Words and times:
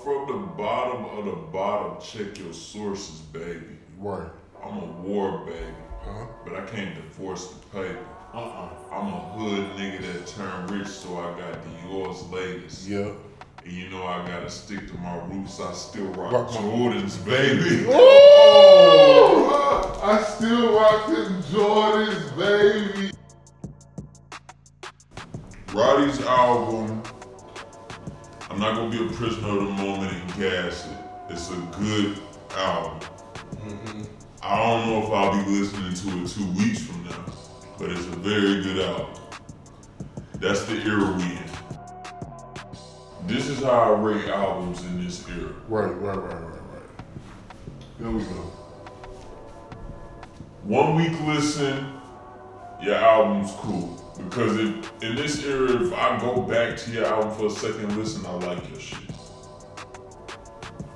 From 0.00 0.26
the 0.26 0.46
bottom 0.56 1.04
of 1.18 1.24
the 1.26 1.36
bottom. 1.52 2.00
Check 2.00 2.38
your 2.38 2.52
sources, 2.52 3.20
baby. 3.20 3.78
Right. 3.98 4.28
I'm 4.64 4.78
a 4.78 4.86
war 5.02 5.44
baby, 5.46 5.74
Huh? 6.04 6.26
but 6.44 6.54
I 6.56 6.64
can't 6.66 6.94
divorce 6.94 7.48
the 7.48 7.58
paper. 7.78 7.98
Uh-uh. 8.34 8.68
I'm 8.90 9.12
a 9.12 9.20
hood 9.36 9.76
nigga 9.76 10.00
that 10.12 10.26
turned 10.26 10.70
rich, 10.70 10.88
so 10.88 11.18
I 11.18 11.38
got 11.38 11.58
Dior's 11.84 12.22
latest. 12.30 12.88
Yeah. 12.88 13.10
And 13.64 13.72
you 13.72 13.90
know 13.90 14.04
I 14.06 14.26
gotta 14.26 14.50
stick 14.50 14.88
to 14.88 14.94
my 14.98 15.16
roots. 15.26 15.60
I 15.60 15.72
still 15.72 16.06
rock, 16.14 16.32
Rock 16.32 16.48
Jordans, 16.50 17.24
baby. 17.24 17.84
Oh! 17.88 20.00
I 20.02 20.20
still 20.22 20.74
rock 20.74 21.06
them 21.06 21.42
Jordans, 21.44 22.36
baby. 22.36 23.10
Roddy's 25.72 26.20
album, 26.22 27.02
I'm 28.52 28.58
not 28.58 28.76
gonna 28.76 28.90
be 28.90 29.02
a 29.02 29.08
prisoner 29.16 29.48
of 29.48 29.64
the 29.64 29.82
moment 29.82 30.12
and 30.12 30.34
gas 30.34 30.86
it. 30.86 30.98
It's 31.30 31.50
a 31.50 31.56
good 31.78 32.18
album. 32.54 33.00
Mm-hmm. 33.54 34.02
I 34.42 34.56
don't 34.58 34.90
know 34.90 35.02
if 35.06 35.10
I'll 35.10 35.42
be 35.42 35.50
listening 35.50 35.94
to 35.94 36.22
it 36.22 36.28
two 36.28 36.46
weeks 36.62 36.82
from 36.82 37.02
now, 37.04 37.24
but 37.78 37.90
it's 37.90 38.04
a 38.04 38.10
very 38.10 38.62
good 38.62 38.80
album. 38.80 39.22
That's 40.34 40.66
the 40.66 40.74
era 40.82 41.16
we 41.16 41.22
in. 41.22 41.50
This 43.26 43.48
is 43.48 43.62
how 43.62 43.94
I 43.94 43.98
rate 43.98 44.28
albums 44.28 44.84
in 44.84 45.02
this 45.02 45.26
era. 45.30 45.54
Right, 45.66 45.86
right, 45.86 46.18
right, 46.18 46.34
right, 46.34 46.42
right. 46.42 46.90
Here 47.96 48.10
we 48.10 48.22
go. 48.22 48.52
One 50.64 50.96
week 50.96 51.18
listen, 51.22 51.90
your 52.82 52.96
album's 52.96 53.52
cool. 53.52 54.01
Because 54.16 54.58
if, 54.58 55.02
in 55.02 55.16
this 55.16 55.44
era, 55.44 55.82
if 55.82 55.92
I 55.92 56.18
go 56.20 56.42
back 56.42 56.76
to 56.78 56.90
your 56.90 57.06
album 57.06 57.34
for 57.36 57.46
a 57.46 57.50
second 57.50 57.96
listen, 57.96 58.24
I 58.26 58.32
like 58.32 58.70
your 58.70 58.80
shit. 58.80 58.98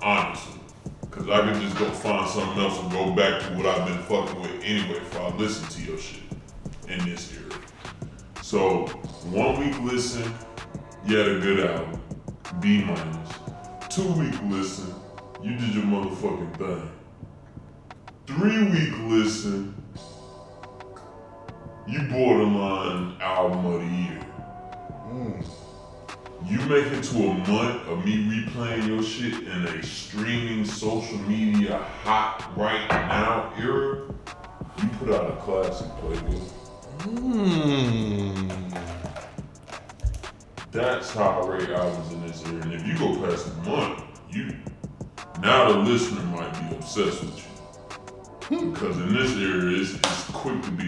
Honestly. 0.02 0.60
Because 1.00 1.30
I 1.30 1.40
can 1.50 1.60
just 1.60 1.78
go 1.78 1.88
find 1.90 2.28
something 2.28 2.62
else 2.62 2.78
and 2.78 2.90
go 2.92 3.10
back 3.14 3.40
to 3.42 3.56
what 3.56 3.66
I've 3.66 3.86
been 3.86 3.98
fucking 4.02 4.40
with 4.40 4.62
anyway 4.62 4.98
if 4.98 5.16
I 5.18 5.34
listen 5.36 5.66
to 5.68 5.90
your 5.90 5.98
shit 5.98 6.22
in 6.88 6.98
this 7.08 7.32
era. 7.32 7.60
So, 8.42 8.86
one 9.30 9.58
week 9.58 9.80
listen, 9.80 10.30
you 11.06 11.16
had 11.16 11.28
a 11.28 11.40
good 11.40 11.60
album. 11.70 12.02
B 12.60 12.84
minus. 12.84 13.32
Two 13.88 14.12
week 14.12 14.34
listen, 14.44 14.94
you 15.42 15.56
did 15.56 15.74
your 15.74 15.84
motherfucking 15.84 16.56
thing. 16.58 16.90
Three 18.26 18.64
week 18.64 18.92
listen, 19.04 19.74
you 21.88 22.02
borderline 22.08 23.16
album 23.20 23.66
of 23.66 23.80
the 23.80 23.86
year. 23.86 24.20
Mm. 25.08 25.46
You 26.44 26.58
make 26.66 26.86
it 26.86 27.02
to 27.04 27.16
a 27.16 27.34
month 27.48 27.88
of 27.88 28.04
me 28.04 28.24
replaying 28.24 28.86
your 28.88 29.02
shit 29.02 29.46
in 29.46 29.66
a 29.66 29.82
streaming 29.82 30.64
social 30.64 31.18
media 31.18 31.78
hot 32.02 32.52
right 32.56 32.88
now 32.90 33.52
era. 33.58 34.08
You 34.82 34.88
put 34.98 35.14
out 35.14 35.30
a 35.30 35.36
classic 35.36 35.86
playbook. 36.00 36.50
Mm. 37.00 38.82
That's 40.72 41.10
how 41.14 41.42
I 41.42 41.46
rate 41.46 41.70
albums 41.70 42.12
in 42.12 42.26
this 42.26 42.44
era. 42.46 42.62
And 42.62 42.72
if 42.74 42.86
you 42.86 42.98
go 42.98 43.16
past 43.26 43.46
a 43.46 43.68
month, 43.68 44.02
you 44.30 44.54
now 45.40 45.72
the 45.72 45.78
listener 45.78 46.22
might 46.24 46.52
be 46.52 46.76
obsessed 46.76 47.22
with 47.22 47.38
you. 47.38 48.70
Because 48.70 48.96
in 48.98 49.12
this 49.12 49.36
era, 49.36 49.72
it's, 49.72 49.94
it's 49.94 50.24
quick 50.30 50.62
to 50.62 50.70
be 50.70 50.85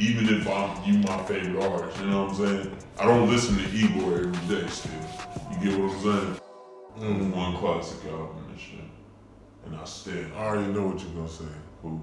Even 0.00 0.30
if 0.30 0.48
I'm 0.48 0.82
you 0.82 0.98
my 1.00 1.22
favorite 1.24 1.62
artist, 1.62 2.00
you 2.00 2.06
know 2.06 2.24
what 2.24 2.30
I'm 2.30 2.36
saying? 2.36 2.76
I 2.98 3.04
don't 3.04 3.28
listen 3.28 3.58
to 3.58 3.70
Igor 3.70 4.14
every 4.14 4.56
day 4.56 4.66
still. 4.68 4.92
You 5.52 5.70
get 5.70 5.78
what 5.78 5.92
I'm 5.92 6.00
saying? 6.00 6.40
Mm. 6.98 7.36
One 7.36 7.56
classic 7.58 8.10
album 8.10 8.46
and 8.48 8.58
shit. 8.58 8.80
And 9.66 9.76
I 9.76 9.84
stand. 9.84 10.32
I 10.34 10.46
already 10.46 10.72
know 10.72 10.86
what 10.86 11.00
you're 11.00 11.12
gonna 11.12 11.28
say. 11.28 11.44
Who? 11.82 12.00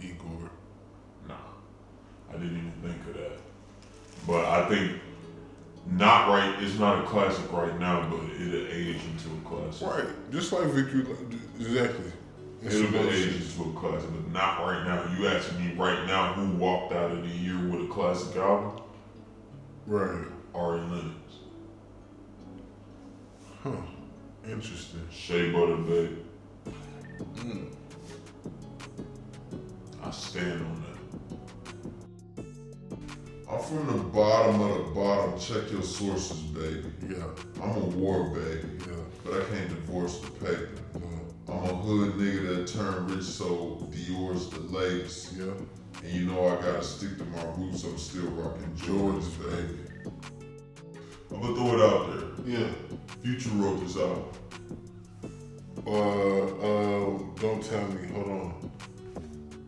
Igor. 0.00 0.50
Nah. 1.28 1.34
I 2.30 2.32
didn't 2.32 2.56
even 2.56 2.72
think 2.82 3.06
of 3.08 3.20
that. 3.20 3.38
But 4.26 4.46
I 4.46 4.66
think 4.70 4.92
not 5.90 6.28
right, 6.28 6.62
it's 6.62 6.78
not 6.78 7.04
a 7.04 7.06
classic 7.06 7.52
right 7.52 7.78
now, 7.78 8.08
but 8.08 8.20
it'll 8.40 8.68
age 8.68 9.00
into 9.12 9.28
a 9.28 9.48
classic. 9.48 9.86
Right. 9.86 10.30
Just 10.32 10.50
like 10.50 10.64
Victory. 10.68 11.04
Exactly. 11.60 12.12
It's 12.64 12.74
It'll 12.76 12.92
be 12.92 12.98
other 12.98 13.08
age 13.10 13.32
shit. 13.42 13.66
a 13.66 13.70
classic, 13.78 14.08
but 14.12 14.32
not 14.32 14.60
right 14.60 14.84
now. 14.86 15.04
You 15.18 15.26
asking 15.26 15.58
me 15.58 15.74
right 15.74 16.06
now 16.06 16.32
who 16.34 16.56
walked 16.56 16.92
out 16.92 17.10
of 17.10 17.22
the 17.22 17.28
year 17.28 17.58
with 17.68 17.90
a 17.90 17.92
classic 17.92 18.36
album? 18.36 18.80
Right. 19.86 20.24
Ari 20.54 20.80
Lennox. 20.80 21.16
Huh. 23.62 23.70
Interesting. 24.48 25.06
Shea 25.10 25.50
Butter 25.50 25.76
Baby. 25.76 26.16
Mm. 27.36 27.66
I 30.02 30.10
stand 30.10 30.62
on 30.64 30.84
that. 30.84 32.44
I'm 33.50 33.60
from 33.60 33.86
the 33.86 34.02
bottom 34.04 34.60
of 34.60 34.78
the 34.88 34.94
bottom. 34.94 35.38
Check 35.38 35.70
your 35.70 35.82
sources, 35.82 36.38
baby. 36.42 36.84
Yeah. 37.08 37.24
I'm 37.62 37.70
a 37.76 37.80
war 37.80 38.24
baby, 38.30 38.68
Yeah. 38.80 38.94
but 39.24 39.34
I 39.40 39.44
can't 39.44 39.68
divorce 39.68 40.18
the 40.20 40.30
paper. 40.30 40.70
No. 40.94 41.11
I'm 41.48 41.64
a 41.64 41.74
hood 41.74 42.14
nigga 42.14 42.56
that 42.56 42.66
turned 42.68 43.10
rich, 43.10 43.24
so 43.24 43.88
Dior's 43.90 44.48
the 44.48 44.60
latest. 44.60 45.32
Yeah. 45.34 45.52
And 46.02 46.12
you 46.12 46.26
know 46.26 46.46
I 46.46 46.54
gotta 46.56 46.82
stick 46.82 47.18
to 47.18 47.24
my 47.24 47.44
roots. 47.56 47.84
I'm 47.84 47.98
still 47.98 48.30
rocking 48.30 48.72
Jordans, 48.76 49.38
baby. 49.38 49.78
I'm 51.32 51.40
gonna 51.40 51.54
throw 51.54 51.74
it 51.74 51.80
out 51.80 52.44
there. 52.46 52.58
Yeah. 52.58 52.68
Future 53.22 53.50
wrote 53.50 53.80
this 53.80 53.96
out. 53.96 54.36
Uh, 55.86 56.42
um, 56.62 57.34
don't 57.40 57.62
tell 57.62 57.86
me. 57.88 58.08
Hold 58.08 58.28
on. 58.28 58.70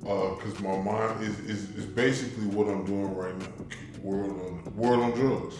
Uh, 0.04 0.34
cause 0.36 0.60
my 0.60 0.76
mind 0.76 1.22
is, 1.22 1.38
is 1.40 1.70
is 1.76 1.86
basically 1.86 2.46
what 2.46 2.68
I'm 2.68 2.84
doing 2.84 3.14
right 3.16 3.36
now. 3.38 3.46
World 4.02 4.30
on 4.30 4.76
World 4.76 5.02
on 5.02 5.10
Drugs. 5.12 5.56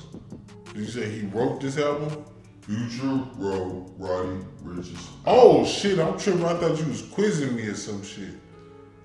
Did 0.67 0.77
you 0.77 0.87
say 0.87 1.09
he 1.11 1.27
wrote 1.27 1.61
this 1.61 1.79
album? 1.79 2.25
Future 2.67 3.21
wrote 3.37 3.93
Roddy 3.99 4.39
Ricch's. 4.63 5.11
Oh 5.27 5.67
shit! 5.67 5.99
I'm 5.99 6.19
tripping. 6.19 6.47
I 6.47 6.55
thought 6.55 6.79
you 6.79 6.87
was 6.87 7.03
quizzing 7.03 7.55
me 7.55 7.67
or 7.67 7.75
some 7.75 8.03
shit. 8.03 8.31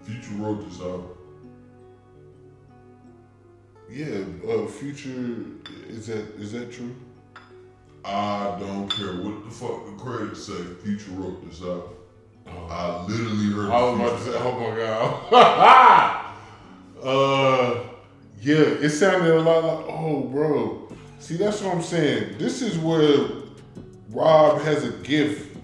Future 0.03 0.31
wrote 0.35 0.69
this 0.69 0.79
out. 0.79 1.17
Yeah. 3.89 4.23
Uh, 4.49 4.65
Future. 4.65 5.43
Is 5.89 6.07
that 6.07 6.35
is 6.37 6.53
that 6.53 6.71
true? 6.71 6.95
I 8.05 8.55
don't 8.61 8.89
care 8.89 9.15
what 9.15 9.43
the 9.43 9.51
fuck 9.51 9.85
the 9.87 9.91
credits 10.01 10.45
say. 10.45 10.63
Future 10.81 11.11
wrote 11.11 11.45
this 11.49 11.61
out. 11.61 11.95
Oh. 12.47 12.67
I 12.69 13.05
literally 13.07 13.51
heard. 13.51 13.71
I 13.71 13.81
was 13.81 13.99
about 13.99 14.19
to 14.19 14.23
say, 14.23 14.37
oh 14.37 14.59
my 14.59 14.77
god. 15.33 16.25
uh, 17.03 17.83
yeah, 18.41 18.55
it 18.55 18.89
sounded 18.89 19.35
a 19.35 19.41
lot 19.41 19.65
like, 19.65 19.85
oh, 19.89 20.21
bro. 20.31 20.87
See, 21.19 21.35
that's 21.35 21.61
what 21.61 21.75
I'm 21.75 21.81
saying. 21.81 22.37
This 22.37 22.61
is 22.61 22.77
where 22.77 23.38
Rob 24.11 24.61
has 24.61 24.83
a 24.83 24.91
gift, 25.03 25.55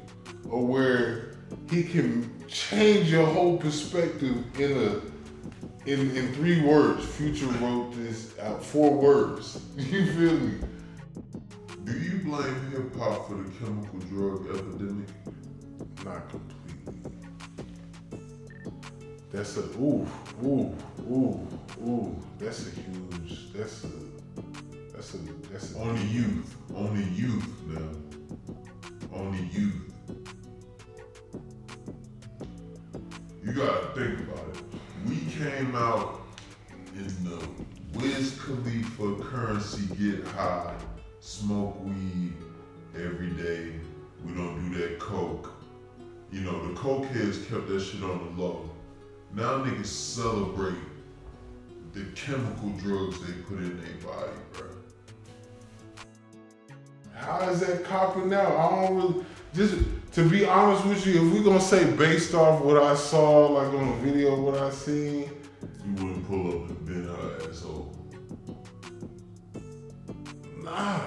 or 0.50 0.66
where 0.66 1.32
he 1.70 1.84
can 1.84 2.32
change 2.48 3.12
your 3.12 3.26
whole 3.26 3.58
perspective 3.58 4.38
in 4.60 4.72
a 4.72 5.90
in 5.90 6.16
in 6.16 6.34
three 6.34 6.62
words. 6.62 7.06
Future 7.06 7.48
wrote 7.48 7.92
this 7.96 8.38
out 8.40 8.64
four 8.64 8.92
words. 8.94 9.62
You 9.78 10.12
feel 10.14 10.40
me? 10.40 10.60
Do 11.86 12.00
you 12.00 12.20
blame 12.24 12.72
hip 12.72 12.96
hop 12.96 13.28
for 13.28 13.36
the 13.36 13.50
chemical 13.60 14.00
drug 14.10 14.48
epidemic? 14.48 15.10
Not 16.04 16.30
completely. 16.30 17.12
That's 19.32 19.58
a 19.58 19.62
ooh, 19.80 20.08
ooh, 20.44 20.76
ooh, 21.10 21.48
ooh. 21.84 22.16
That's 22.40 22.68
a 22.68 22.70
huge. 22.70 23.54
That's 23.54 23.84
a. 23.84 23.90
That's 24.94 25.14
a. 25.16 25.18
That's 25.52 25.76
a. 25.76 25.80
On 25.80 25.96
the 25.96 26.06
youth. 26.06 26.56
Only 26.76 27.04
youth 27.04 27.48
now. 27.68 28.25
On 29.16 29.32
the 29.32 29.44
youth. 29.58 29.94
You 33.46 33.54
gotta 33.54 33.88
think 33.96 34.20
about 34.20 34.46
it. 34.50 34.62
We 35.08 35.16
came 35.32 35.74
out 35.74 36.22
in 36.96 37.08
the 37.24 37.48
Wiz 37.98 38.38
Khalifa 38.42 39.24
currency 39.24 39.88
get 39.96 40.28
high, 40.28 40.76
smoke 41.22 41.82
weed 41.86 42.34
every 42.94 43.30
day. 43.32 43.72
We 44.26 44.34
don't 44.34 44.70
do 44.70 44.78
that 44.80 45.00
coke. 45.00 45.54
You 46.30 46.42
know, 46.42 46.68
the 46.68 46.74
coke 46.76 47.06
heads 47.06 47.38
kept 47.46 47.70
that 47.70 47.80
shit 47.80 48.04
on 48.04 48.36
the 48.36 48.42
low. 48.42 48.70
Now 49.34 49.64
niggas 49.64 49.86
celebrate 49.86 50.76
the 51.94 52.04
chemical 52.16 52.70
drugs 52.72 53.22
they 53.22 53.32
put 53.44 53.60
in 53.60 53.82
their 53.82 54.12
body. 54.12 54.75
How 57.16 57.50
is 57.50 57.62
that 57.62 57.84
copping 57.86 58.30
now? 58.30 58.56
I 58.58 58.86
don't 58.86 58.96
really. 58.98 59.26
Just 59.54 59.76
to 60.14 60.30
be 60.30 60.46
honest 60.46 60.86
with 60.86 61.06
you, 61.08 61.26
if 61.28 61.34
we're 61.34 61.44
gonna 61.44 61.62
say 61.62 61.90
based 61.96 62.34
off 62.34 62.62
what 62.62 62.82
I 62.82 62.96
saw, 62.96 63.48
like 63.48 63.74
on 63.74 63.90
the 63.90 64.12
video, 64.12 64.40
what 64.40 64.58
I 64.58 64.70
seen, 64.70 65.30
You 65.86 65.94
wouldn't 65.94 66.28
pull 66.28 66.64
up 66.64 66.70
and 66.70 66.86
bend 66.86 67.06
her 67.06 67.50
asshole. 67.50 67.96
nah. 70.62 71.00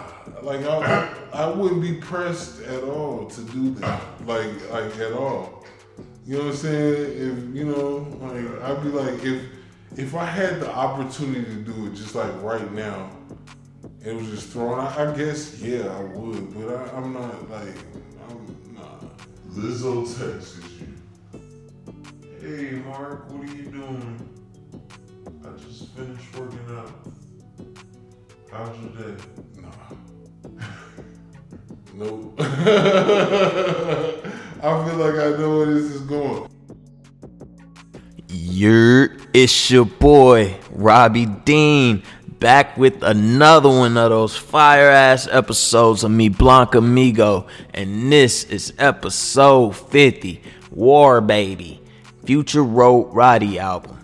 like 0.42 0.64
I, 0.64 1.10
I 1.32 1.48
wouldn't 1.50 1.82
be 1.82 1.94
pressed 1.94 2.62
at 2.62 2.82
all 2.84 3.26
to 3.26 3.40
do 3.42 3.70
that. 3.76 4.02
Like 4.26 4.70
like 4.70 4.96
at 4.98 5.12
all. 5.12 5.64
You 6.26 6.38
know 6.38 6.44
what 6.44 6.50
I'm 6.50 6.56
saying? 6.56 7.02
If 7.12 7.56
you 7.56 7.64
know, 7.64 8.06
like 8.22 8.62
I'd 8.62 8.82
be 8.82 8.88
like 8.88 9.22
if 9.24 9.42
if 9.96 10.14
I 10.14 10.24
had 10.24 10.60
the 10.60 10.70
opportunity 10.74 11.44
to 11.44 11.56
do 11.56 11.86
it 11.86 11.94
just 11.94 12.14
like 12.14 12.32
right 12.42 12.70
now, 12.72 13.10
it 14.04 14.14
was 14.14 14.28
just 14.28 14.48
thrown. 14.50 14.78
I, 14.78 15.10
I 15.10 15.16
guess 15.16 15.60
yeah, 15.60 15.86
I 15.86 16.02
would, 16.02 16.54
but 16.54 16.74
I, 16.74 16.96
I'm 16.96 17.12
not 17.12 17.50
like 17.50 17.76
I'm 18.28 18.74
not. 18.74 19.04
Lizzo 19.50 20.04
texts 20.18 20.60
you. 20.80 20.94
Hey 22.40 22.82
Mark, 22.86 23.30
what 23.30 23.48
are 23.48 23.54
you 23.54 23.64
doing? 23.64 24.28
I 25.44 25.50
just 25.58 25.88
finished 25.94 26.36
working 26.36 26.58
out. 26.70 26.92
How's 28.50 28.76
your 28.80 28.90
day? 28.90 29.22
Nah. 29.60 29.70
nope. 31.94 32.34
I 34.60 34.84
feel 34.84 34.96
like 34.96 35.14
I 35.14 35.36
know 35.38 35.58
where 35.58 35.66
this 35.66 35.84
is 35.84 36.00
going. 36.02 36.48
You're 38.28 39.16
it's 39.34 39.70
your 39.70 39.84
boy, 39.84 40.56
Robbie 40.70 41.26
Dean, 41.26 42.02
back 42.38 42.76
with 42.76 43.02
another 43.02 43.68
one 43.68 43.96
of 43.96 44.10
those 44.10 44.36
fire 44.36 44.88
ass 44.88 45.28
episodes 45.30 46.04
of 46.04 46.10
me 46.10 46.28
Blanca 46.28 46.78
Migo. 46.78 47.46
And 47.74 48.12
this 48.12 48.44
is 48.44 48.72
episode 48.78 49.76
50, 49.76 50.42
War 50.70 51.20
Baby, 51.20 51.80
Future 52.24 52.62
Road 52.62 53.14
Roddy 53.14 53.58
album. 53.58 53.96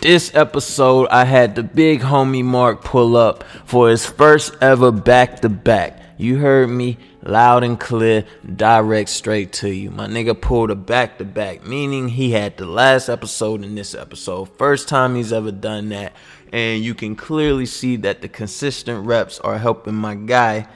This 0.00 0.34
episode, 0.34 1.08
I 1.10 1.24
had 1.24 1.54
the 1.54 1.62
big 1.62 2.00
homie 2.00 2.44
Mark 2.44 2.84
pull 2.84 3.16
up 3.16 3.44
for 3.64 3.88
his 3.88 4.04
first 4.04 4.54
ever 4.60 4.92
back 4.92 5.40
to 5.40 5.48
back. 5.48 6.00
You 6.18 6.36
heard 6.38 6.68
me 6.68 6.98
loud 7.22 7.64
and 7.64 7.80
clear, 7.80 8.24
direct 8.54 9.08
straight 9.08 9.52
to 9.54 9.70
you. 9.70 9.90
My 9.90 10.06
nigga 10.06 10.38
pulled 10.38 10.70
a 10.70 10.74
back 10.74 11.18
to 11.18 11.24
back, 11.24 11.66
meaning 11.66 12.08
he 12.08 12.32
had 12.32 12.56
the 12.56 12.66
last 12.66 13.08
episode 13.08 13.64
and 13.64 13.76
this 13.76 13.94
episode. 13.94 14.50
First 14.56 14.88
time 14.88 15.14
he's 15.14 15.32
ever 15.32 15.50
done 15.50 15.88
that. 15.88 16.12
And 16.54 16.84
you 16.84 16.94
can 16.94 17.16
clearly 17.16 17.66
see 17.66 17.96
that 17.96 18.22
the 18.22 18.28
consistent 18.28 19.04
reps 19.04 19.40
are 19.40 19.58
helping 19.58 19.96
my 19.96 20.14
guy 20.14 20.68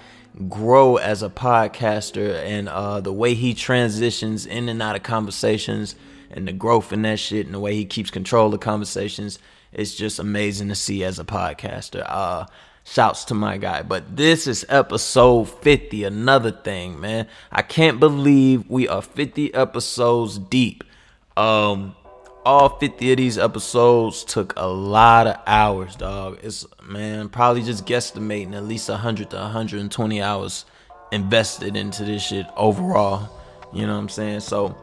grow 0.49 0.97
as 0.97 1.23
a 1.23 1.31
podcaster 1.31 2.35
and 2.43 2.69
uh, 2.69 3.01
the 3.01 3.13
way 3.13 3.35
he 3.35 3.55
transitions 3.55 4.45
in 4.45 4.69
and 4.69 4.83
out 4.83 4.97
of 4.97 5.05
conversations 5.05 5.95
and 6.33 6.49
the 6.49 6.53
growth 6.53 6.93
in 6.93 7.03
that 7.03 7.21
shit 7.21 7.47
and 7.47 7.55
the 7.55 7.61
way 7.61 7.77
he 7.77 7.85
keeps 7.85 8.11
control 8.11 8.53
of 8.53 8.59
conversations. 8.59 9.39
It's 9.73 9.95
just 9.95 10.19
amazing 10.19 10.67
to 10.71 10.75
see 10.75 11.05
as 11.05 11.21
a 11.21 11.25
podcaster. 11.25 12.05
Uh, 12.05 12.47
Shouts 12.83 13.27
to 13.27 13.35
my 13.35 13.57
guy. 13.59 13.83
But 13.83 14.17
this 14.17 14.49
is 14.49 14.67
episode 14.69 15.45
50. 15.45 16.03
Another 16.03 16.51
thing, 16.51 16.99
man. 16.99 17.29
I 17.53 17.63
can't 17.63 18.01
believe 18.01 18.69
we 18.69 18.89
are 18.89 19.03
50 19.03 19.55
episodes 19.55 20.39
deep. 20.39 20.83
Um, 21.37 21.95
all 22.49 22.71
50 22.79 23.11
of 23.11 23.17
these 23.19 23.37
episodes 23.37 24.25
took 24.25 24.55
a 24.57 24.67
lot 24.67 25.27
of 25.27 25.37
hours, 25.47 25.97
dog. 25.97 26.39
It's 26.43 26.67
man, 26.83 27.29
probably 27.29 27.63
just 27.63 27.85
guesstimating 27.85 28.55
at 28.55 28.65
least 28.65 28.89
100 28.89 29.29
to 29.31 29.37
120 29.37 30.23
hours 30.23 30.65
invested 31.13 31.77
into 31.77 32.07
this 32.07 32.23
shit 32.23 32.47
overall. 32.57 33.29
You 33.75 33.87
know 33.87 33.93
what 33.93 33.99
I'm 33.99 34.09
saying? 34.09 34.41
So, 34.41 34.75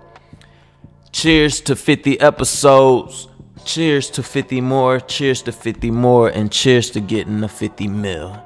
cheers 1.11 1.59
to 1.61 1.75
50 1.75 2.19
episodes. 2.19 3.29
Cheers 3.65 4.11
to 4.11 4.21
50 4.21 4.61
more, 4.61 4.99
cheers 4.99 5.41
to 5.41 5.51
50 5.51 5.89
more, 5.89 6.29
and 6.29 6.51
cheers 6.51 6.91
to 6.91 6.99
getting 6.99 7.39
the 7.39 7.47
50 7.47 7.87
mil. 7.87 8.39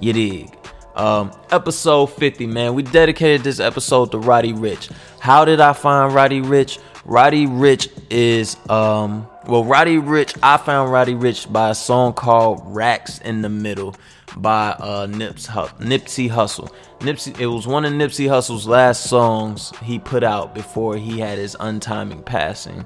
You 0.00 0.14
dig? 0.14 0.56
Um, 0.96 1.30
episode 1.50 2.06
50, 2.06 2.46
man. 2.46 2.72
We 2.72 2.84
dedicated 2.84 3.42
this 3.42 3.60
episode 3.60 4.12
to 4.12 4.18
Roddy 4.18 4.54
Ricch. 4.54 4.90
How 5.20 5.44
did 5.44 5.60
I 5.60 5.74
find 5.74 6.14
Roddy 6.14 6.40
Ricch? 6.40 6.78
Roddy 7.08 7.46
Ricch 7.46 7.88
is, 8.10 8.58
um, 8.68 9.26
well, 9.46 9.64
Roddy 9.64 9.96
Ricch 9.96 10.38
I 10.42 10.58
found 10.58 10.92
Roddy 10.92 11.14
Ricch 11.14 11.50
by 11.50 11.70
a 11.70 11.74
song 11.74 12.12
called 12.12 12.60
Racks 12.66 13.18
in 13.20 13.40
the 13.40 13.48
Middle 13.48 13.96
by 14.36 14.72
uh, 14.72 15.06
Nips, 15.06 15.46
Nipsey 15.46 16.28
Hussle. 16.28 16.70
Nipsey, 16.98 17.40
it 17.40 17.46
was 17.46 17.66
one 17.66 17.86
of 17.86 17.94
Nipsey 17.94 18.28
Hussle's 18.28 18.66
last 18.66 19.04
songs 19.04 19.72
he 19.82 19.98
put 19.98 20.22
out 20.22 20.54
before 20.54 20.98
he 20.98 21.18
had 21.18 21.38
his 21.38 21.56
untiming 21.58 22.26
passing. 22.26 22.84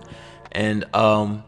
And 0.52 0.84
um, 0.94 1.42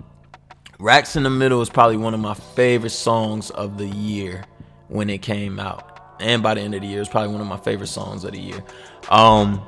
Racks 0.80 1.14
in 1.14 1.22
the 1.22 1.30
Middle 1.30 1.62
is 1.62 1.70
probably 1.70 1.96
one 1.96 2.12
of 2.12 2.18
my 2.18 2.34
favorite 2.34 2.90
songs 2.90 3.50
of 3.50 3.78
the 3.78 3.86
year 3.86 4.46
when 4.88 5.10
it 5.10 5.22
came 5.22 5.60
out. 5.60 6.16
And 6.18 6.42
by 6.42 6.54
the 6.54 6.62
end 6.62 6.74
of 6.74 6.80
the 6.80 6.88
year, 6.88 7.02
it's 7.02 7.08
probably 7.08 7.30
one 7.30 7.40
of 7.40 7.46
my 7.46 7.56
favorite 7.58 7.86
songs 7.86 8.24
of 8.24 8.32
the 8.32 8.40
year. 8.40 8.64
Um, 9.10 9.62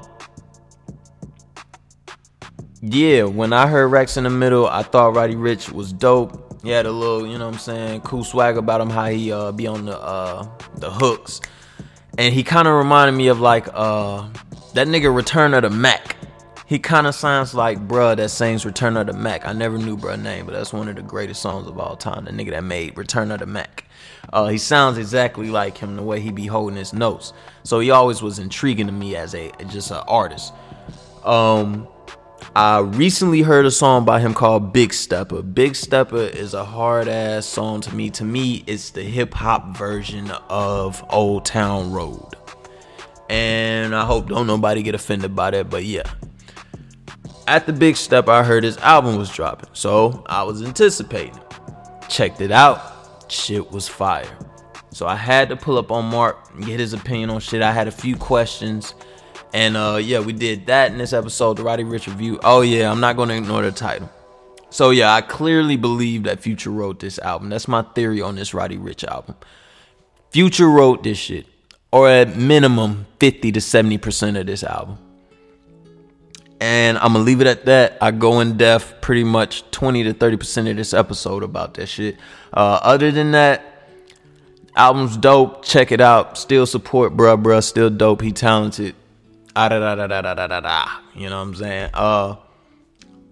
yeah, 2.82 3.24
when 3.24 3.52
I 3.52 3.66
heard 3.66 3.88
Racks 3.88 4.16
in 4.16 4.24
the 4.24 4.30
Middle, 4.30 4.66
I 4.66 4.82
thought 4.82 5.14
Roddy 5.14 5.34
Ricch 5.34 5.70
was 5.72 5.92
dope. 5.92 6.62
He 6.62 6.70
had 6.70 6.86
a 6.86 6.92
little, 6.92 7.26
you 7.26 7.38
know 7.38 7.46
what 7.46 7.54
I'm 7.54 7.60
saying, 7.60 8.00
cool 8.02 8.24
swag 8.24 8.56
about 8.56 8.80
him, 8.80 8.90
how 8.90 9.06
he 9.06 9.32
uh, 9.32 9.52
be 9.52 9.66
on 9.66 9.86
the 9.86 9.98
uh, 9.98 10.48
the 10.76 10.90
hooks. 10.90 11.40
And 12.18 12.34
he 12.34 12.42
kind 12.42 12.66
of 12.66 12.74
reminded 12.74 13.12
me 13.12 13.28
of 13.28 13.40
like 13.40 13.68
uh, 13.72 14.28
that 14.74 14.88
nigga 14.88 15.14
Return 15.14 15.54
of 15.54 15.62
the 15.62 15.70
Mack. 15.70 16.16
He 16.66 16.80
kind 16.80 17.06
of 17.06 17.14
sounds 17.14 17.54
like 17.54 17.86
bruh 17.86 18.16
that 18.16 18.30
sings 18.30 18.66
Return 18.66 18.96
of 18.96 19.06
the 19.06 19.12
Mack. 19.12 19.46
I 19.46 19.52
never 19.52 19.78
knew 19.78 19.96
bruh 19.96 20.20
name, 20.20 20.46
but 20.46 20.52
that's 20.52 20.72
one 20.72 20.88
of 20.88 20.96
the 20.96 21.02
greatest 21.02 21.40
songs 21.40 21.68
of 21.68 21.78
all 21.78 21.96
time. 21.96 22.24
The 22.24 22.32
nigga 22.32 22.50
that 22.50 22.64
made 22.64 22.98
Return 22.98 23.30
of 23.30 23.38
the 23.38 23.46
Mack. 23.46 23.84
Uh, 24.32 24.48
he 24.48 24.58
sounds 24.58 24.98
exactly 24.98 25.50
like 25.50 25.78
him 25.78 25.96
the 25.96 26.02
way 26.02 26.20
he 26.20 26.32
be 26.32 26.46
holding 26.46 26.76
his 26.76 26.92
notes. 26.92 27.32
So 27.62 27.78
he 27.78 27.90
always 27.90 28.22
was 28.22 28.38
intriguing 28.38 28.86
to 28.86 28.92
me 28.92 29.14
as 29.14 29.34
a 29.34 29.52
just 29.68 29.92
an 29.92 30.02
artist. 30.08 30.52
Um, 31.24 31.86
I 32.54 32.80
recently 32.80 33.42
heard 33.42 33.66
a 33.66 33.70
song 33.70 34.04
by 34.04 34.20
him 34.20 34.32
called 34.32 34.72
Big 34.72 34.92
Stepper. 34.92 35.42
Big 35.42 35.74
Stepper 35.76 36.16
is 36.16 36.54
a 36.54 36.64
hard 36.64 37.08
ass 37.08 37.46
song 37.46 37.80
to 37.82 37.94
me. 37.94 38.10
To 38.10 38.24
me, 38.24 38.64
it's 38.66 38.90
the 38.90 39.02
hip 39.02 39.34
hop 39.34 39.76
version 39.76 40.30
of 40.48 41.04
Old 41.10 41.44
Town 41.44 41.92
Road. 41.92 42.34
And 43.28 43.94
I 43.94 44.04
hope 44.04 44.28
don't 44.28 44.46
nobody 44.46 44.82
get 44.82 44.94
offended 44.94 45.34
by 45.34 45.50
that, 45.50 45.68
but 45.68 45.84
yeah, 45.84 46.04
at 47.48 47.66
the 47.66 47.72
big 47.72 47.96
step, 47.96 48.28
I 48.28 48.42
heard 48.42 48.64
his 48.64 48.76
album 48.78 49.16
was 49.16 49.30
dropping, 49.30 49.70
so 49.72 50.24
I 50.26 50.42
was 50.42 50.62
anticipating. 50.62 51.38
Checked 52.08 52.40
it 52.40 52.50
out, 52.50 53.30
shit 53.30 53.70
was 53.70 53.88
fire. 53.88 54.36
So 54.90 55.06
I 55.06 55.14
had 55.14 55.48
to 55.50 55.56
pull 55.56 55.78
up 55.78 55.92
on 55.92 56.06
Mark 56.06 56.38
and 56.54 56.64
get 56.64 56.80
his 56.80 56.92
opinion 56.92 57.30
on 57.30 57.40
shit. 57.40 57.62
I 57.62 57.72
had 57.72 57.86
a 57.86 57.92
few 57.92 58.16
questions. 58.16 58.94
And 59.52 59.76
uh 59.76 59.98
yeah, 60.02 60.20
we 60.20 60.32
did 60.32 60.66
that 60.66 60.92
in 60.92 60.98
this 60.98 61.12
episode, 61.12 61.56
the 61.56 61.62
Roddy 61.62 61.84
Ricch 61.84 62.06
review. 62.06 62.38
Oh 62.42 62.60
yeah, 62.60 62.90
I'm 62.90 63.00
not 63.00 63.16
gonna 63.16 63.34
ignore 63.34 63.62
the 63.62 63.72
title. 63.72 64.10
So 64.70 64.90
yeah, 64.90 65.14
I 65.14 65.20
clearly 65.20 65.76
believe 65.76 66.24
that 66.24 66.40
Future 66.40 66.70
wrote 66.70 67.00
this 67.00 67.18
album. 67.18 67.48
That's 67.48 67.68
my 67.68 67.82
theory 67.82 68.20
on 68.20 68.34
this 68.34 68.52
Roddy 68.52 68.76
Ricch 68.76 69.04
album. 69.04 69.36
Future 70.30 70.68
wrote 70.68 71.02
this 71.02 71.18
shit. 71.18 71.46
Or 71.92 72.08
at 72.08 72.36
minimum 72.36 73.06
50 73.20 73.52
to 73.52 73.60
70% 73.60 74.38
of 74.38 74.46
this 74.46 74.62
album. 74.62 74.98
And 76.60 76.98
I'm 76.98 77.12
gonna 77.12 77.24
leave 77.24 77.40
it 77.40 77.46
at 77.46 77.64
that. 77.66 77.96
I 78.00 78.10
go 78.10 78.40
in 78.40 78.56
depth 78.56 79.00
pretty 79.00 79.24
much 79.24 79.70
20 79.70 80.04
to 80.04 80.14
30% 80.14 80.70
of 80.70 80.76
this 80.76 80.92
episode 80.92 81.42
about 81.42 81.74
that 81.74 81.86
shit. 81.86 82.16
Uh, 82.52 82.80
other 82.82 83.10
than 83.10 83.32
that, 83.32 83.62
album's 84.74 85.16
dope. 85.16 85.64
Check 85.64 85.92
it 85.92 86.00
out. 86.00 86.36
Still 86.38 86.66
support 86.66 87.16
bruh 87.16 87.40
bruh. 87.42 87.62
Still 87.62 87.90
dope. 87.90 88.22
He 88.22 88.32
talented. 88.32 88.94
Da, 89.56 89.70
da, 89.70 89.94
da, 89.94 90.06
da, 90.06 90.20
da, 90.20 90.34
da, 90.34 90.60
da, 90.60 90.86
You 91.14 91.30
know 91.30 91.38
what 91.38 91.48
I'm 91.48 91.54
saying? 91.54 91.90
Uh, 91.94 92.36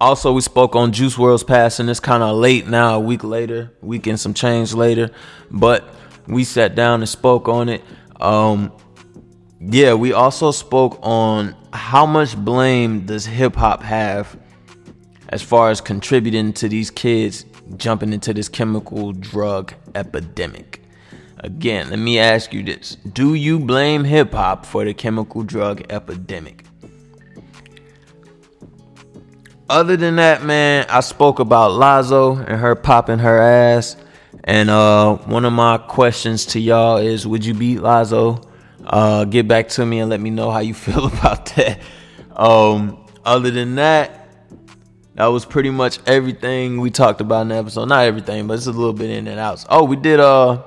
also, 0.01 0.33
we 0.33 0.41
spoke 0.41 0.75
on 0.75 0.91
Juice 0.91 1.17
WRLD's 1.17 1.43
passing. 1.43 1.87
It's 1.87 1.99
kind 1.99 2.23
of 2.23 2.35
late 2.35 2.65
now, 2.65 2.95
a 2.95 2.99
week 2.99 3.23
later, 3.23 3.71
week 3.81 4.07
and 4.07 4.19
some 4.19 4.33
change 4.33 4.73
later. 4.73 5.11
But 5.51 5.87
we 6.25 6.43
sat 6.43 6.73
down 6.73 7.01
and 7.01 7.07
spoke 7.07 7.47
on 7.47 7.69
it. 7.69 7.83
Um, 8.19 8.71
yeah, 9.59 9.93
we 9.93 10.13
also 10.13 10.49
spoke 10.49 10.97
on 11.03 11.55
how 11.71 12.07
much 12.07 12.35
blame 12.35 13.05
does 13.05 13.27
hip 13.27 13.55
hop 13.55 13.83
have 13.83 14.35
as 15.29 15.43
far 15.43 15.69
as 15.69 15.79
contributing 15.79 16.53
to 16.53 16.67
these 16.67 16.89
kids 16.89 17.45
jumping 17.77 18.11
into 18.11 18.33
this 18.33 18.49
chemical 18.49 19.11
drug 19.11 19.75
epidemic. 19.93 20.84
Again, 21.45 21.91
let 21.91 21.99
me 21.99 22.17
ask 22.17 22.53
you 22.55 22.63
this 22.63 22.95
Do 22.95 23.35
you 23.35 23.59
blame 23.59 24.03
hip 24.03 24.33
hop 24.33 24.65
for 24.65 24.83
the 24.83 24.95
chemical 24.95 25.43
drug 25.43 25.83
epidemic? 25.91 26.65
Other 29.69 29.95
than 29.95 30.15
that, 30.15 30.43
man, 30.43 30.87
I 30.89 31.01
spoke 31.01 31.37
about 31.37 31.79
Lizzo 31.79 32.39
and 32.39 32.59
her 32.59 32.73
popping 32.73 33.19
her 33.19 33.39
ass. 33.39 33.95
And 34.43 34.71
uh, 34.71 35.17
one 35.17 35.45
of 35.45 35.53
my 35.53 35.77
questions 35.77 36.47
to 36.47 36.59
y'all 36.59 36.97
is 36.97 37.27
Would 37.27 37.45
you 37.45 37.53
beat 37.53 37.77
Lizzo? 37.77 38.43
Uh, 38.83 39.25
get 39.25 39.47
back 39.47 39.67
to 39.69 39.85
me 39.85 39.99
and 39.99 40.09
let 40.09 40.19
me 40.19 40.31
know 40.31 40.49
how 40.49 40.59
you 40.59 40.73
feel 40.85 41.05
about 41.05 41.45
that. 41.57 41.79
Um, 42.31 43.05
other 43.23 43.51
than 43.51 43.75
that, 43.75 44.29
that 45.13 45.27
was 45.27 45.45
pretty 45.45 45.69
much 45.69 45.99
everything 46.07 46.81
we 46.81 46.89
talked 46.89 47.21
about 47.21 47.43
in 47.43 47.49
the 47.49 47.55
episode. 47.55 47.85
Not 47.85 48.05
everything, 48.05 48.47
but 48.47 48.55
it's 48.55 48.65
a 48.65 48.71
little 48.71 48.93
bit 48.93 49.11
in 49.11 49.27
and 49.27 49.39
out. 49.39 49.63
Oh, 49.69 49.83
we 49.83 49.95
did 49.95 50.19
uh 50.19 50.63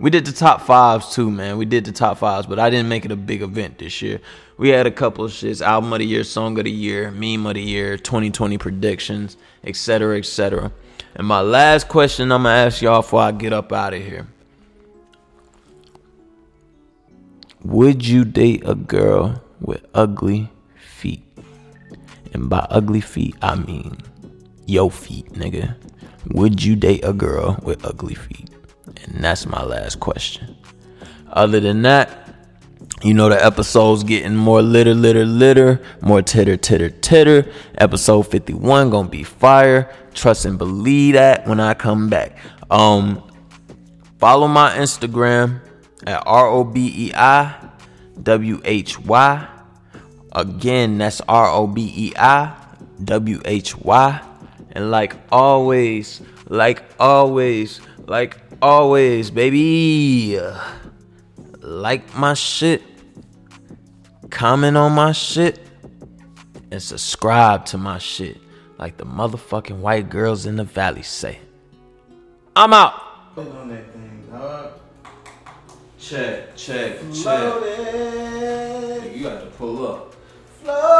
We 0.00 0.10
did 0.10 0.24
the 0.26 0.32
top 0.32 0.62
fives 0.62 1.12
too, 1.12 1.30
man. 1.30 1.58
We 1.58 1.64
did 1.64 1.84
the 1.84 1.92
top 1.92 2.18
fives, 2.18 2.46
but 2.46 2.58
I 2.58 2.70
didn't 2.70 2.88
make 2.88 3.04
it 3.04 3.10
a 3.10 3.16
big 3.16 3.42
event 3.42 3.78
this 3.78 4.00
year. 4.00 4.20
We 4.56 4.68
had 4.68 4.86
a 4.86 4.92
couple 4.92 5.24
of 5.24 5.32
shits: 5.32 5.60
album 5.60 5.92
of 5.92 5.98
the 5.98 6.04
year, 6.04 6.22
song 6.22 6.56
of 6.58 6.64
the 6.64 6.70
year, 6.70 7.10
meme 7.10 7.46
of 7.46 7.54
the 7.54 7.62
year, 7.62 7.96
2020 7.96 8.58
predictions, 8.58 9.36
etc., 9.64 10.18
etc. 10.18 10.70
And 11.16 11.26
my 11.26 11.40
last 11.40 11.88
question 11.88 12.30
I'm 12.30 12.44
gonna 12.44 12.54
ask 12.54 12.80
y'all 12.80 13.02
before 13.02 13.22
I 13.22 13.32
get 13.32 13.52
up 13.52 13.72
out 13.72 13.92
of 13.92 14.02
here: 14.02 14.28
Would 17.64 18.06
you 18.06 18.24
date 18.24 18.62
a 18.64 18.76
girl 18.76 19.42
with 19.60 19.84
ugly 19.94 20.50
feet? 20.76 21.24
And 22.32 22.48
by 22.48 22.66
ugly 22.70 23.00
feet, 23.00 23.34
I 23.42 23.56
mean 23.56 23.98
yo 24.64 24.90
feet, 24.90 25.32
nigga. 25.32 25.74
Would 26.32 26.62
you 26.62 26.76
date 26.76 27.00
a 27.02 27.12
girl 27.12 27.58
with 27.62 27.84
ugly 27.84 28.14
feet? 28.14 28.50
And 29.04 29.22
that's 29.24 29.46
my 29.46 29.62
last 29.62 30.00
question. 30.00 30.56
Other 31.30 31.60
than 31.60 31.82
that, 31.82 32.28
you 33.02 33.14
know 33.14 33.28
the 33.28 33.44
episode's 33.44 34.02
getting 34.02 34.34
more 34.34 34.60
litter, 34.60 34.94
litter, 34.94 35.24
litter, 35.24 35.80
more 36.00 36.22
titter, 36.22 36.56
titter, 36.56 36.90
titter. 36.90 37.50
Episode 37.76 38.22
51 38.22 38.90
gonna 38.90 39.08
be 39.08 39.22
fire. 39.22 39.94
Trust 40.14 40.46
and 40.46 40.58
believe 40.58 41.14
that 41.14 41.46
when 41.46 41.60
I 41.60 41.74
come 41.74 42.08
back. 42.08 42.36
Um 42.70 43.22
follow 44.18 44.48
my 44.48 44.76
Instagram 44.76 45.60
at 46.06 46.22
R-O-B-E-I 46.26 47.68
W-H-Y. 48.22 49.48
Again, 50.32 50.98
that's 50.98 51.20
R-O-B-E-I 51.28 52.54
W-H-Y. 53.04 54.20
And 54.72 54.90
like 54.90 55.16
always, 55.30 56.20
like 56.48 56.82
always, 56.98 57.80
like 58.06 58.38
always, 58.60 59.30
baby. 59.30 60.38
Like 61.60 62.14
my 62.16 62.34
shit, 62.34 62.82
comment 64.30 64.76
on 64.76 64.92
my 64.92 65.12
shit, 65.12 65.60
and 66.70 66.82
subscribe 66.82 67.66
to 67.66 67.78
my 67.78 67.98
shit. 67.98 68.38
Like 68.78 68.96
the 68.96 69.06
motherfucking 69.06 69.78
white 69.78 70.08
girls 70.08 70.46
in 70.46 70.56
the 70.56 70.64
valley 70.64 71.02
say. 71.02 71.38
I'm 72.54 72.72
out. 72.72 73.34
Put 73.34 73.48
on 73.56 73.68
that 73.68 73.92
thing, 73.92 74.24
dog. 74.30 74.72
Check, 75.98 76.56
check, 76.56 76.98
Floating, 77.12 77.68
You 79.14 79.24
got 79.24 79.40
to 79.40 79.46
pull 79.58 79.86
up. 79.86 80.14
floating, 80.62 80.97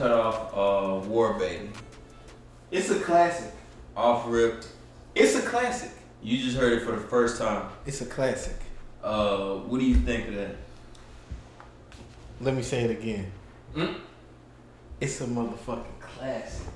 cut 0.00 0.10
off 0.12 0.54
uh 0.56 1.06
War 1.06 1.34
Baby. 1.34 1.68
It's 2.70 2.88
a 2.90 2.98
classic. 3.00 3.52
Off 3.94 4.24
rip. 4.28 4.64
It's 5.14 5.34
a 5.36 5.42
classic. 5.42 5.90
You 6.22 6.42
just 6.42 6.56
heard 6.56 6.72
it 6.72 6.84
for 6.86 6.92
the 6.92 7.00
first 7.02 7.36
time. 7.38 7.68
It's 7.84 8.00
a 8.00 8.06
classic. 8.06 8.56
Uh, 9.04 9.56
what 9.56 9.78
do 9.78 9.84
you 9.84 9.96
think 9.96 10.28
of 10.28 10.34
that? 10.36 10.56
Let 12.40 12.54
me 12.54 12.62
say 12.62 12.84
it 12.84 12.90
again. 12.92 13.30
Hmm? 13.74 13.92
It's 15.00 15.20
a 15.20 15.24
motherfucking 15.26 16.00
classic. 16.00 16.66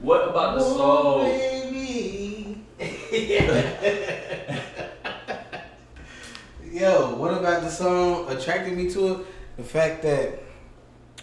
What 0.00 0.28
about 0.28 0.58
the 0.58 0.64
Oh, 0.64 0.76
song? 0.76 1.22
baby. 1.24 2.60
Yo, 6.72 7.14
what 7.16 7.34
about 7.34 7.62
the 7.62 7.70
song 7.70 8.28
attracted 8.30 8.76
me 8.76 8.88
to 8.90 9.14
it? 9.14 9.26
The 9.56 9.62
fact 9.64 10.02
that 10.02 10.40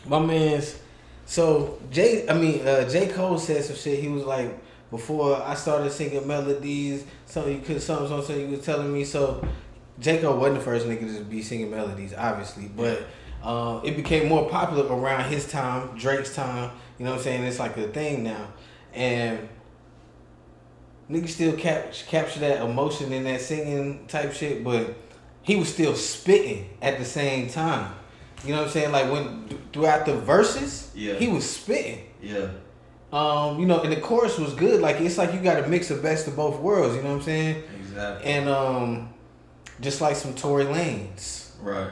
my 0.06 0.20
man's 0.20 0.78
so 1.26 1.80
Jay, 1.92 2.28
I 2.28 2.34
mean 2.34 2.68
uh, 2.68 2.90
J 2.90 3.08
Cole 3.08 3.38
said 3.38 3.64
some 3.64 3.76
shit. 3.76 4.00
He 4.00 4.08
was 4.08 4.24
like, 4.24 4.58
before 4.90 5.42
I 5.42 5.56
started 5.56 5.92
singing 5.92 6.28
melodies, 6.28 7.06
something 7.26 7.56
you 7.56 7.62
could 7.62 7.82
something 7.82 8.08
something 8.08 8.40
you 8.40 8.58
was 8.58 8.66
telling 8.66 8.92
me. 8.94 9.06
So 9.06 9.46
J 10.00 10.22
Cole 10.22 10.38
wasn't 10.38 10.60
the 10.60 10.66
first 10.66 10.86
nigga 10.86 11.18
to 11.18 11.24
be 11.24 11.42
singing 11.42 11.72
melodies, 11.72 12.14
obviously, 12.14 12.68
but 12.68 13.04
uh, 13.44 13.80
it 13.84 13.96
became 13.96 14.28
more 14.28 14.50
popular 14.50 14.86
around 14.86 15.30
his 15.30 15.50
time, 15.50 15.98
Drake's 15.98 16.36
time. 16.36 16.72
You 16.98 17.06
know 17.06 17.12
what 17.12 17.18
I'm 17.18 17.24
saying? 17.24 17.44
It's 17.44 17.60
like 17.60 17.78
a 17.78 17.88
thing 17.88 18.24
now, 18.24 18.48
and 18.94 19.48
nigga 21.10 21.28
still 21.28 21.54
cap- 21.54 21.94
capture 22.08 22.40
that 22.42 22.62
emotion 22.62 23.12
in 23.12 23.24
that 23.24 23.42
singing 23.42 24.08
type 24.08 24.34
shit, 24.34 24.64
but 24.64 24.96
he 25.42 25.56
was 25.56 25.72
still 25.74 25.96
spitting 25.96 26.70
at 26.82 27.00
the 27.00 27.06
same 27.06 27.50
time. 27.50 27.94
You 28.44 28.52
know 28.52 28.58
what 28.60 28.68
I'm 28.68 28.72
saying? 28.72 28.92
Like 28.92 29.12
when 29.12 29.48
throughout 29.74 30.06
the 30.06 30.16
verses, 30.16 30.92
Yeah. 30.96 31.14
he 31.16 31.28
was 31.28 31.48
spitting. 31.50 32.06
Yeah. 32.22 32.48
Um, 33.14 33.60
you 33.60 33.66
know, 33.66 33.82
and 33.82 33.92
the 33.92 34.00
chorus 34.00 34.38
was 34.40 34.54
good. 34.54 34.82
Like 34.82 35.00
it's 35.02 35.18
like 35.18 35.34
you 35.34 35.40
got 35.42 35.62
to 35.62 35.68
mix 35.68 35.90
the 35.90 35.96
best 35.96 36.28
of 36.28 36.36
both 36.36 36.60
worlds. 36.60 36.96
You 36.96 37.02
know 37.04 37.10
what 37.10 37.16
I'm 37.18 37.22
saying? 37.24 37.64
Exactly. 37.82 38.32
And 38.32 38.50
um, 38.50 39.14
just 39.82 40.00
like 40.02 40.16
some 40.16 40.34
Tory 40.34 40.66
Lanez. 40.66 41.50
Right. 41.62 41.92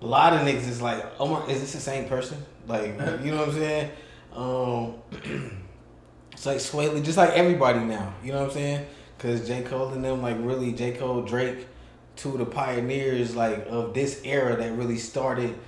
a 0.00 0.06
lot 0.06 0.32
of 0.32 0.40
niggas 0.40 0.68
is 0.68 0.80
like, 0.80 1.04
oh 1.18 1.26
my, 1.26 1.44
is 1.46 1.60
this 1.60 1.72
the 1.72 1.80
same 1.80 2.08
person? 2.08 2.38
Like, 2.66 2.86
you 3.24 3.32
know 3.32 3.38
what 3.38 3.48
I'm 3.48 3.54
saying? 3.54 3.90
Um, 4.34 4.94
it's 6.32 6.46
like 6.46 6.58
Swae 6.58 6.92
Lee, 6.94 7.02
just 7.02 7.18
like 7.18 7.30
everybody 7.30 7.80
now. 7.80 8.14
You 8.24 8.32
know 8.32 8.40
what 8.40 8.48
I'm 8.48 8.54
saying? 8.54 8.86
Cause 9.18 9.46
J 9.46 9.62
Cole 9.62 9.88
and 9.90 10.04
them 10.04 10.22
like 10.22 10.36
really 10.40 10.72
J 10.72 10.92
Cole 10.92 11.22
Drake, 11.22 11.66
of 12.16 12.38
the 12.38 12.46
pioneers 12.46 13.34
like 13.34 13.66
of 13.68 13.94
this 13.94 14.20
era 14.24 14.56
that 14.56 14.72
really 14.72 14.98
started, 14.98 15.58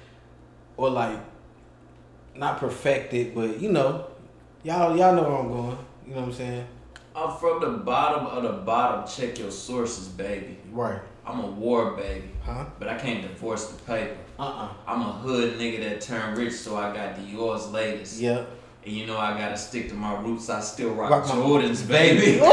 or 0.77 0.91
like, 0.91 1.19
not 2.37 2.59
perfected, 2.59 3.35
but 3.35 3.61
you 3.61 3.71
know, 3.73 4.07
y'all 4.63 4.97
y'all 4.97 5.15
know 5.15 5.23
where 5.23 5.39
I'm 5.39 5.49
going. 5.49 5.79
You 6.07 6.15
know 6.15 6.21
what 6.21 6.29
I'm 6.29 6.33
saying? 6.35 6.67
I'm 7.17 7.37
from 7.39 7.61
the 7.61 7.79
bottom 7.79 8.27
of 8.27 8.43
the 8.43 8.63
bottom. 8.65 9.07
Check 9.09 9.39
your 9.39 9.51
sources, 9.51 10.09
baby. 10.09 10.59
Right? 10.73 11.01
I'm 11.27 11.41
a 11.41 11.47
war 11.47 11.93
baby, 11.93 12.31
Huh? 12.43 12.67
but 12.79 12.89
I 12.89 12.99
can't 12.99 13.23
divorce 13.23 13.69
the 13.69 13.83
paper. 13.85 14.17
Uh 14.39 14.43
uh 14.43 14.69
I'm 14.87 15.01
a 15.01 15.13
hood 15.13 15.59
nigga 15.59 15.81
that 15.89 16.01
turned 16.01 16.37
rich, 16.37 16.53
so 16.55 16.77
I 16.77 16.93
got 16.95 17.17
Dior's 17.17 17.71
latest. 17.71 18.21
Yep. 18.21 18.51
And 18.87 18.93
you 18.95 19.07
know 19.07 19.17
I 19.17 19.37
gotta 19.39 19.57
stick 19.57 19.89
to 19.89 19.95
my 19.95 20.21
roots. 20.21 20.51
I 20.51 20.61
still 20.61 20.91
rock, 20.91 21.11
Rock 21.11 21.25
Jordans, 21.25 21.87
baby. 21.89 22.41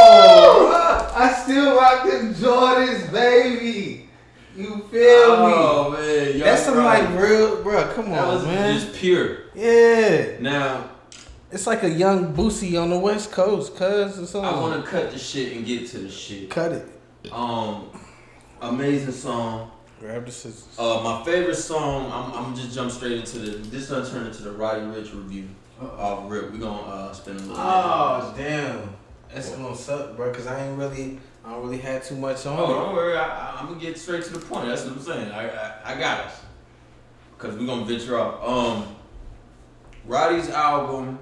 Oh, 0.00 1.12
I 1.14 1.32
still 1.32 1.76
rock 1.76 2.04
the 2.04 2.34
Jordans, 2.34 3.12
baby. 3.12 4.08
You 4.56 4.82
feel 4.90 5.02
Oh 5.02 5.90
me? 5.92 5.96
man, 5.98 6.36
y'all 6.36 6.44
That's 6.46 6.64
some 6.64 6.78
right. 6.78 7.08
like 7.08 7.20
real, 7.22 7.62
bro. 7.62 7.92
Come 7.94 8.10
that 8.10 8.24
on, 8.24 8.44
man. 8.44 8.78
just 8.78 8.92
pure. 8.94 9.38
Yeah, 9.54 10.38
Now 10.40 10.90
it's 11.50 11.66
like 11.66 11.82
a 11.84 11.88
young 11.90 12.34
Boosie 12.34 12.80
on 12.80 12.90
the 12.90 12.98
West 12.98 13.30
Coast, 13.30 13.76
cuz 13.76 14.18
or 14.18 14.26
something. 14.26 14.44
I 14.44 14.60
want 14.60 14.84
to 14.84 14.90
cut 14.90 15.12
the 15.12 15.18
shit 15.18 15.56
and 15.56 15.64
get 15.64 15.86
to 15.88 15.98
the 15.98 16.10
shit. 16.10 16.50
cut 16.50 16.72
it. 16.72 16.88
Um, 17.32 17.86
amazing 18.60 19.12
song. 19.12 19.70
Grab 20.00 20.26
the 20.26 20.32
scissors. 20.32 20.76
Uh, 20.78 21.00
my 21.02 21.24
favorite 21.24 21.56
song. 21.56 22.10
I'm, 22.12 22.46
I'm 22.46 22.54
just 22.56 22.72
jump 22.74 22.90
straight 22.90 23.12
into 23.12 23.38
the. 23.38 23.50
This 23.68 23.88
gonna 23.90 24.08
turn 24.08 24.26
into 24.26 24.42
the 24.42 24.52
Roddy 24.52 24.80
Ricch 24.82 25.12
review. 25.14 25.48
Off 25.80 26.30
rip, 26.30 26.50
we 26.50 26.58
gonna 26.58 26.82
uh, 26.82 27.12
spend 27.12 27.38
a 27.38 27.42
little. 27.42 27.56
Oh 27.58 28.34
damn, 28.36 28.96
that's 29.32 29.50
gonna 29.50 29.76
suck, 29.76 30.16
bro. 30.16 30.32
Cause 30.32 30.46
I 30.46 30.66
ain't 30.66 30.78
really, 30.78 31.20
I 31.44 31.52
don't 31.52 31.62
really 31.62 31.78
had 31.78 32.02
too 32.02 32.16
much 32.16 32.44
on 32.46 32.58
Oh, 32.58 32.66
don't 32.66 32.94
worry. 32.94 33.16
I, 33.16 33.56
I'm 33.60 33.68
gonna 33.68 33.80
get 33.80 33.96
straight 33.96 34.24
to 34.24 34.32
the 34.32 34.40
point. 34.40 34.66
That's 34.66 34.84
what 34.84 34.94
I'm 34.94 35.02
saying. 35.02 35.30
I 35.30 35.48
I, 35.48 35.94
I 35.94 35.98
got 35.98 36.26
us. 36.26 36.40
Cause 37.38 37.56
we 37.56 37.66
gonna 37.66 37.84
venture 37.84 38.18
off. 38.18 38.42
Um, 38.42 38.96
Roddy's 40.04 40.48
album. 40.48 41.18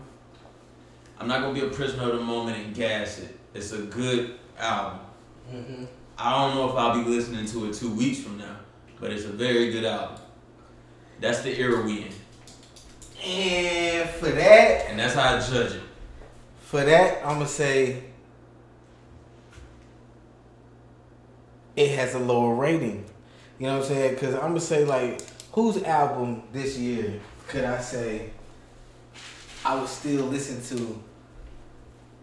I'm 1.18 1.28
not 1.28 1.42
gonna 1.42 1.54
be 1.54 1.60
a 1.60 1.70
prisoner 1.70 2.10
of 2.10 2.18
the 2.18 2.24
moment 2.24 2.56
and 2.56 2.74
gas 2.74 3.18
it. 3.18 3.38
It's 3.52 3.72
a 3.72 3.82
good 3.82 4.38
album. 4.58 5.00
Mm-hmm. 5.52 5.84
I 6.18 6.30
don't 6.30 6.54
know 6.54 6.70
if 6.70 6.76
I'll 6.76 7.04
be 7.04 7.08
listening 7.08 7.46
to 7.46 7.66
it 7.66 7.74
two 7.74 7.92
weeks 7.92 8.20
from 8.20 8.38
now, 8.38 8.56
but 8.98 9.12
it's 9.12 9.24
a 9.24 9.32
very 9.32 9.70
good 9.70 9.84
album. 9.84 10.18
That's 11.20 11.40
the 11.40 11.58
era 11.58 11.82
we 11.82 12.02
in, 12.02 12.12
And 13.26 14.08
for 14.10 14.28
that, 14.30 14.86
and 14.88 14.98
that's 14.98 15.14
how 15.14 15.36
I 15.36 15.40
judge 15.40 15.72
it. 15.72 15.82
for 16.60 16.84
that, 16.84 17.26
I'm 17.26 17.34
gonna 17.34 17.48
say 17.48 18.04
it 21.74 21.90
has 21.90 22.14
a 22.14 22.20
lower 22.20 22.54
rating. 22.54 23.04
You 23.58 23.66
know 23.66 23.78
what 23.78 23.82
I'm 23.82 23.88
saying? 23.88 24.14
Because 24.14 24.34
I'm 24.34 24.48
gonna 24.48 24.60
say 24.60 24.84
like, 24.84 25.22
whose 25.52 25.82
album 25.82 26.44
this 26.52 26.78
year 26.78 27.20
could 27.48 27.64
I 27.64 27.80
say 27.80 28.30
I 29.64 29.74
would 29.74 29.88
still 29.88 30.26
listen 30.26 30.76
to 30.76 31.02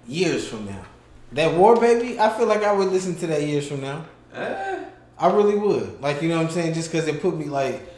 years 0.07 0.47
from 0.47 0.65
now? 0.65 0.85
That 1.33 1.53
War 1.57 1.75
Baby, 1.79 2.19
I 2.19 2.29
feel 2.37 2.45
like 2.47 2.63
I 2.63 2.71
would 2.71 2.89
listen 2.89 3.15
to 3.15 3.27
that 3.27 3.41
years 3.41 3.67
from 3.67 3.81
now. 3.81 4.05
Eh, 4.33 4.83
I 5.17 5.27
really 5.31 5.55
would. 5.55 5.99
Like, 5.99 6.21
you 6.21 6.29
know 6.29 6.37
what 6.37 6.47
I'm 6.47 6.51
saying? 6.51 6.75
Just 6.75 6.91
because 6.91 7.07
it 7.07 7.21
put 7.21 7.35
me 7.35 7.45
like, 7.45 7.92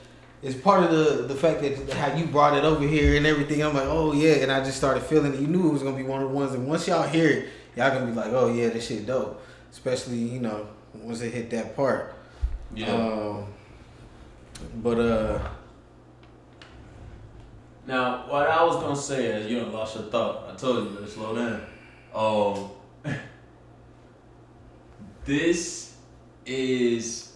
it's 0.45 0.55
part 0.61 0.83
of 0.83 0.91
the 0.91 1.23
the 1.23 1.33
fact 1.33 1.61
that 1.61 1.91
how 1.93 2.15
you 2.15 2.27
brought 2.27 2.55
it 2.55 2.63
over 2.63 2.85
here 2.85 3.17
and 3.17 3.25
everything. 3.25 3.63
I'm 3.63 3.73
like, 3.73 3.87
oh 3.87 4.13
yeah, 4.13 4.35
and 4.35 4.51
I 4.51 4.63
just 4.63 4.77
started 4.77 5.01
feeling 5.01 5.33
it. 5.33 5.39
You 5.39 5.47
knew 5.47 5.69
it 5.69 5.73
was 5.73 5.81
gonna 5.81 5.97
be 5.97 6.03
one 6.03 6.21
of 6.21 6.29
the 6.29 6.35
ones, 6.35 6.53
and 6.53 6.67
once 6.67 6.87
y'all 6.87 7.07
hear 7.07 7.27
it, 7.29 7.49
y'all 7.75 7.89
gonna 7.89 8.05
be 8.05 8.11
like, 8.11 8.31
oh 8.31 8.53
yeah, 8.53 8.69
this 8.69 8.87
shit 8.87 9.07
dope. 9.07 9.41
Especially 9.71 10.17
you 10.17 10.39
know 10.39 10.67
once 10.93 11.21
it 11.21 11.33
hit 11.33 11.49
that 11.49 11.75
part. 11.75 12.13
yeah. 12.75 12.93
Um, 12.93 13.47
but 14.83 14.99
uh, 14.99 15.39
Now, 17.87 18.27
what 18.29 18.47
I 18.47 18.63
was 18.63 18.75
gonna 18.77 18.95
say 18.95 19.25
is 19.25 19.51
you 19.51 19.61
lost 19.61 19.95
your 19.95 20.05
thought. 20.05 20.47
I 20.51 20.55
told 20.55 20.91
you 20.91 20.97
to 20.97 21.07
slow 21.07 21.35
down. 21.35 21.61
Um, 22.13 22.69
this 25.25 25.95
is 26.45 27.33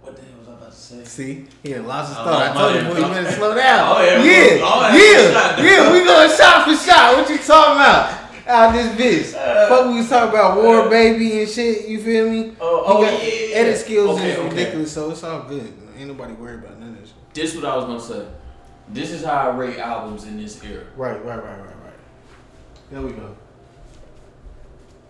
what 0.00 0.16
the 0.16 0.22
hell 0.22 0.43
was 0.74 0.92
I 0.92 0.94
about 0.96 1.04
to 1.04 1.10
say? 1.10 1.24
See, 1.34 1.46
he 1.62 1.72
done 1.74 1.86
lost 1.86 2.08
his 2.10 2.18
Oh, 2.18 2.24
thought. 2.24 2.42
I 2.42 2.52
told 2.60 2.74
him 2.74 2.84
bad. 2.84 2.92
boy, 2.92 2.98
you 3.08 3.14
better 3.14 3.32
slow 3.36 3.54
down. 3.54 3.96
Oh, 3.96 4.00
yeah, 4.02 4.22
yeah. 4.22 4.60
Oh, 4.62 4.96
yeah, 4.96 5.62
yeah, 5.62 5.84
yeah. 5.86 5.92
We 5.92 6.04
going 6.04 6.30
shot 6.36 6.64
for 6.68 6.76
shot. 6.76 7.16
What 7.16 7.28
you 7.30 7.38
talking 7.38 7.76
about? 7.76 8.20
Out 8.46 8.72
this 8.74 9.32
bitch. 9.32 9.38
Uh, 9.38 9.68
Fuck, 9.68 9.86
we 9.88 9.94
was 9.96 10.08
talking 10.08 10.28
about 10.30 10.62
war 10.62 10.90
baby 10.90 11.40
and 11.40 11.48
shit. 11.50 11.88
You 11.88 12.02
feel 12.02 12.28
me? 12.28 12.54
Oh, 12.60 12.84
He 12.86 12.92
oh, 12.92 13.02
got- 13.02 13.12
yeah, 13.22 13.28
yeah, 13.28 13.46
yeah. 13.46 13.54
Edit 13.56 13.78
skills 13.78 14.18
Okay, 14.20 14.32
is 14.32 14.38
okay. 14.38 14.48
ridiculous, 14.50 14.92
so 14.92 15.10
it's 15.10 15.22
all 15.24 15.42
good. 15.44 15.72
Ain't 15.98 16.08
nobody 16.08 16.34
worried 16.34 16.58
about 16.64 16.78
none 16.78 16.90
of 16.90 17.00
this. 17.00 17.14
This 17.32 17.54
what 17.56 17.64
I 17.64 17.74
was 17.76 17.84
gonna 17.86 18.00
say. 18.00 18.26
This 18.90 19.12
is 19.12 19.24
how 19.24 19.50
I 19.50 19.56
rate 19.56 19.78
albums 19.78 20.24
in 20.24 20.36
this 20.36 20.62
era. 20.62 20.84
Right, 20.94 21.24
right, 21.24 21.42
right, 21.42 21.58
right, 21.58 21.68
right. 21.84 21.94
There 22.90 23.00
we 23.00 23.12
go. 23.12 23.34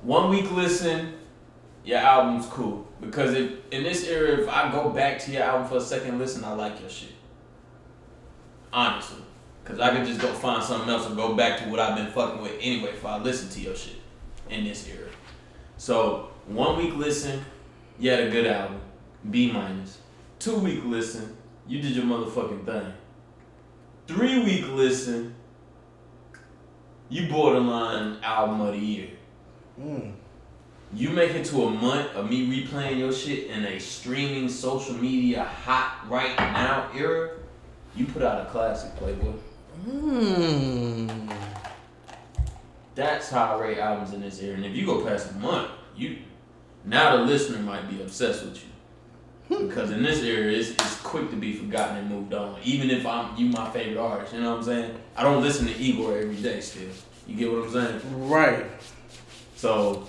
One 0.03 0.31
week 0.31 0.51
listen, 0.53 1.15
your 1.85 1.99
album's 1.99 2.47
cool. 2.47 2.87
Because 3.05 3.35
if 3.35 3.53
in 3.71 3.83
this 3.83 4.07
era, 4.07 4.41
if 4.41 4.49
I 4.49 4.71
go 4.71 4.91
back 4.91 5.19
to 5.21 5.31
your 5.31 5.43
album 5.43 5.69
for 5.69 5.77
a 5.77 5.81
second 5.81 6.19
listen, 6.19 6.45
I 6.45 6.53
like 6.55 6.81
your 6.81 6.91
shit. 6.91 7.13
Honestly. 8.73 9.23
Cause 9.65 9.81
I 9.81 9.95
can 9.95 10.05
just 10.05 10.21
go 10.21 10.29
find 10.29 10.63
something 10.63 10.91
else 10.91 11.07
and 11.07 11.17
go 11.17 11.35
back 11.35 11.59
to 11.61 11.71
what 11.71 11.81
I've 11.81 11.97
been 11.97 12.13
fucking 12.13 12.43
with 12.43 12.53
anyway 12.61 12.91
if 12.91 13.05
I 13.07 13.17
listen 13.17 13.49
to 13.49 13.61
your 13.61 13.75
shit 13.75 13.97
in 14.51 14.65
this 14.65 14.87
era. 14.87 15.09
So 15.79 16.29
one 16.47 16.77
week 16.77 16.95
listen, 16.95 17.43
you 17.99 18.11
had 18.11 18.21
a 18.21 18.31
good 18.31 18.47
album. 18.47 18.81
B 19.31 19.51
minus. 19.51 19.99
Two 20.39 20.59
week 20.59 20.83
listen, 20.85 21.35
you 21.67 21.81
did 21.81 21.93
your 21.93 22.05
motherfucking 22.05 22.67
thing. 22.67 22.93
Three 24.07 24.45
week 24.45 24.69
listen, 24.69 25.35
you 27.09 27.29
borderline 27.31 28.19
album 28.23 28.61
of 28.61 28.75
the 28.75 28.79
year. 28.79 29.09
Mm. 29.81 30.13
You 30.95 31.11
make 31.11 31.33
it 31.33 31.45
to 31.47 31.65
a 31.65 31.71
month 31.71 32.15
of 32.15 32.31
me 32.31 32.47
replaying 32.47 32.99
your 32.99 33.13
shit 33.13 33.49
in 33.51 33.65
a 33.65 33.81
streaming 33.81 34.49
social 34.49 34.95
media 34.95 35.43
hot 35.43 36.05
right 36.09 36.37
now 36.39 36.89
era, 36.95 37.31
you 37.97 38.07
put 38.07 38.23
out 38.23 38.47
a 38.47 38.51
classic, 38.51 38.95
Playboy. 38.97 39.33
Mm. 39.89 41.33
That's 42.95 43.29
how 43.29 43.57
I 43.57 43.61
rate 43.61 43.79
albums 43.79 44.13
in 44.13 44.21
this 44.21 44.41
era. 44.41 44.55
And 44.55 44.65
if 44.65 44.75
you 44.77 44.87
go 44.87 45.05
past 45.05 45.33
a 45.33 45.35
month, 45.35 45.71
you 45.97 46.19
now 46.85 47.17
the 47.17 47.23
listener 47.25 47.59
might 47.59 47.91
be 47.91 48.01
obsessed 48.01 48.45
with 48.45 48.63
you. 48.63 48.69
Because 49.67 49.91
in 49.91 50.03
this 50.03 50.23
era, 50.23 50.51
it's, 50.51 50.71
it's 50.71 51.01
quick 51.01 51.29
to 51.31 51.37
be 51.37 51.55
forgotten 51.55 51.97
and 51.97 52.09
moved 52.09 52.33
on. 52.35 52.59
Even 52.65 52.91
if 52.91 53.05
I'm 53.05 53.37
you 53.37 53.47
my 53.47 53.69
favorite 53.71 54.01
artist, 54.01 54.33
you 54.33 54.41
know 54.41 54.51
what 54.51 54.59
I'm 54.59 54.65
saying? 54.65 54.97
I 55.17 55.23
don't 55.23 55.43
listen 55.43 55.67
to 55.67 55.77
Igor 55.77 56.17
every 56.17 56.37
day 56.37 56.61
still. 56.61 56.89
You 57.27 57.37
get 57.37 57.53
what 57.53 57.65
I'm 57.65 57.73
saying? 57.73 58.29
Right. 58.29 58.67
So 59.57 60.07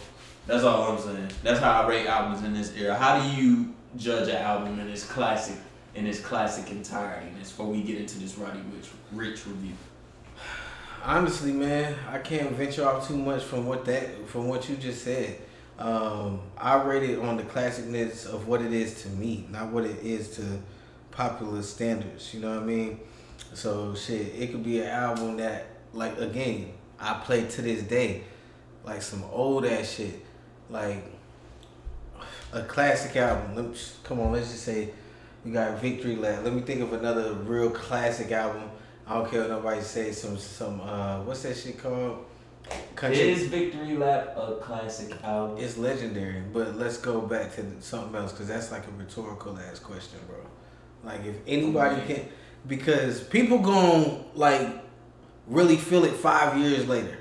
that's 0.48 0.64
all 0.64 0.92
I'm 0.92 1.00
saying. 1.00 1.30
That's 1.44 1.60
how 1.60 1.82
I 1.82 1.88
rate 1.88 2.08
albums 2.08 2.44
in 2.44 2.54
this 2.54 2.76
era. 2.76 2.96
How 2.96 3.22
do 3.22 3.42
you 3.42 3.74
judge 3.98 4.28
an 4.28 4.38
album 4.38 4.80
in 4.80 4.88
its 4.90 5.06
classic 5.06 5.58
in 5.96 6.06
its 6.06 6.20
classic 6.20 6.72
entirety? 6.72 7.28
Before 7.40 7.68
we 7.68 7.82
get 7.82 8.00
into 8.00 8.20
this 8.20 8.38
Roddy 8.38 8.60
Ricch 8.60 8.90
Rich 9.12 9.48
review. 9.48 9.74
Honestly, 11.04 11.52
man, 11.52 11.96
I 12.12 12.18
can't 12.18 12.52
venture 12.52 12.88
off 12.88 13.08
too 13.08 13.18
much 13.18 13.44
from 13.44 13.66
what 13.66 13.86
that 13.86 14.28
from 14.28 14.48
what 14.48 14.68
you 14.68 14.76
just 14.76 15.04
said. 15.04 15.40
Um, 15.78 16.42
I 16.58 16.82
rate 16.82 17.10
it 17.10 17.20
on 17.20 17.38
the 17.38 17.44
classicness 17.44 18.26
of 18.26 18.48
what 18.48 18.62
it 18.62 18.74
is 18.74 19.04
to 19.04 19.10
me, 19.10 19.46
not 19.50 19.72
what 19.72 19.86
it 19.86 20.04
is 20.04 20.36
to 20.38 20.44
popular 21.12 21.62
standards. 21.62 22.34
You 22.34 22.42
know 22.42 22.56
what 22.56 22.64
I 22.64 22.66
mean? 22.66 23.00
So 23.54 23.94
shit, 23.96 24.34
it 24.36 24.52
could 24.52 24.64
be 24.64 24.82
an 24.82 24.88
album 24.88 25.38
that, 25.38 25.68
like, 25.94 26.18
again, 26.18 26.74
I 27.00 27.14
play 27.24 27.46
to 27.46 27.62
this 27.62 27.84
day, 27.84 28.24
like 28.84 29.02
some 29.02 29.24
old 29.32 29.66
ass 29.66 29.96
shit, 29.96 30.26
like 30.70 31.04
a 32.54 32.64
classic 32.64 33.16
album. 33.18 33.56
Let 33.56 33.66
me, 33.66 33.78
come 34.04 34.20
on, 34.20 34.32
let's 34.32 34.52
just 34.52 34.64
say 34.64 34.90
you 35.44 35.54
got 35.54 35.80
Victory 35.80 36.16
Lap. 36.16 36.44
Let 36.44 36.54
me 36.54 36.62
think 36.62 36.82
of 36.82 36.94
another 36.94 37.34
real 37.34 37.70
classic 37.70 38.32
album. 38.32 38.70
I 39.08 39.16
don't 39.16 39.30
care 39.30 39.42
what 39.42 39.50
nobody 39.50 39.82
say. 39.82 40.12
Some 40.12 40.38
some 40.38 40.82
uh, 40.82 41.22
what's 41.24 41.44
that 41.44 41.56
shit 41.56 41.78
called? 41.78 42.26
Country. 42.96 43.30
Is 43.30 43.46
Victory 43.48 43.96
Lap 43.96 44.36
a 44.36 44.56
classic 44.56 45.14
album? 45.24 45.58
It's 45.64 45.78
legendary, 45.78 46.42
but 46.52 46.76
let's 46.78 46.98
go 46.98 47.22
back 47.22 47.54
to 47.56 47.64
something 47.80 48.16
else 48.16 48.32
because 48.32 48.48
that's 48.48 48.72
like 48.72 48.88
a 48.88 48.92
rhetorical 48.92 49.58
ass 49.60 49.78
question, 49.78 50.20
bro. 50.28 50.38
Like 51.04 51.24
if 51.26 51.36
anybody 51.46 52.02
Okay. 52.02 52.16
can, 52.16 52.30
because 52.68 53.22
people 53.22 53.60
gonna 53.60 54.24
like 54.34 54.68
really 55.46 55.78
feel 55.78 56.06
it 56.06 56.14
five 56.14 56.58
years 56.58 56.88
later, 56.88 57.16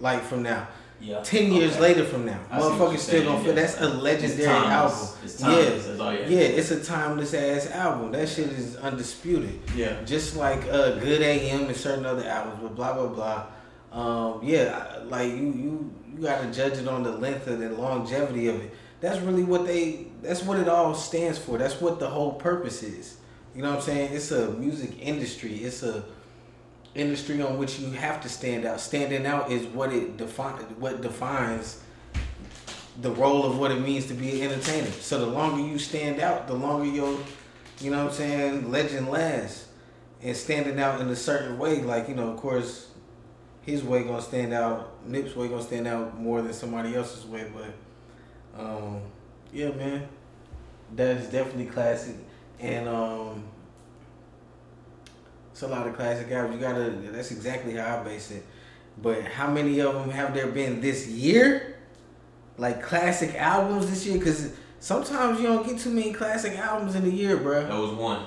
like 0.00 0.22
from 0.24 0.42
now, 0.42 0.66
yeah. 1.00 1.20
ten 1.22 1.52
years 1.52 1.72
Okay. 1.72 1.80
later 1.80 2.04
from 2.04 2.26
now, 2.26 2.40
I 2.50 2.60
motherfuckers 2.60 2.98
still 2.98 3.24
gonna 3.24 3.38
feel 3.38 3.54
yeah. 3.54 3.62
that's 3.62 3.80
a 3.80 3.88
legendary 3.88 4.48
album. 4.48 5.08
It's 5.24 5.40
yeah, 5.40 5.46
timeless. 5.46 6.00
All 6.00 6.12
you 6.12 6.18
have 6.18 6.28
to 6.28 6.34
yeah, 6.34 6.40
it's 6.40 6.70
a 6.70 6.84
timeless 6.84 7.34
ass 7.34 7.70
album. 7.70 8.12
That 8.12 8.28
shit 8.28 8.48
is 8.48 8.76
undisputed. 8.76 9.60
Yeah. 9.74 10.02
Just 10.04 10.36
like 10.36 10.62
uh, 10.70 10.96
Good 10.98 11.22
AM 11.22 11.66
and 11.66 11.76
certain 11.76 12.06
other 12.06 12.24
albums, 12.26 12.58
but 12.62 12.74
blah 12.74 12.92
blah 12.94 13.06
blah. 13.08 13.46
Um, 13.92 14.40
yeah, 14.42 15.00
like 15.06 15.28
you 15.30 15.36
you 15.36 15.94
you 16.14 16.22
gotta 16.22 16.50
judge 16.52 16.78
it 16.78 16.88
on 16.88 17.02
the 17.02 17.12
length 17.12 17.46
and 17.46 17.62
the 17.62 17.70
longevity 17.70 18.48
of 18.48 18.56
it. 18.56 18.74
That's 19.00 19.20
really 19.20 19.44
what 19.44 19.66
they. 19.66 20.08
That's 20.22 20.42
what 20.42 20.58
it 20.58 20.68
all 20.68 20.94
stands 20.94 21.38
for. 21.38 21.58
That's 21.58 21.80
what 21.80 22.00
the 22.00 22.08
whole 22.08 22.32
purpose 22.32 22.82
is. 22.82 23.16
You 23.54 23.62
know 23.62 23.70
what 23.70 23.78
I'm 23.78 23.82
saying? 23.84 24.12
It's 24.12 24.30
a 24.30 24.50
music 24.52 24.90
industry. 25.00 25.54
It's 25.54 25.82
a 25.82 26.04
industry 26.98 27.40
on 27.40 27.58
which 27.58 27.78
you 27.78 27.90
have 27.92 28.20
to 28.22 28.28
stand 28.28 28.64
out. 28.64 28.80
Standing 28.80 29.26
out 29.26 29.50
is 29.50 29.66
what 29.66 29.92
it 29.92 30.16
define 30.16 30.54
what 30.78 31.00
defines 31.00 31.80
the 33.00 33.10
role 33.12 33.44
of 33.44 33.58
what 33.58 33.70
it 33.70 33.80
means 33.80 34.06
to 34.06 34.14
be 34.14 34.42
an 34.42 34.50
entertainer. 34.50 34.90
So 34.90 35.20
the 35.20 35.26
longer 35.26 35.62
you 35.62 35.78
stand 35.78 36.20
out, 36.20 36.48
the 36.48 36.54
longer 36.54 36.86
your, 36.86 37.18
you 37.80 37.92
know 37.92 38.04
what 38.04 38.10
I'm 38.10 38.16
saying, 38.16 38.70
legend 38.70 39.08
lasts. 39.08 39.66
And 40.20 40.36
standing 40.36 40.80
out 40.80 41.00
in 41.00 41.08
a 41.10 41.14
certain 41.14 41.58
way, 41.58 41.80
like, 41.80 42.08
you 42.08 42.16
know, 42.16 42.32
of 42.32 42.38
course, 42.38 42.88
his 43.62 43.84
way 43.84 44.02
gonna 44.02 44.20
stand 44.20 44.52
out, 44.52 45.06
Nip's 45.06 45.36
way 45.36 45.46
gonna 45.46 45.62
stand 45.62 45.86
out 45.86 46.18
more 46.18 46.42
than 46.42 46.52
somebody 46.52 46.96
else's 46.96 47.24
way, 47.24 47.48
but 47.54 48.60
um, 48.60 49.00
yeah, 49.52 49.70
man. 49.70 50.08
That's 50.96 51.26
definitely 51.26 51.66
classic. 51.66 52.16
And 52.58 52.88
um 52.88 53.44
it's 55.58 55.64
a 55.64 55.66
lot 55.66 55.88
of 55.88 55.96
classic 55.96 56.30
albums. 56.30 56.54
You 56.54 56.60
gotta 56.68 56.90
that's 57.10 57.32
exactly 57.32 57.74
how 57.74 57.98
I 57.98 58.04
base 58.04 58.30
it. 58.30 58.46
But 59.02 59.24
how 59.24 59.50
many 59.50 59.80
of 59.80 59.92
them 59.92 60.08
have 60.10 60.32
there 60.32 60.46
been 60.46 60.80
this 60.80 61.08
year? 61.08 61.78
Like 62.58 62.80
classic 62.80 63.34
albums 63.34 63.90
this 63.90 64.06
year? 64.06 64.22
Cause 64.22 64.52
sometimes 64.78 65.40
you 65.40 65.48
don't 65.48 65.66
get 65.66 65.80
too 65.80 65.90
many 65.90 66.12
classic 66.12 66.56
albums 66.56 66.94
in 66.94 67.04
a 67.04 67.08
year, 67.08 67.38
bro. 67.38 67.62
That 67.66 67.76
was 67.76 67.90
one. 67.90 68.26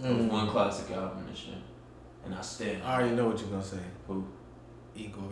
That 0.00 0.12
was 0.12 0.26
Mm. 0.26 0.30
one 0.30 0.48
classic 0.48 0.94
album 0.94 1.24
this 1.30 1.46
year. 1.46 1.56
And 2.26 2.34
I 2.34 2.42
stand. 2.42 2.82
I 2.82 2.96
already 2.96 3.14
know 3.16 3.28
what 3.28 3.38
you're 3.40 3.48
gonna 3.48 3.62
say. 3.62 3.78
Who? 4.06 4.26
Igor. 4.94 5.22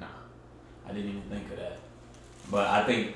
Nah. 0.00 0.06
I 0.88 0.92
didn't 0.92 1.10
even 1.10 1.22
think 1.28 1.50
of 1.50 1.58
that. 1.58 1.76
But 2.50 2.66
I 2.66 2.84
think 2.84 3.14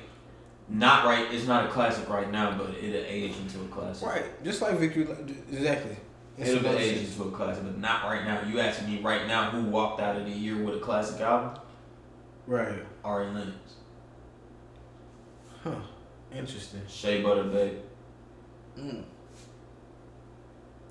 not 0.68 1.06
right 1.06 1.32
it's 1.32 1.46
not 1.46 1.64
a 1.64 1.68
classic 1.68 2.06
right 2.10 2.30
now, 2.30 2.58
but 2.58 2.74
it'll 2.82 3.02
age 3.06 3.32
into 3.38 3.60
a 3.64 3.68
classic. 3.68 4.06
Right. 4.06 4.44
Just 4.44 4.60
like 4.60 4.78
Victory 4.78 5.06
exactly. 5.50 5.96
It's 6.36 6.50
It'll 6.50 6.60
another 6.60 6.78
age 6.78 6.98
shit. 6.98 7.08
into 7.10 7.24
a 7.24 7.30
classic, 7.30 7.64
but 7.64 7.78
not 7.78 8.04
right 8.04 8.24
now. 8.24 8.42
You 8.42 8.58
asking 8.58 8.88
me 8.92 9.00
right 9.00 9.26
now 9.28 9.50
who 9.50 9.62
walked 9.70 10.00
out 10.00 10.16
of 10.16 10.24
the 10.24 10.32
year 10.32 10.62
with 10.62 10.76
a 10.76 10.80
classic 10.80 11.20
album? 11.20 11.60
Right. 12.46 12.84
Ari 13.04 13.26
Lennox. 13.28 13.74
Huh. 15.62 15.76
Interesting. 16.34 16.82
Shea 16.88 17.22
Butter 17.22 17.44
Baby. 17.44 17.78
Mm. 18.78 19.02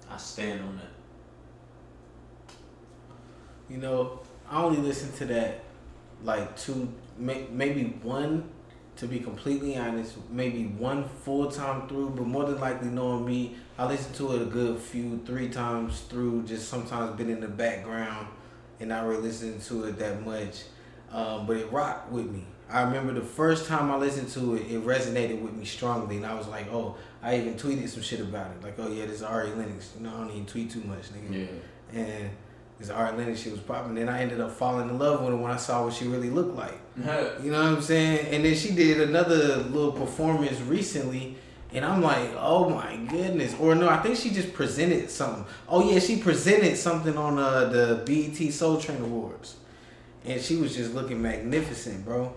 I 0.10 0.18
stand 0.18 0.62
on 0.62 0.78
that. 0.78 2.56
You 3.70 3.78
know, 3.78 4.20
I 4.50 4.62
only 4.62 4.80
listen 4.80 5.12
to 5.18 5.26
that 5.34 5.64
like 6.24 6.56
two, 6.58 6.92
may, 7.18 7.48
maybe 7.52 8.00
one. 8.02 8.50
To 8.98 9.08
be 9.08 9.20
completely 9.20 9.76
honest, 9.76 10.14
maybe 10.30 10.66
one 10.66 11.10
full 11.24 11.50
time 11.50 11.88
through, 11.88 12.12
but 12.12 12.28
more 12.28 12.46
than 12.46 12.60
likely 12.60 12.90
knowing 12.90 13.26
me, 13.26 13.56
I 13.78 13.86
listened 13.88 14.16
to 14.16 14.36
it 14.36 14.42
a 14.42 14.46
good 14.46 14.80
few, 14.80 15.20
three 15.26 15.50
times 15.50 16.02
through. 16.02 16.44
Just 16.44 16.70
sometimes 16.70 17.16
been 17.18 17.30
in 17.30 17.40
the 17.42 17.48
background 17.48 18.28
and 18.80 18.90
not 18.90 19.06
really 19.06 19.24
listening 19.24 19.60
to 19.62 19.86
it 19.86 19.98
that 20.00 20.26
much. 20.26 20.64
Um, 21.12 21.46
but 21.48 21.58
it 21.58 21.72
rocked 21.72 22.12
with 22.12 22.30
me. 22.30 22.46
I 22.70 22.82
remember 22.84 23.14
the 23.14 23.22
first 23.26 23.68
time 23.68 23.92
I 23.92 23.98
listened 23.98 24.30
to 24.30 24.56
it, 24.56 24.72
it 24.72 24.84
resonated 24.86 25.42
with 25.42 25.54
me 25.54 25.66
strongly, 25.66 26.18
and 26.18 26.26
I 26.26 26.34
was 26.34 26.48
like, 26.48 26.72
"Oh!" 26.72 26.96
I 27.22 27.38
even 27.38 27.54
tweeted 27.56 27.88
some 27.90 28.02
shit 28.02 28.20
about 28.20 28.48
it, 28.52 28.64
like, 28.64 28.76
"Oh 28.80 28.88
yeah, 28.92 29.06
this 29.06 29.18
is 29.18 29.24
Ari 29.24 29.50
Lennox." 29.52 29.92
You 29.98 30.04
know, 30.06 30.10
I 30.16 30.20
don't 30.20 30.32
even 30.32 30.46
tweet 30.46 30.72
too 30.72 30.82
much, 30.82 31.04
nigga 31.14 31.48
Yeah. 31.94 32.00
and 32.00 32.30
this 32.80 32.90
Ari 32.90 33.16
Lennox 33.18 33.42
she 33.42 33.50
was 33.52 33.60
popping. 33.60 33.94
Then 33.96 34.10
I 34.10 34.22
ended 34.22 34.40
up 34.40 34.52
falling 34.52 34.90
in 34.90 34.98
love 34.98 35.22
with 35.22 35.30
her 35.32 35.36
when 35.36 35.52
I 35.52 35.58
saw 35.58 35.84
what 35.84 35.94
she 35.94 36.08
really 36.08 36.32
looked 36.32 36.56
like. 36.56 36.80
You 36.98 37.52
know 37.52 37.58
what 37.64 37.74
I'm 37.78 37.82
saying? 37.82 38.34
And 38.34 38.44
then 38.46 38.56
she 38.56 38.72
did 38.72 39.02
another 39.08 39.58
little 39.58 39.92
performance 39.92 40.60
recently, 40.62 41.38
And 41.74 41.84
I'm 41.84 42.02
like, 42.04 42.30
oh 42.38 42.70
my 42.70 42.96
goodness. 43.10 43.56
Or 43.60 43.74
no, 43.74 43.90
I 43.90 43.98
think 43.98 44.18
she 44.18 44.30
just 44.30 44.54
presented 44.54 45.10
something. 45.10 45.46
Oh 45.68 45.90
yeah, 45.92 46.00
she 46.00 46.18
presented 46.18 46.78
something 46.78 47.18
on 47.18 47.40
uh, 47.40 47.66
the 47.66 48.04
BET 48.06 48.54
Soul 48.54 48.78
Train 48.80 49.02
Awards. 49.02 49.56
And 50.26 50.40
she 50.40 50.56
was 50.58 50.76
just 50.76 50.94
looking 50.94 51.22
magnificent, 51.22 52.06
bro. 52.06 52.32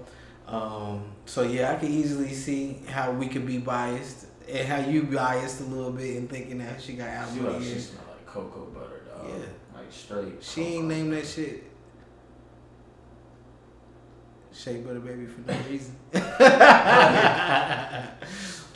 Um, 0.48 1.04
so 1.26 1.42
yeah, 1.42 1.72
I 1.72 1.74
could 1.76 1.90
easily 1.90 2.32
see 2.32 2.78
how 2.88 3.12
we 3.12 3.28
could 3.28 3.46
be 3.46 3.58
biased 3.58 4.26
and 4.48 4.66
how 4.66 4.78
you 4.78 5.02
biased 5.02 5.60
a 5.60 5.64
little 5.64 5.92
bit 5.92 6.16
in 6.16 6.28
thinking 6.28 6.58
that 6.58 6.80
she 6.80 6.94
got 6.94 7.06
She, 7.06 7.10
album 7.10 7.44
like, 7.46 7.54
of 7.56 7.60
the 7.60 7.66
she 7.66 7.72
year. 7.72 7.80
smell 7.80 8.04
like 8.08 8.26
cocoa 8.26 8.66
butter, 8.66 9.02
dog. 9.08 9.28
Yeah. 9.28 9.44
Like 9.74 9.90
straight. 9.92 10.42
She 10.42 10.62
ain't 10.62 10.86
named 10.86 11.12
that 11.12 11.26
shit. 11.26 11.64
Shea 14.52 14.78
Butter 14.78 15.00
Baby 15.00 15.26
for 15.26 15.40
no 15.42 15.58
reason. 15.68 15.94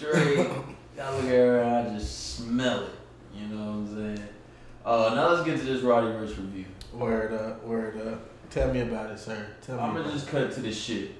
straight. 0.00 0.38
I 1.00 1.14
look 1.14 1.24
at 1.24 1.30
her 1.30 1.60
and 1.60 1.88
I 1.88 1.94
just 1.94 2.36
smell 2.36 2.84
it. 2.84 2.90
You 3.34 3.46
know 3.48 3.64
what 3.66 3.72
I'm 3.72 3.86
saying? 4.16 4.28
Uh, 4.84 5.12
now 5.14 5.28
let's 5.30 5.44
get 5.46 5.58
to 5.58 5.64
this 5.64 5.82
Roddy 5.82 6.06
Ricch 6.08 6.36
review. 6.38 6.64
Word 6.92 7.32
up, 7.34 7.62
word 7.64 8.00
up. 8.06 8.20
Tell 8.50 8.72
me 8.72 8.80
about 8.80 9.10
it, 9.10 9.18
sir. 9.18 9.46
Tell 9.62 9.76
me. 9.76 9.82
I'm 9.82 9.94
gonna 9.94 10.10
just 10.12 10.28
cut 10.28 10.50
to 10.52 10.60
the 10.60 10.72
shit. 10.72 11.12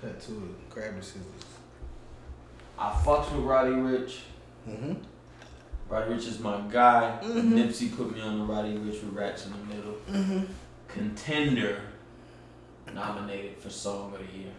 cut 0.00 0.20
to 0.20 0.32
it. 0.32 0.70
Grab 0.70 0.96
the 0.96 1.02
scissors. 1.02 1.24
I 2.78 2.90
fucks 3.04 3.32
with 3.34 3.44
Roddy 3.44 3.72
Ricch. 3.72 4.20
Mm-hmm. 4.68 4.94
Roddy 5.88 6.14
Ricch 6.14 6.28
is 6.28 6.38
my 6.38 6.60
guy. 6.70 7.18
Mhm. 7.22 7.52
Nipsey 7.52 7.94
put 7.94 8.14
me 8.14 8.20
on 8.20 8.38
the 8.38 8.44
Roddy 8.44 8.74
Ricch 8.74 9.02
with 9.04 9.12
Racks 9.12 9.46
in 9.46 9.52
the 9.52 9.58
Middle. 9.74 9.96
Mm-hmm. 10.10 10.44
Contender 10.88 11.82
nominated 12.94 13.58
for 13.58 13.70
Song 13.70 14.14
of 14.14 14.20
the 14.20 14.26
Year. 14.38 14.52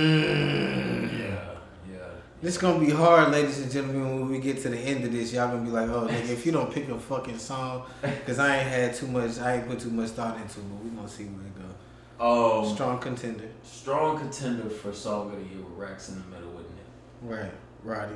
Mm. 0.00 1.21
Yeah, 2.42 2.48
yeah. 2.48 2.50
This 2.50 2.58
gonna 2.58 2.84
be 2.84 2.90
hard, 2.90 3.30
ladies 3.32 3.60
and 3.60 3.70
gentlemen. 3.70 4.20
When 4.20 4.28
we 4.30 4.38
get 4.38 4.60
to 4.62 4.68
the 4.68 4.78
end 4.78 5.04
of 5.04 5.12
this, 5.12 5.32
y'all 5.32 5.48
gonna 5.48 5.62
be 5.64 5.70
like, 5.70 5.88
"Oh, 5.88 6.06
nigga, 6.08 6.30
if 6.30 6.44
you 6.46 6.52
don't 6.52 6.72
pick 6.72 6.88
a 6.88 6.98
fucking 6.98 7.38
song, 7.38 7.84
because 8.02 8.38
I 8.38 8.56
ain't 8.58 8.68
had 8.68 8.94
too 8.94 9.06
much, 9.06 9.38
I 9.38 9.56
ain't 9.56 9.68
put 9.68 9.80
too 9.80 9.90
much 9.90 10.10
thought 10.10 10.36
into 10.36 10.60
it. 10.60 10.64
But 10.70 10.84
we 10.84 10.90
gonna 10.90 11.08
see 11.08 11.24
where 11.24 11.46
it 11.46 11.52
go. 11.54 11.62
Um, 12.24 12.74
Strong 12.74 12.98
contender, 13.00 13.48
strong 13.64 14.18
contender 14.18 14.68
for 14.70 14.92
Song 14.92 15.32
of 15.32 15.38
the 15.38 15.44
Year 15.54 15.64
with 15.64 15.76
Racks 15.76 16.08
in 16.10 16.16
the 16.16 16.26
Middle, 16.28 16.50
wouldn't 16.50 16.70
it? 16.70 16.86
right? 17.22 17.52
Roddy. 17.84 18.14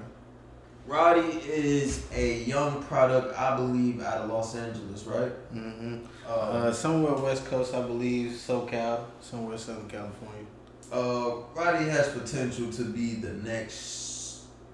Roddy 0.87 1.39
is 1.49 2.07
a 2.15 2.35
young 2.45 2.81
product, 2.85 3.37
I 3.37 3.57
believe, 3.57 4.01
out 4.01 4.19
of 4.19 4.31
Los 4.31 4.55
Angeles, 4.55 5.03
right? 5.05 5.33
Mm-hmm. 5.53 5.97
Uh, 6.25 6.31
Uh, 6.33 6.73
somewhere 6.73 7.15
West 7.15 7.45
Coast, 7.47 7.75
I 7.75 7.83
believe. 7.83 8.31
SoCal, 8.33 9.01
somewhere 9.21 9.59
Southern 9.59 9.89
California. 9.89 10.45
uh, 10.93 11.43
Roddy 11.57 11.87
has 11.87 12.09
potential 12.11 12.71
to 12.71 12.85
be 12.85 13.15
the 13.17 13.33
next 13.33 14.06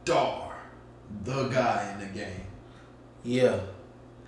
star, 0.04 0.52
the 1.24 1.48
guy 1.48 1.92
in 1.94 2.00
the 2.00 2.18
game. 2.18 2.40
Yeah. 3.22 3.60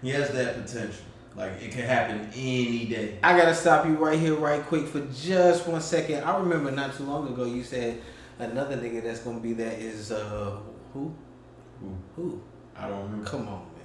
He 0.03 0.11
has 0.11 0.31
that 0.31 0.65
potential. 0.65 1.05
Like 1.37 1.53
it 1.61 1.73
can 1.73 1.83
happen 1.83 2.31
any 2.35 2.85
day. 2.87 3.19
I 3.23 3.37
gotta 3.37 3.55
stop 3.55 3.87
you 3.87 3.95
right 3.95 4.19
here, 4.19 4.35
right 4.35 4.65
quick, 4.65 4.87
for 4.87 5.01
just 5.13 5.67
one 5.67 5.81
second. 5.81 6.23
I 6.23 6.39
remember 6.39 6.71
not 6.71 6.95
too 6.95 7.05
long 7.05 7.27
ago 7.27 7.45
you 7.45 7.65
said 7.65 8.01
another 8.39 8.77
nigga 8.77 9.03
that's 9.03 9.21
gonna 9.21 9.41
be 9.41 9.53
that 9.55 9.81
is 9.81 10.13
uh 10.13 10.59
who? 10.93 11.13
Who? 11.81 11.97
Who? 12.15 12.43
I 12.77 12.89
don't 12.89 13.03
remember. 13.05 13.27
Come 13.29 13.49
on, 13.49 13.65
man. 13.75 13.83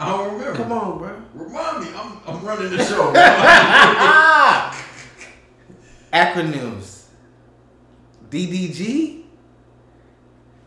I 0.00 0.08
don't 0.08 0.32
remember. 0.32 0.56
Come 0.56 0.72
on, 0.72 0.98
bro. 0.98 1.22
Remind 1.34 1.84
me. 1.84 1.90
I'm 1.94 2.18
I'm 2.26 2.44
running 2.44 2.76
the 2.76 2.84
show. 2.90 3.12
Acronyms. 6.12 7.04
DDG. 8.30 9.19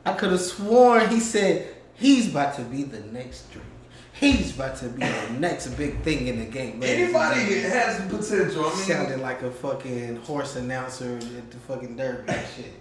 I 0.05 0.13
could 0.13 0.31
have 0.31 0.41
sworn 0.41 1.09
he 1.09 1.19
said 1.19 1.75
he's 1.95 2.29
about 2.29 2.55
to 2.55 2.63
be 2.63 2.83
the 2.83 2.99
next 3.01 3.51
Drake. 3.51 3.65
He's 4.13 4.55
about 4.55 4.77
to 4.77 4.89
be 4.89 5.05
the 5.05 5.29
next 5.39 5.67
big 5.69 6.01
thing 6.01 6.27
in 6.27 6.39
the 6.39 6.45
game. 6.45 6.81
Anybody 6.83 7.61
has 7.61 7.97
the 7.97 8.17
potential. 8.17 8.65
I 8.65 8.69
mean, 8.69 8.77
sounded 8.77 9.19
like 9.19 9.41
a 9.41 9.51
fucking 9.51 10.17
horse 10.17 10.55
announcer 10.55 11.17
at 11.17 11.51
the 11.51 11.57
fucking 11.67 11.97
derby 11.97 12.31
and 12.31 12.47
shit. 12.55 12.73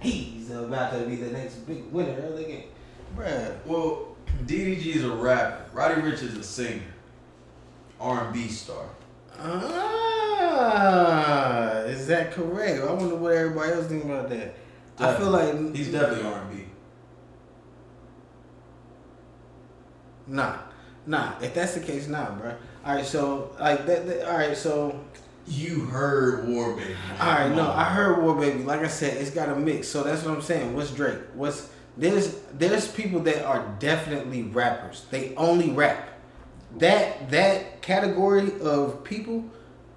He's 0.00 0.50
about 0.50 0.92
to 0.92 1.06
be 1.06 1.16
the 1.16 1.30
next 1.30 1.54
big 1.66 1.90
winner 1.90 2.18
of 2.26 2.36
the 2.36 2.44
game. 2.44 2.64
Bruh. 3.16 3.56
Well, 3.64 4.16
DDG 4.44 4.96
is 4.96 5.04
a 5.04 5.10
rapper. 5.10 5.64
Roddy 5.72 6.02
Ricch 6.02 6.22
is 6.22 6.36
a 6.36 6.42
singer, 6.42 6.82
R 8.00 8.24
and 8.24 8.34
B 8.34 8.48
star. 8.48 8.84
Ah, 10.38 11.78
is 11.84 12.06
that 12.08 12.32
correct? 12.32 12.82
I 12.82 12.92
wonder 12.92 13.14
what 13.14 13.32
everybody 13.34 13.72
else 13.72 13.86
think 13.86 14.04
about 14.04 14.28
that. 14.30 14.54
I 14.98 15.14
feel 15.14 15.30
like 15.30 15.74
he's 15.74 15.90
definitely 15.92 16.24
R 16.26 16.40
and 16.40 16.50
B. 16.56 16.64
nah, 20.26 20.58
nah. 21.06 21.32
If 21.40 21.54
that's 21.54 21.74
the 21.74 21.80
case, 21.80 22.08
nah, 22.08 22.30
bro. 22.34 22.54
All 22.84 22.94
right, 22.94 23.04
so 23.06 23.54
like 23.60 23.86
that. 23.86 24.06
that 24.06 24.28
all 24.30 24.38
right, 24.38 24.56
so 24.56 24.98
You 25.46 25.80
heard 25.86 26.48
War 26.48 26.74
Baby. 26.74 26.94
man. 26.94 27.20
all 27.20 27.26
right. 27.26 27.46
Come 27.48 27.56
No, 27.56 27.62
on. 27.70 27.78
I 27.78 27.84
heard 27.84 28.22
War 28.22 28.34
Baby. 28.36 28.62
Like 28.64 28.80
I 28.80 28.88
said, 28.88 29.16
it's 29.16 29.30
got 29.30 29.48
a 29.48 29.56
mix. 29.56 29.88
So 29.88 30.02
that's 30.02 30.24
what 30.24 30.34
I'm 30.34 30.42
saying. 30.42 30.74
What's 30.74 30.90
Drake? 30.92 31.18
What's 31.34 31.70
there's 31.96 32.34
there's 32.52 32.88
people 32.88 33.20
that 33.20 33.44
are 33.44 33.74
definitely 33.78 34.42
rappers. 34.42 35.06
They 35.10 35.34
only 35.36 35.70
rap. 35.70 36.08
That 36.78 37.30
that 37.30 37.82
category 37.82 38.52
of 38.60 39.02
people 39.04 39.44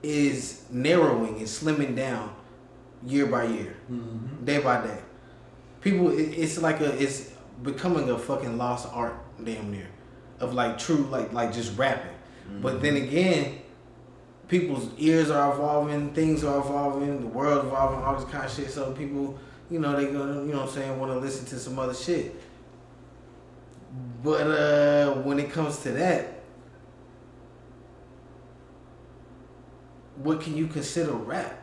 is 0.02 0.64
narrowing 0.72 1.38
and 1.38 1.46
slimming 1.48 1.96
down 1.96 2.34
year 3.06 3.26
by 3.28 3.44
year, 3.46 3.76
Mhm. 3.92 4.46
day 4.46 4.60
by 4.60 4.82
day. 4.86 5.00
People, 5.82 6.10
it, 6.12 6.34
it's 6.38 6.62
like 6.62 6.82
a 6.82 7.02
it's 7.02 7.32
becoming 7.64 8.10
a 8.10 8.18
fucking 8.18 8.58
lost 8.58 8.88
art, 8.94 9.16
damn 9.44 9.72
near, 9.72 9.88
of 10.40 10.54
like 10.54 10.78
true 10.78 11.08
like 11.10 11.32
like 11.34 11.54
just 11.54 11.78
rapping. 11.78 12.16
But 12.62 12.82
then 12.82 12.96
again, 12.96 13.60
people's 14.48 14.90
ears 14.98 15.30
are 15.30 15.54
evolving, 15.54 16.14
things 16.14 16.44
are 16.44 16.60
evolving, 16.60 17.22
the 17.22 17.28
world 17.28 17.66
evolving, 17.66 18.04
all 18.04 18.16
this 18.16 18.28
kind 18.30 18.44
of 18.46 18.52
shit. 18.52 18.72
So 18.72 18.92
people, 18.94 19.38
you 19.70 19.80
know, 19.80 19.96
they 19.96 20.08
gonna, 20.08 20.42
you 20.42 20.52
know 20.54 20.62
what 20.62 20.70
I'm 20.70 20.74
saying, 20.74 21.00
want 21.00 21.12
to 21.14 21.20
listen 21.20 21.46
to 21.46 21.60
some 21.60 21.78
other 21.78 21.94
shit. 21.94 22.36
But 24.24 24.48
uh 24.48 25.14
when 25.22 25.40
it 25.40 25.52
comes 25.52 25.78
to 25.84 25.92
that, 25.92 26.42
what 30.16 30.42
can 30.42 30.58
you 30.58 30.68
consider 30.68 31.12
rap? 31.14 31.59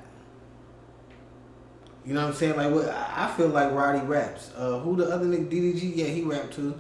You 2.07 2.15
know 2.15 2.23
what 2.23 2.29
I'm 2.29 2.35
saying? 2.35 2.57
Like 2.57 2.73
what 2.73 2.89
I 2.89 3.33
feel 3.37 3.49
like 3.49 3.73
Roddy 3.73 3.99
raps. 4.07 4.51
Uh 4.57 4.79
who 4.79 4.97
the 4.97 5.05
other 5.07 5.27
nigga 5.27 5.51
DDG? 5.51 5.97
Yeah, 5.97 6.07
he 6.07 6.23
rapped 6.23 6.55
too. 6.55 6.79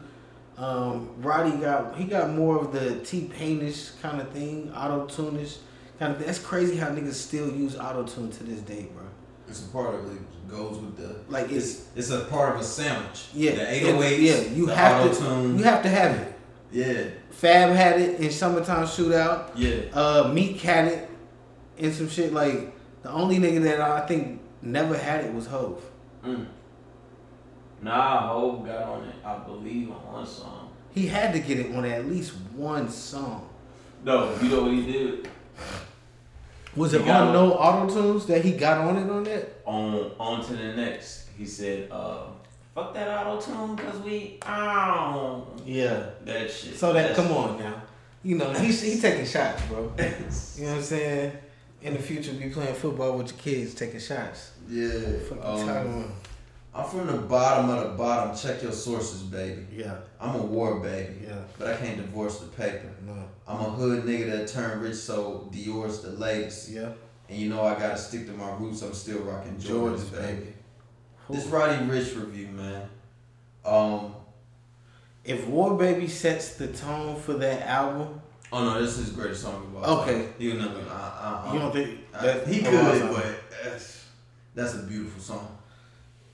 Um, 0.56 1.10
Roddy 1.20 1.50
got 1.58 1.96
he 1.96 2.04
got 2.04 2.30
more 2.30 2.58
of 2.58 2.72
the 2.72 3.00
T 3.00 3.30
Painish 3.36 4.00
kind 4.00 4.20
of 4.20 4.30
thing, 4.30 4.72
auto 4.74 5.04
tunish 5.06 5.56
kind 5.98 6.12
of 6.12 6.18
thing. 6.18 6.26
That's 6.26 6.38
crazy 6.38 6.76
how 6.76 6.88
niggas 6.88 7.14
still 7.14 7.50
use 7.50 7.76
auto 7.76 8.04
tune 8.04 8.30
to 8.30 8.44
this 8.44 8.60
day, 8.60 8.86
bro. 8.94 9.02
It's 9.48 9.64
a 9.66 9.68
part 9.68 9.94
of 9.94 10.10
it 10.10 10.48
goes 10.48 10.78
with 10.78 10.96
the 10.96 11.16
Like 11.28 11.50
it's 11.52 11.86
it's 11.96 12.10
a 12.10 12.20
part 12.26 12.54
of 12.54 12.60
a 12.60 12.64
sandwich. 12.64 13.26
yeah, 13.34 13.50
the 13.56 13.76
it- 13.76 13.94
808s, 13.94 14.20
yeah. 14.22 14.54
You 14.56 14.66
the 14.66 14.74
have 14.76 15.06
auto-tune. 15.06 15.52
to 15.52 15.58
you 15.58 15.64
have 15.64 15.82
to 15.82 15.88
have 15.88 16.16
it. 16.20 16.32
Yeah, 16.72 17.04
Fab 17.30 17.70
had 17.74 18.00
it 18.00 18.20
in 18.20 18.30
summertime 18.30 18.86
shootout. 18.86 19.50
yeah. 19.56 19.82
Uh, 19.92 20.30
Meek 20.32 20.60
had 20.60 20.88
it 20.88 21.10
and 21.78 21.92
some 21.92 22.08
shit. 22.08 22.32
Like 22.32 22.72
the 23.02 23.10
only 23.10 23.38
nigga 23.38 23.62
that 23.64 23.80
I 23.80 24.06
think 24.06 24.40
never 24.66 24.96
had 24.96 25.24
it 25.24 25.32
was 25.34 25.46
Hove. 25.46 25.82
Mm. 26.24 26.46
Nah, 27.82 28.28
Hov 28.28 28.66
got 28.66 28.82
on 28.82 29.04
it, 29.04 29.14
I 29.24 29.38
believe, 29.38 29.90
on 29.90 30.12
one 30.12 30.26
song. 30.26 30.70
He 30.94 31.06
had 31.06 31.32
to 31.34 31.40
get 31.40 31.58
it 31.58 31.74
on 31.74 31.84
at 31.84 32.06
least 32.06 32.32
one 32.54 32.88
song. 32.88 33.48
No, 34.04 34.34
you 34.40 34.48
know 34.48 34.62
what 34.62 34.72
he 34.72 34.90
did? 34.92 35.28
Was 36.74 36.92
He 36.92 36.98
it 36.98 37.08
on 37.08 37.28
on- 37.28 37.32
no 37.32 37.52
auto 37.54 37.94
tunes 37.94 38.26
that 38.26 38.44
he 38.44 38.52
got 38.52 38.78
on 38.78 38.96
it 38.96 39.10
on 39.10 39.24
that? 39.24 39.62
On 39.64 40.10
on 40.18 40.44
to 40.44 40.52
the 40.54 40.72
next. 40.74 41.28
He 41.36 41.44
said, 41.46 41.90
uh, 41.90 42.24
fuck 42.74 42.94
that 42.94 43.08
auto 43.26 43.40
tune 43.40 43.76
cause 43.76 43.98
we 44.00 44.38
ow 44.46 45.46
Yeah. 45.64 46.02
that 46.24 46.50
shit. 46.50 46.76
So 46.76 46.92
that 46.92 47.14
come 47.14 47.30
on 47.32 47.58
now, 47.58 47.82
you 48.22 48.36
know 48.36 48.50
he's 48.52 48.80
he 48.82 49.00
taking 49.00 49.26
shots, 49.26 49.62
bro. 49.66 49.92
You 49.98 50.64
know 50.64 50.68
what 50.70 50.76
I'm 50.78 50.82
saying? 50.82 51.32
In 51.86 51.92
the 51.94 52.00
future, 52.02 52.32
be 52.32 52.48
playing 52.50 52.74
football 52.74 53.16
with 53.16 53.28
your 53.28 53.38
kids, 53.38 53.72
taking 53.72 54.00
shots. 54.00 54.50
Yeah. 54.68 54.90
Um. 55.40 56.10
I'm 56.74 56.84
from 56.84 57.06
the 57.06 57.18
bottom 57.18 57.70
of 57.70 57.84
the 57.84 57.90
bottom. 57.96 58.36
Check 58.36 58.60
your 58.64 58.72
sources, 58.72 59.22
baby. 59.22 59.64
Yeah, 59.72 59.96
I'm 60.20 60.34
a 60.34 60.42
war 60.42 60.80
baby. 60.80 61.20
yeah, 61.24 61.38
But 61.56 61.68
I 61.68 61.76
can't 61.76 61.96
divorce 61.96 62.40
the 62.40 62.48
paper. 62.48 62.90
no, 63.06 63.14
I'm 63.46 63.60
a 63.60 63.70
hood 63.70 64.02
nigga 64.04 64.30
that 64.32 64.48
turned 64.48 64.82
rich, 64.82 64.96
so 64.96 65.48
Dior's 65.52 66.00
the 66.02 66.10
latest. 66.10 66.68
yeah. 66.70 66.90
And 67.28 67.38
you 67.38 67.48
know 67.50 67.62
I 67.62 67.74
gotta 67.78 67.96
stick 67.96 68.26
to 68.26 68.32
my 68.32 68.50
roots. 68.56 68.82
I'm 68.82 68.92
still 68.92 69.20
rocking 69.20 69.54
Jordans, 69.56 70.00
Jordans, 70.00 70.12
baby. 70.12 70.36
baby. 70.38 70.52
This 71.30 71.46
Roddy 71.46 71.76
Ricch 71.86 72.16
review, 72.20 72.48
man. 72.48 72.88
Um. 73.64 74.12
If 75.24 75.46
War 75.46 75.76
Baby 75.76 76.08
sets 76.08 76.54
the 76.56 76.66
tone 76.68 77.14
for 77.20 77.34
that 77.34 77.62
album, 77.62 78.20
Oh 78.52 78.64
no, 78.64 78.80
this 78.80 78.98
is 78.98 79.06
his 79.06 79.10
greatest 79.14 79.42
song 79.42 79.54
of 79.54 79.76
all 79.76 80.04
time. 80.04 80.14
Okay. 80.14 80.28
He 80.38 80.48
would 80.48 80.58
never. 80.58 80.80
I, 80.90 81.46
I, 81.46 81.52
you 81.52 81.58
don't 81.58 81.72
think 81.72 82.00
I- 82.14 82.26
that 82.26 82.46
he 82.46 82.62
could, 82.62 83.10
but 83.12 83.24
that's, 83.64 84.04
that's 84.54 84.74
a 84.74 84.82
beautiful 84.82 85.20
song. 85.20 85.58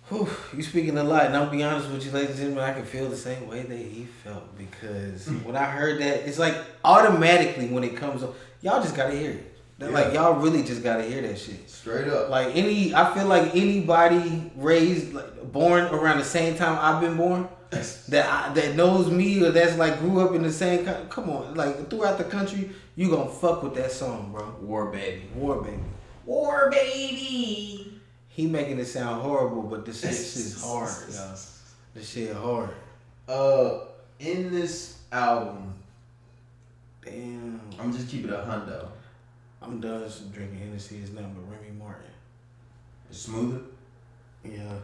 Whew, 0.08 0.28
you 0.54 0.62
speaking 0.62 0.98
a 0.98 1.04
lot, 1.04 1.26
and 1.26 1.36
I'll 1.36 1.48
be 1.48 1.62
honest 1.62 1.90
with 1.90 2.04
you, 2.04 2.10
ladies 2.10 2.30
and 2.30 2.38
gentlemen, 2.38 2.64
I 2.64 2.74
can 2.74 2.84
feel 2.84 3.08
the 3.08 3.16
same 3.16 3.48
way 3.48 3.62
that 3.62 3.78
he 3.78 4.06
felt 4.24 4.58
because 4.58 5.26
hmm. 5.26 5.38
when 5.44 5.56
I 5.56 5.64
heard 5.64 6.02
that, 6.02 6.28
it's 6.28 6.38
like 6.38 6.54
automatically 6.84 7.68
when 7.68 7.82
it 7.84 7.96
comes 7.96 8.22
up, 8.22 8.34
y'all 8.60 8.82
just 8.82 8.94
gotta 8.94 9.16
hear 9.16 9.30
it. 9.30 9.52
That, 9.78 9.90
Like 9.90 10.12
y'all 10.12 10.34
really 10.34 10.62
just 10.62 10.82
gotta 10.82 11.02
hear 11.02 11.22
that 11.22 11.38
shit. 11.38 11.68
Straight 11.68 12.08
up. 12.08 12.28
Like 12.28 12.54
any, 12.54 12.94
I 12.94 13.14
feel 13.14 13.26
like 13.26 13.54
anybody 13.54 14.52
raised, 14.56 15.14
like, 15.14 15.50
born 15.50 15.84
around 15.84 16.18
the 16.18 16.24
same 16.24 16.56
time 16.56 16.78
I've 16.80 17.00
been 17.00 17.16
born, 17.16 17.48
that 17.72 18.28
I, 18.50 18.52
that 18.52 18.76
knows 18.76 19.10
me 19.10 19.42
or 19.42 19.50
that's 19.50 19.76
like 19.78 19.98
grew 20.00 20.20
up 20.20 20.34
in 20.34 20.42
the 20.42 20.52
same. 20.52 20.84
co- 20.84 21.06
Come 21.08 21.30
on, 21.30 21.54
like 21.54 21.88
throughout 21.88 22.18
the 22.18 22.24
country, 22.24 22.70
you 22.96 23.10
gonna 23.10 23.30
fuck 23.30 23.62
with 23.62 23.74
that 23.76 23.90
song, 23.90 24.30
bro. 24.32 24.54
War 24.60 24.90
baby. 24.90 25.22
War 25.34 25.62
baby. 25.62 25.78
War 26.26 26.70
baby. 26.70 28.00
He 28.28 28.46
making 28.46 28.78
it 28.78 28.86
sound 28.86 29.22
horrible, 29.22 29.62
but 29.62 29.84
this 29.86 30.00
shit 30.00 30.10
is 30.10 30.62
hard, 30.62 30.90
y'all. 31.14 31.38
This 31.94 32.08
shit 32.10 32.34
hard. 32.36 32.70
Uh, 33.28 33.80
in 34.18 34.50
this 34.52 34.98
album, 35.10 35.74
Damn. 37.04 37.60
I'm 37.80 37.92
just 37.92 38.08
keeping 38.08 38.30
it 38.30 38.34
a 38.34 38.38
hundo. 38.38 38.86
I'm 39.60 39.80
done 39.80 40.08
drinking 40.32 40.58
Hennessy. 40.58 40.98
It's 41.02 41.10
nothing 41.10 41.34
but 41.34 41.50
Remy 41.56 41.72
Martin. 41.78 42.04
It's 43.10 43.18
smoother. 43.20 43.60
Yeah. 44.44 44.74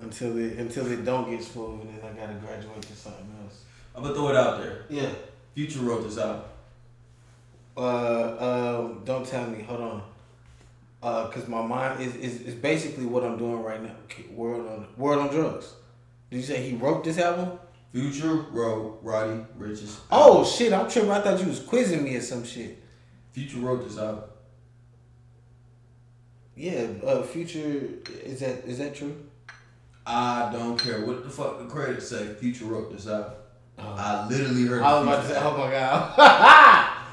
Until 0.00 0.38
it 0.38 0.58
until 0.58 0.90
it 0.90 1.04
don't 1.04 1.30
get 1.30 1.42
smooth, 1.42 1.82
and 1.82 1.98
then 1.98 2.00
I 2.04 2.12
gotta 2.18 2.38
graduate 2.38 2.82
to 2.82 2.96
something 2.96 3.34
else. 3.42 3.64
I'm 3.94 4.02
gonna 4.02 4.14
throw 4.14 4.28
it 4.28 4.36
out 4.36 4.62
there. 4.62 4.84
Yeah. 4.88 5.10
Future 5.54 5.80
wrote 5.80 6.04
this 6.04 6.16
album. 6.16 6.44
Uh, 7.76 8.80
um, 8.80 9.02
don't 9.04 9.26
tell 9.26 9.46
me. 9.46 9.62
Hold 9.62 9.80
on. 9.80 10.02
Uh, 11.02 11.26
cause 11.28 11.48
my 11.48 11.62
mind 11.62 12.02
is, 12.02 12.14
is, 12.16 12.42
is 12.42 12.54
basically 12.54 13.06
what 13.06 13.24
I'm 13.24 13.38
doing 13.38 13.62
right 13.62 13.82
now. 13.82 13.94
Okay, 14.04 14.24
World 14.32 14.66
on 14.68 14.86
World 14.96 15.20
on 15.20 15.34
Drugs. 15.34 15.74
Did 16.30 16.36
you 16.36 16.42
say 16.42 16.62
he 16.62 16.76
wrote 16.76 17.04
this 17.04 17.18
album? 17.18 17.58
Future 17.92 18.34
wrote 18.52 19.00
Roddy 19.02 19.44
Ricch's. 19.58 19.98
Oh 20.10 20.44
shit! 20.44 20.72
I'm 20.72 20.88
tripping. 20.88 21.10
I 21.10 21.20
thought 21.20 21.40
you 21.40 21.46
was 21.46 21.60
quizzing 21.60 22.04
me 22.04 22.16
or 22.16 22.20
some 22.20 22.44
shit. 22.44 22.82
Future 23.32 23.58
wrote 23.58 23.82
this 23.86 23.98
album. 23.98 24.24
Yeah. 26.54 26.86
Uh, 27.04 27.22
Future. 27.22 27.88
Is 28.24 28.40
that 28.40 28.64
is 28.64 28.78
that 28.78 28.94
true? 28.94 29.16
I 30.12 30.50
don't 30.52 30.76
care 30.76 31.04
what 31.04 31.22
the 31.22 31.30
fuck 31.30 31.60
the 31.60 31.66
credits 31.66 32.08
say. 32.08 32.34
Future 32.34 32.64
wrote 32.64 32.90
this 32.90 33.06
album. 33.06 33.32
Oh. 33.78 33.94
I 33.96 34.28
literally 34.28 34.66
heard. 34.66 34.82
I 34.82 34.94
was 34.94 35.02
about 35.06 35.22
to 35.22 35.28
say, 35.28 35.40
oh 35.40 35.56
my 35.56 35.70
god. 35.70 37.06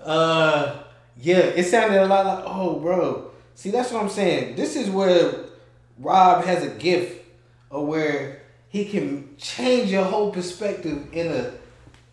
uh, 0.04 0.82
yeah, 1.16 1.38
it 1.38 1.64
sounded 1.64 2.00
a 2.00 2.06
lot 2.06 2.26
like, 2.26 2.44
oh, 2.46 2.78
bro. 2.78 3.30
See, 3.56 3.70
that's 3.70 3.90
what 3.90 4.02
I'm 4.02 4.08
saying. 4.08 4.54
This 4.54 4.76
is 4.76 4.88
where 4.88 5.46
Rob 5.98 6.44
has 6.44 6.62
a 6.62 6.70
gift, 6.70 7.24
of 7.72 7.88
where 7.88 8.42
he 8.68 8.84
can 8.84 9.36
change 9.36 9.90
your 9.90 10.04
whole 10.04 10.30
perspective 10.30 11.08
in 11.12 11.26
a, 11.26 11.52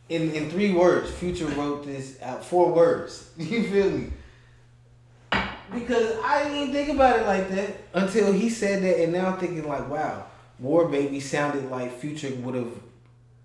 in 0.10 0.32
in 0.32 0.50
three 0.50 0.74
words. 0.74 1.12
Future 1.12 1.46
wrote 1.46 1.86
this 1.86 2.20
out 2.22 2.44
four 2.44 2.72
words. 2.72 3.30
You 3.38 3.68
feel 3.70 3.92
me? 3.92 4.12
Because 5.72 6.18
I 6.24 6.50
didn't 6.50 6.74
think 6.74 6.90
about 6.90 7.20
it 7.20 7.26
like 7.28 7.50
that 7.50 7.78
until 7.94 8.34
he 8.34 8.50
said 8.50 8.82
that, 8.84 9.04
and 9.04 9.14
now 9.14 9.28
I'm 9.28 9.40
thinking 9.40 9.66
like, 9.66 9.88
wow, 9.88 10.26
War 10.62 10.88
Baby 10.88 11.20
sounded 11.20 11.70
like 11.70 11.92
Future 12.00 12.34
would 12.36 12.56
have. 12.56 12.72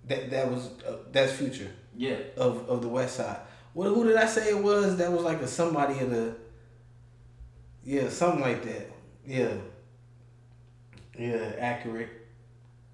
That 0.07 0.31
that 0.31 0.50
was 0.50 0.68
uh, 0.87 0.96
that's 1.11 1.33
Future 1.33 1.70
Yeah. 1.96 2.16
of 2.37 2.68
of 2.68 2.83
the 2.83 2.88
West 2.88 3.16
Side. 3.16 3.38
What 3.72 3.88
who 3.88 4.05
did 4.05 4.16
I 4.16 4.26
say 4.26 4.50
it 4.50 4.62
was? 4.62 4.96
That 4.98 5.11
was 5.11 5.22
like 5.22 5.40
a 5.40 5.48
somebody 5.48 5.98
of 6.00 6.11
the. 6.11 6.35
Yeah, 7.85 8.09
something 8.09 8.40
like 8.40 8.62
that. 8.64 8.90
Yeah. 9.26 9.55
Yeah, 11.18 11.52
accurate, 11.59 12.11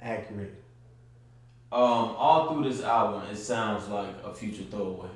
accurate. 0.00 0.54
Um, 1.72 1.80
all 2.16 2.52
through 2.52 2.70
this 2.70 2.82
album, 2.82 3.22
it 3.30 3.36
sounds 3.36 3.88
like 3.88 4.14
a 4.24 4.32
future 4.32 4.62
throwaway, 4.64 5.08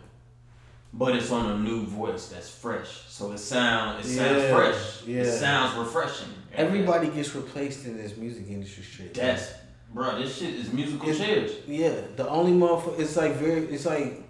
but 0.93 1.15
it's 1.15 1.31
on 1.31 1.51
a 1.53 1.59
new 1.59 1.85
voice 1.85 2.29
that's 2.29 2.49
fresh. 2.51 3.03
So 3.09 3.31
it 3.33 3.39
sound 3.39 4.01
it 4.01 4.05
sounds 4.09 4.43
Yeah, 4.43 4.55
fresh. 4.57 5.03
yeah. 5.07 5.21
It 5.23 5.39
sounds 5.39 5.77
refreshing. 5.79 6.33
Everybody 6.57 7.09
gets 7.09 7.35
replaced 7.35 7.85
in 7.87 7.97
this 7.97 8.17
music 8.17 8.49
industry 8.49 8.83
shit. 8.83 9.15
That's 9.15 9.53
bro. 9.93 10.19
This 10.19 10.37
shit 10.39 10.55
is 10.55 10.73
musical 10.73 11.09
It's- 11.09 11.25
chairs. 11.25 11.53
Yeah, 11.67 11.95
the 12.17 12.29
only 12.29 12.53
motherfucker. 12.53 12.99
It's 12.99 13.17
like 13.17 13.35
very. 13.35 13.61
It's 13.67 13.87
like. 13.87 14.23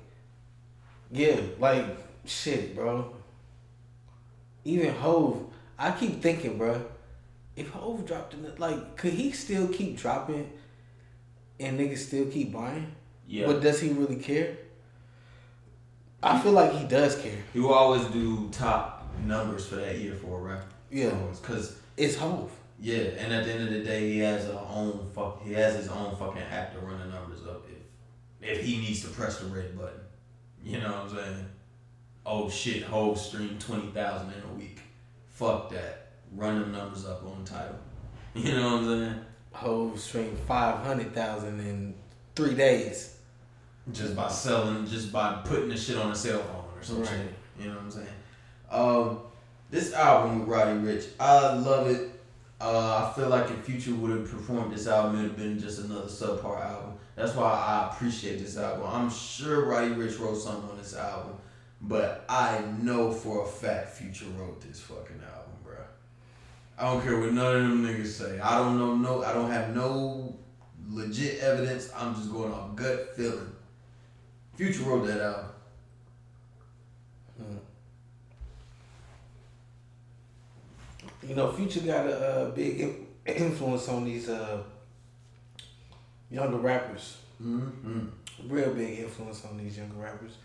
Yeah, 1.10 1.36
like 1.60 1.84
shit, 2.24 2.74
bro. 2.74 3.14
Even 4.64 4.92
Hove, 4.94 5.44
I 5.78 5.92
keep 5.92 6.20
thinking, 6.20 6.58
bro. 6.58 6.84
If 7.54 7.70
Hove 7.70 8.04
dropped 8.04 8.34
in, 8.34 8.52
like, 8.58 8.96
could 8.96 9.12
he 9.12 9.30
still 9.30 9.68
keep 9.68 9.96
dropping, 9.96 10.50
and 11.60 11.78
niggas 11.78 11.98
still 11.98 12.26
keep 12.26 12.52
buying? 12.52 12.90
Yeah. 13.28 13.46
But 13.46 13.62
does 13.62 13.80
he 13.80 13.90
really 13.90 14.16
care? 14.16 14.56
I 16.22 16.40
feel 16.40 16.52
like 16.52 16.72
he 16.72 16.84
does 16.86 17.14
care. 17.16 17.38
He 17.52 17.60
will 17.60 17.72
always 17.74 18.04
do 18.06 18.48
top 18.50 19.08
numbers 19.24 19.66
for 19.68 19.76
that 19.76 19.96
year 19.98 20.14
for 20.14 20.38
a 20.40 20.42
rapper. 20.42 20.66
Yeah, 20.90 21.10
Because 21.40 21.76
it's 21.96 22.16
Hove. 22.16 22.50
yeah, 22.80 22.96
and 23.18 23.32
at 23.32 23.44
the 23.44 23.52
end 23.52 23.64
of 23.64 23.70
the 23.72 23.80
day, 23.84 24.12
he 24.12 24.18
has 24.20 24.46
a 24.46 24.60
own 24.60 25.08
fuck. 25.14 25.42
He 25.42 25.52
has 25.54 25.74
his 25.76 25.88
own 25.88 26.14
fucking 26.16 26.42
app 26.42 26.72
to 26.74 26.80
run 26.80 26.98
the 26.98 27.06
numbers 27.06 27.40
up 27.46 27.64
if 27.70 28.58
if 28.58 28.64
he 28.64 28.78
needs 28.78 29.00
to 29.02 29.08
press 29.08 29.38
the 29.40 29.46
red 29.46 29.76
button. 29.76 30.00
You 30.62 30.78
know 30.80 30.88
what 30.92 30.96
I'm 31.02 31.16
saying? 31.16 31.46
Oh 32.24 32.50
shit, 32.50 32.82
whole 32.82 33.16
stream 33.16 33.56
twenty 33.58 33.88
thousand 33.88 34.32
in 34.32 34.42
a 34.50 34.54
week. 34.54 34.80
Fuck 35.28 35.70
that. 35.70 36.08
Run 36.34 36.60
them 36.60 36.72
numbers 36.72 37.06
up 37.06 37.22
on 37.24 37.44
Tidal. 37.44 37.76
You 38.34 38.52
know 38.54 38.64
what 38.76 38.82
I'm 38.82 38.84
saying? 38.86 39.20
Hove 39.52 39.98
streamed 39.98 40.38
five 40.40 40.84
hundred 40.84 41.14
thousand 41.14 41.60
in 41.60 41.94
three 42.34 42.54
days. 42.54 43.16
Just 43.92 44.14
by 44.16 44.28
selling, 44.28 44.86
just 44.86 45.10
by 45.12 45.40
putting 45.44 45.68
the 45.70 45.76
shit 45.76 45.96
on 45.96 46.10
a 46.10 46.14
cell 46.14 46.40
phone 46.42 46.64
or 46.78 46.82
some 46.82 46.98
Right. 47.00 47.08
shit. 47.08 47.34
You 47.58 47.68
know 47.70 47.76
what 47.76 47.84
I'm 47.84 47.90
saying? 47.90 48.06
Um, 48.70 49.20
this 49.70 49.92
album 49.92 50.40
with 50.40 50.48
Roddy 50.48 50.78
Ricch, 50.78 51.08
I 51.18 51.54
love 51.54 51.88
it. 51.88 52.10
Uh, 52.60 53.08
I 53.10 53.14
feel 53.14 53.28
like 53.28 53.50
if 53.50 53.64
Future 53.64 53.94
would 53.94 54.10
have 54.10 54.30
performed 54.30 54.72
this 54.72 54.86
album, 54.86 55.16
it 55.16 55.22
would 55.22 55.30
have 55.32 55.36
been 55.36 55.58
just 55.58 55.80
another 55.80 56.06
subpar 56.06 56.64
album. 56.64 56.94
That's 57.14 57.34
why 57.34 57.50
I 57.50 57.90
appreciate 57.92 58.38
this 58.38 58.56
album. 58.56 58.86
I'm 58.86 59.10
sure 59.10 59.66
Roddy 59.66 59.94
Ricch 59.94 60.18
wrote 60.18 60.36
something 60.36 60.70
on 60.70 60.78
this 60.78 60.94
album, 60.94 61.36
but 61.82 62.24
I 62.28 62.62
know 62.80 63.12
for 63.12 63.44
a 63.44 63.46
fact 63.46 63.90
Future 63.90 64.26
wrote 64.36 64.60
this 64.60 64.80
fucking 64.80 65.20
album, 65.20 65.52
bro. 65.62 65.76
I 66.78 66.84
don't 66.84 67.02
care 67.02 67.18
what 67.18 67.32
none 67.32 67.56
of 67.56 67.62
them 67.62 67.84
niggas 67.84 68.06
say. 68.06 68.38
I 68.40 68.58
don't 68.58 68.78
know 68.78 68.96
no. 68.96 69.22
I 69.24 69.32
don't 69.32 69.50
have 69.50 69.74
no 69.74 70.36
legit 70.88 71.40
evidence. 71.40 71.90
I'm 71.96 72.14
just 72.14 72.32
going 72.32 72.52
off 72.52 72.76
gut 72.76 73.14
feeling. 73.16 73.52
Future 74.54 74.84
wrote 74.84 75.06
that 75.06 75.20
album. 75.20 75.50
You 81.26 81.34
know, 81.34 81.50
Future 81.52 81.80
got 81.80 82.06
a, 82.06 82.18
uh 82.18 82.50
big 82.50 82.94
influence 83.26 83.88
on 83.88 84.04
these 84.04 84.28
uh, 84.28 84.62
younger 86.30 86.58
rappers. 86.58 87.18
Mm-hmm. 87.42 88.06
Real 88.48 88.72
big 88.74 89.00
influence 89.00 89.44
on 89.44 89.56
these 89.58 89.76
younger 89.76 89.96
rappers. 89.96 90.36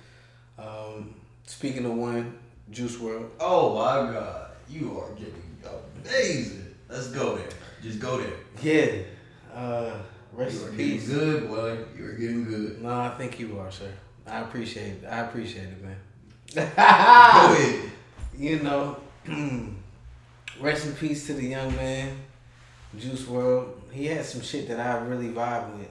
Um, 0.57 1.15
speaking 1.45 1.85
of 1.85 1.93
one, 1.93 2.37
Juice 2.69 2.95
WRLD. 2.97 3.29
Oh 3.39 3.75
my 3.75 4.11
God, 4.11 4.51
you 4.69 4.99
are 4.99 5.11
getting 5.15 5.51
amazing. 6.03 6.75
Let's 6.89 7.07
go 7.07 7.35
there. 7.35 7.49
Just 7.81 7.99
go 7.99 8.17
there. 8.17 8.33
Yeah. 8.61 9.03
Uh, 9.55 9.93
rest 10.33 10.65
in 10.67 10.77
getting 10.77 10.91
peace. 10.99 11.09
good, 11.09 11.47
boy. 11.47 11.77
You 11.97 12.05
are 12.05 12.13
getting 12.13 12.45
good. 12.45 12.81
No, 12.81 12.89
I 12.89 13.09
think 13.09 13.39
you 13.39 13.59
are, 13.59 13.71
sir. 13.71 13.91
I 14.27 14.41
appreciate 14.41 15.03
it. 15.03 15.05
I 15.09 15.19
appreciate 15.19 15.63
it, 15.69 15.83
man. 15.83 15.97
Go 16.53 16.61
ahead. 16.61 17.91
you 18.37 18.59
know, 18.59 18.97
rest 20.61 20.85
in 20.85 20.93
peace 20.93 21.25
to 21.27 21.33
the 21.33 21.45
young 21.45 21.75
man, 21.75 22.17
Juice 22.97 23.23
WRLD. 23.23 23.67
He 23.91 24.05
had 24.05 24.23
some 24.25 24.41
shit 24.41 24.67
that 24.69 24.79
I 24.79 24.99
really 25.05 25.29
vibe 25.29 25.77
with. 25.77 25.89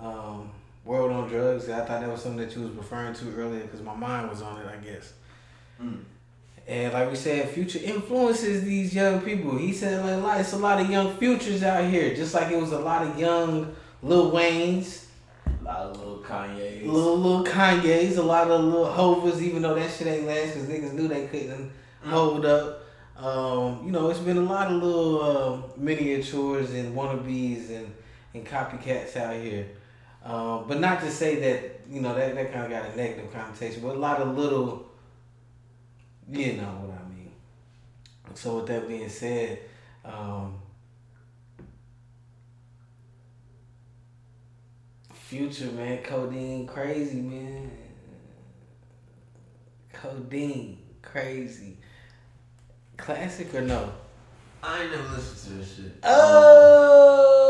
Um, 0.00 0.50
World 0.84 1.12
on 1.12 1.28
Drugs. 1.28 1.68
I 1.68 1.84
thought 1.84 2.00
that 2.00 2.10
was 2.10 2.22
something 2.22 2.40
that 2.44 2.56
you 2.56 2.62
was 2.62 2.72
referring 2.72 3.14
to 3.14 3.34
earlier 3.36 3.60
because 3.62 3.82
my 3.82 3.94
mind 3.94 4.28
was 4.28 4.42
on 4.42 4.60
it, 4.60 4.66
I 4.66 4.76
guess. 4.84 5.12
Mm. 5.80 6.00
And 6.66 6.92
like 6.92 7.08
we 7.10 7.16
said, 7.16 7.48
Future 7.50 7.78
influences 7.82 8.64
these 8.64 8.94
young 8.94 9.20
people. 9.20 9.56
He 9.56 9.72
said 9.72 10.04
like, 10.04 10.22
like 10.22 10.40
it's 10.40 10.52
a 10.52 10.58
lot 10.58 10.80
of 10.80 10.90
young 10.90 11.16
futures 11.18 11.62
out 11.62 11.88
here, 11.88 12.14
just 12.14 12.34
like 12.34 12.50
it 12.52 12.60
was 12.60 12.72
a 12.72 12.78
lot 12.80 13.06
of 13.06 13.18
young 13.18 13.74
Lil 14.02 14.32
Waynes, 14.32 15.04
A 15.60 15.64
lot 15.64 15.76
of 15.78 15.98
little 15.98 16.18
Kanye's. 16.18 16.84
little 16.86 17.16
little 17.18 17.44
Kanye's, 17.44 18.16
a 18.16 18.22
lot 18.22 18.50
of 18.50 18.60
little 18.64 18.90
Hovers, 18.90 19.40
even 19.42 19.62
though 19.62 19.74
that 19.74 19.90
shit 19.92 20.06
ain't 20.08 20.26
last 20.26 20.54
because 20.54 20.68
niggas 20.68 20.92
knew 20.92 21.06
they 21.08 21.26
couldn't 21.26 21.70
hold 22.04 22.44
up. 22.44 22.81
Um, 23.22 23.82
you 23.84 23.92
know, 23.92 24.10
it's 24.10 24.18
been 24.18 24.36
a 24.36 24.40
lot 24.40 24.66
of 24.66 24.82
little 24.82 25.22
uh, 25.22 25.62
miniatures 25.76 26.72
and 26.72 26.96
wannabes 26.96 27.70
and, 27.70 27.94
and 28.34 28.44
copycats 28.44 29.16
out 29.16 29.36
here. 29.36 29.68
Um, 30.24 30.64
but 30.66 30.80
not 30.80 31.00
to 31.02 31.10
say 31.10 31.36
that, 31.36 31.82
you 31.88 32.00
know, 32.00 32.16
that, 32.16 32.34
that 32.34 32.52
kind 32.52 32.64
of 32.64 32.70
got 32.70 32.90
a 32.90 32.96
negative 32.96 33.32
connotation, 33.32 33.80
but 33.80 33.94
a 33.94 33.98
lot 33.98 34.20
of 34.20 34.36
little, 34.36 34.90
you 36.28 36.54
know 36.54 36.62
what 36.62 36.98
I 36.98 37.08
mean. 37.14 37.30
So, 38.34 38.56
with 38.56 38.66
that 38.66 38.88
being 38.88 39.08
said, 39.08 39.60
um, 40.04 40.58
Future, 45.12 45.70
man, 45.72 46.02
codeine 46.02 46.66
crazy, 46.66 47.20
man. 47.20 47.70
Codeine 49.92 50.78
crazy. 51.00 51.78
Classic 52.96 53.54
or 53.54 53.62
no? 53.62 53.92
I 54.62 54.82
ain't 54.82 54.92
never 54.92 55.08
listened 55.14 55.52
to 55.52 55.58
this 55.58 55.76
shit. 55.76 55.92
Oh! 56.04 57.42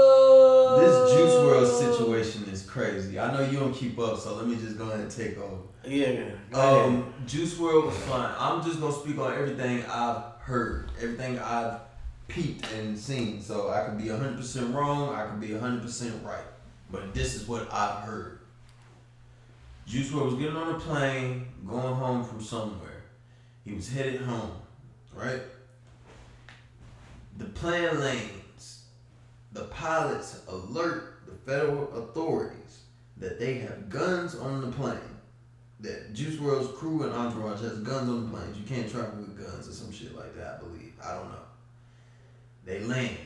This 0.81 1.13
Juice 1.13 1.35
WRLD 1.35 1.67
situation 1.93 2.45
is 2.51 2.63
crazy. 2.63 3.19
I 3.21 3.31
know 3.33 3.43
you 3.49 3.59
don't 3.59 3.75
keep 3.75 3.99
up, 3.99 4.19
so 4.19 4.35
let 4.37 4.47
me 4.47 4.57
just 4.57 4.79
go 4.79 4.85
ahead 4.85 5.01
and 5.01 5.11
take 5.11 5.37
over. 5.39 5.59
Yeah. 5.87 6.31
Um, 6.55 7.13
Juice 7.27 7.55
WRLD 7.55 7.87
was 7.87 7.97
fine. 7.99 8.35
I'm 8.39 8.63
just 8.65 8.81
gonna 8.81 8.95
speak 8.95 9.19
on 9.19 9.35
everything 9.35 9.85
I've 9.85 10.23
heard, 10.41 10.91
everything 11.01 11.39
I've 11.39 11.81
peeped 12.29 12.73
and 12.73 12.99
seen. 12.99 13.43
So 13.43 13.71
I 13.71 13.85
could 13.85 13.99
be 13.99 14.05
100% 14.05 14.75
wrong, 14.75 15.15
I 15.15 15.27
could 15.27 15.41
be 15.41 15.49
100% 15.49 16.25
right. 16.25 16.45
But 16.91 17.13
this 17.13 17.35
is 17.35 17.47
what 17.47 17.71
I've 17.73 18.05
heard. 18.05 18.39
Juice 19.87 20.11
WRLD 20.11 20.25
was 20.25 20.35
getting 20.35 20.57
on 20.57 20.75
a 20.77 20.79
plane, 20.79 21.47
going 21.67 21.95
home 21.95 22.25
from 22.25 22.43
somewhere. 22.43 23.03
He 23.65 23.75
was 23.75 23.91
headed 23.91 24.23
home, 24.23 24.53
right? 25.15 25.43
The 27.39 27.47
plane 27.47 28.01
lands. 28.01 28.85
The 29.53 29.65
pilots 29.65 30.41
alert 30.49 31.21
the 31.27 31.35
federal 31.51 31.93
authorities 31.97 32.81
that 33.19 33.39
they 33.39 33.55
have 33.55 33.89
guns 33.89 34.35
on 34.35 34.61
the 34.63 34.69
plane 34.69 34.99
that 35.81 36.15
Juice 36.15 36.37
WRLD's 36.37 36.79
crew 36.79 37.03
and 37.03 37.13
entourage 37.13 37.61
has 37.61 37.79
guns 37.79 38.09
on 38.09 38.25
the 38.25 38.37
planes. 38.37 38.57
You 38.57 38.65
can't 38.65 38.91
travel 38.91 39.19
with 39.19 39.37
guns 39.37 39.69
or 39.69 39.73
some 39.73 39.93
shit 39.93 40.17
like 40.17 40.35
that, 40.37 40.61
I 40.61 40.65
believe. 40.65 40.93
I 41.05 41.15
don't 41.15 41.29
know. 41.29 41.39
They 42.65 42.81
land. 42.81 43.17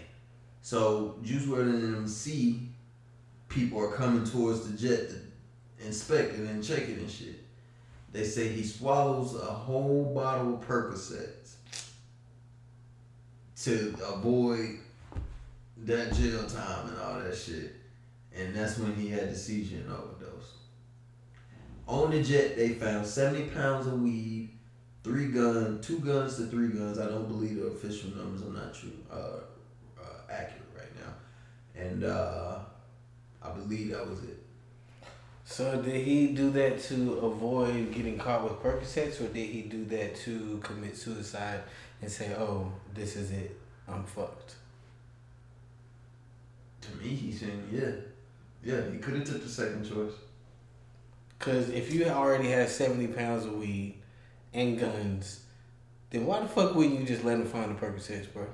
So 0.63 1.17
Juice 1.23 1.45
WRLD 1.45 1.75
and 1.75 1.95
them 1.95 2.09
see 2.09 2.71
people 3.49 3.79
are 3.79 3.93
coming 3.93 4.25
towards 4.25 4.69
the 4.69 4.77
jet 4.77 5.11
to 5.11 5.87
inspect 5.87 6.35
it 6.35 6.41
and 6.41 6.65
check 6.65 6.89
it 6.89 6.99
and 6.99 7.11
shit. 7.11 7.45
They 8.13 8.25
say 8.25 8.49
he 8.49 8.65
swallows 8.65 9.35
a 9.35 9.45
whole 9.45 10.13
bottle 10.15 10.55
of 10.55 10.67
Percocets 10.67 11.36
to 13.67 13.97
avoid 14.15 14.79
that 15.79 16.15
jail 16.15 16.47
time 16.47 16.89
and 16.89 16.99
all 17.01 17.19
that 17.19 17.37
shit. 17.37 17.75
And 18.33 18.55
that's 18.55 18.79
when 18.79 18.95
he 18.95 19.09
had 19.09 19.29
the 19.29 19.35
seizure 19.35 19.79
and 19.79 19.91
overdose. 19.91 20.53
On 21.89 22.13
the 22.13 22.23
jet, 22.23 22.57
they 22.57 22.71
found 22.71 23.05
70 23.05 23.51
pounds 23.51 23.89
of 23.89 24.01
weed, 24.01 24.51
three 25.03 25.33
guns, 25.33 25.85
two 25.85 25.99
guns 25.99 26.37
to 26.37 26.47
three 26.47 26.69
guns. 26.69 27.01
I 27.01 27.07
don't 27.07 27.27
believe 27.27 27.57
the 27.57 27.67
official 27.67 28.11
numbers. 28.11 28.43
I'm 28.43 28.55
not 28.55 28.73
true, 28.73 28.93
uh, 29.11 29.41
uh, 30.01 30.31
accurate 30.31 30.63
right 30.77 30.95
now. 31.01 31.83
And 31.83 32.05
uh, 32.05 32.59
I 33.43 33.51
believe 33.51 33.91
that 33.91 34.09
was 34.09 34.23
it. 34.23 34.45
So 35.45 35.83
did 35.83 36.05
he 36.05 36.29
do 36.29 36.51
that 36.51 36.81
to 36.85 37.19
avoid 37.19 37.93
getting 37.93 38.17
caught 38.17 38.45
with 38.45 38.63
Percocets, 38.63 39.21
or 39.21 39.29
did 39.29 39.49
he 39.49 39.63
do 39.63 39.85
that 39.87 40.15
to 40.19 40.61
commit 40.63 40.97
suicide 40.97 41.61
and 42.03 42.11
say, 42.11 42.35
"Oh, 42.37 42.73
this 42.97 43.17
is 43.17 43.31
it, 43.31 43.57
I'm 43.87 44.05
fucked"? 44.05 44.57
To 46.83 46.97
me, 46.97 47.09
he's 47.09 47.41
saying, 47.41 47.69
yeah. 47.71 47.93
Yeah, 48.65 48.91
he 48.91 48.99
could 48.99 49.15
have 49.15 49.25
took 49.25 49.43
the 49.43 49.49
second 49.49 49.89
choice. 49.89 50.13
Because 51.39 51.69
if 51.71 51.93
you 51.93 52.07
already 52.07 52.49
had 52.49 52.69
seventy 52.69 53.07
pounds 53.07 53.45
of 53.45 53.55
weed 53.55 54.03
and 54.53 54.79
guns, 54.79 55.41
then 56.11 56.27
why 56.27 56.41
the 56.41 56.49
fuck 56.49 56.75
wouldn't 56.75 56.99
you 56.99 57.07
just 57.07 57.25
let 57.25 57.39
him 57.39 57.47
find 57.47 57.71
the 57.71 57.81
Percocets, 57.81 58.33
bro? 58.33 58.47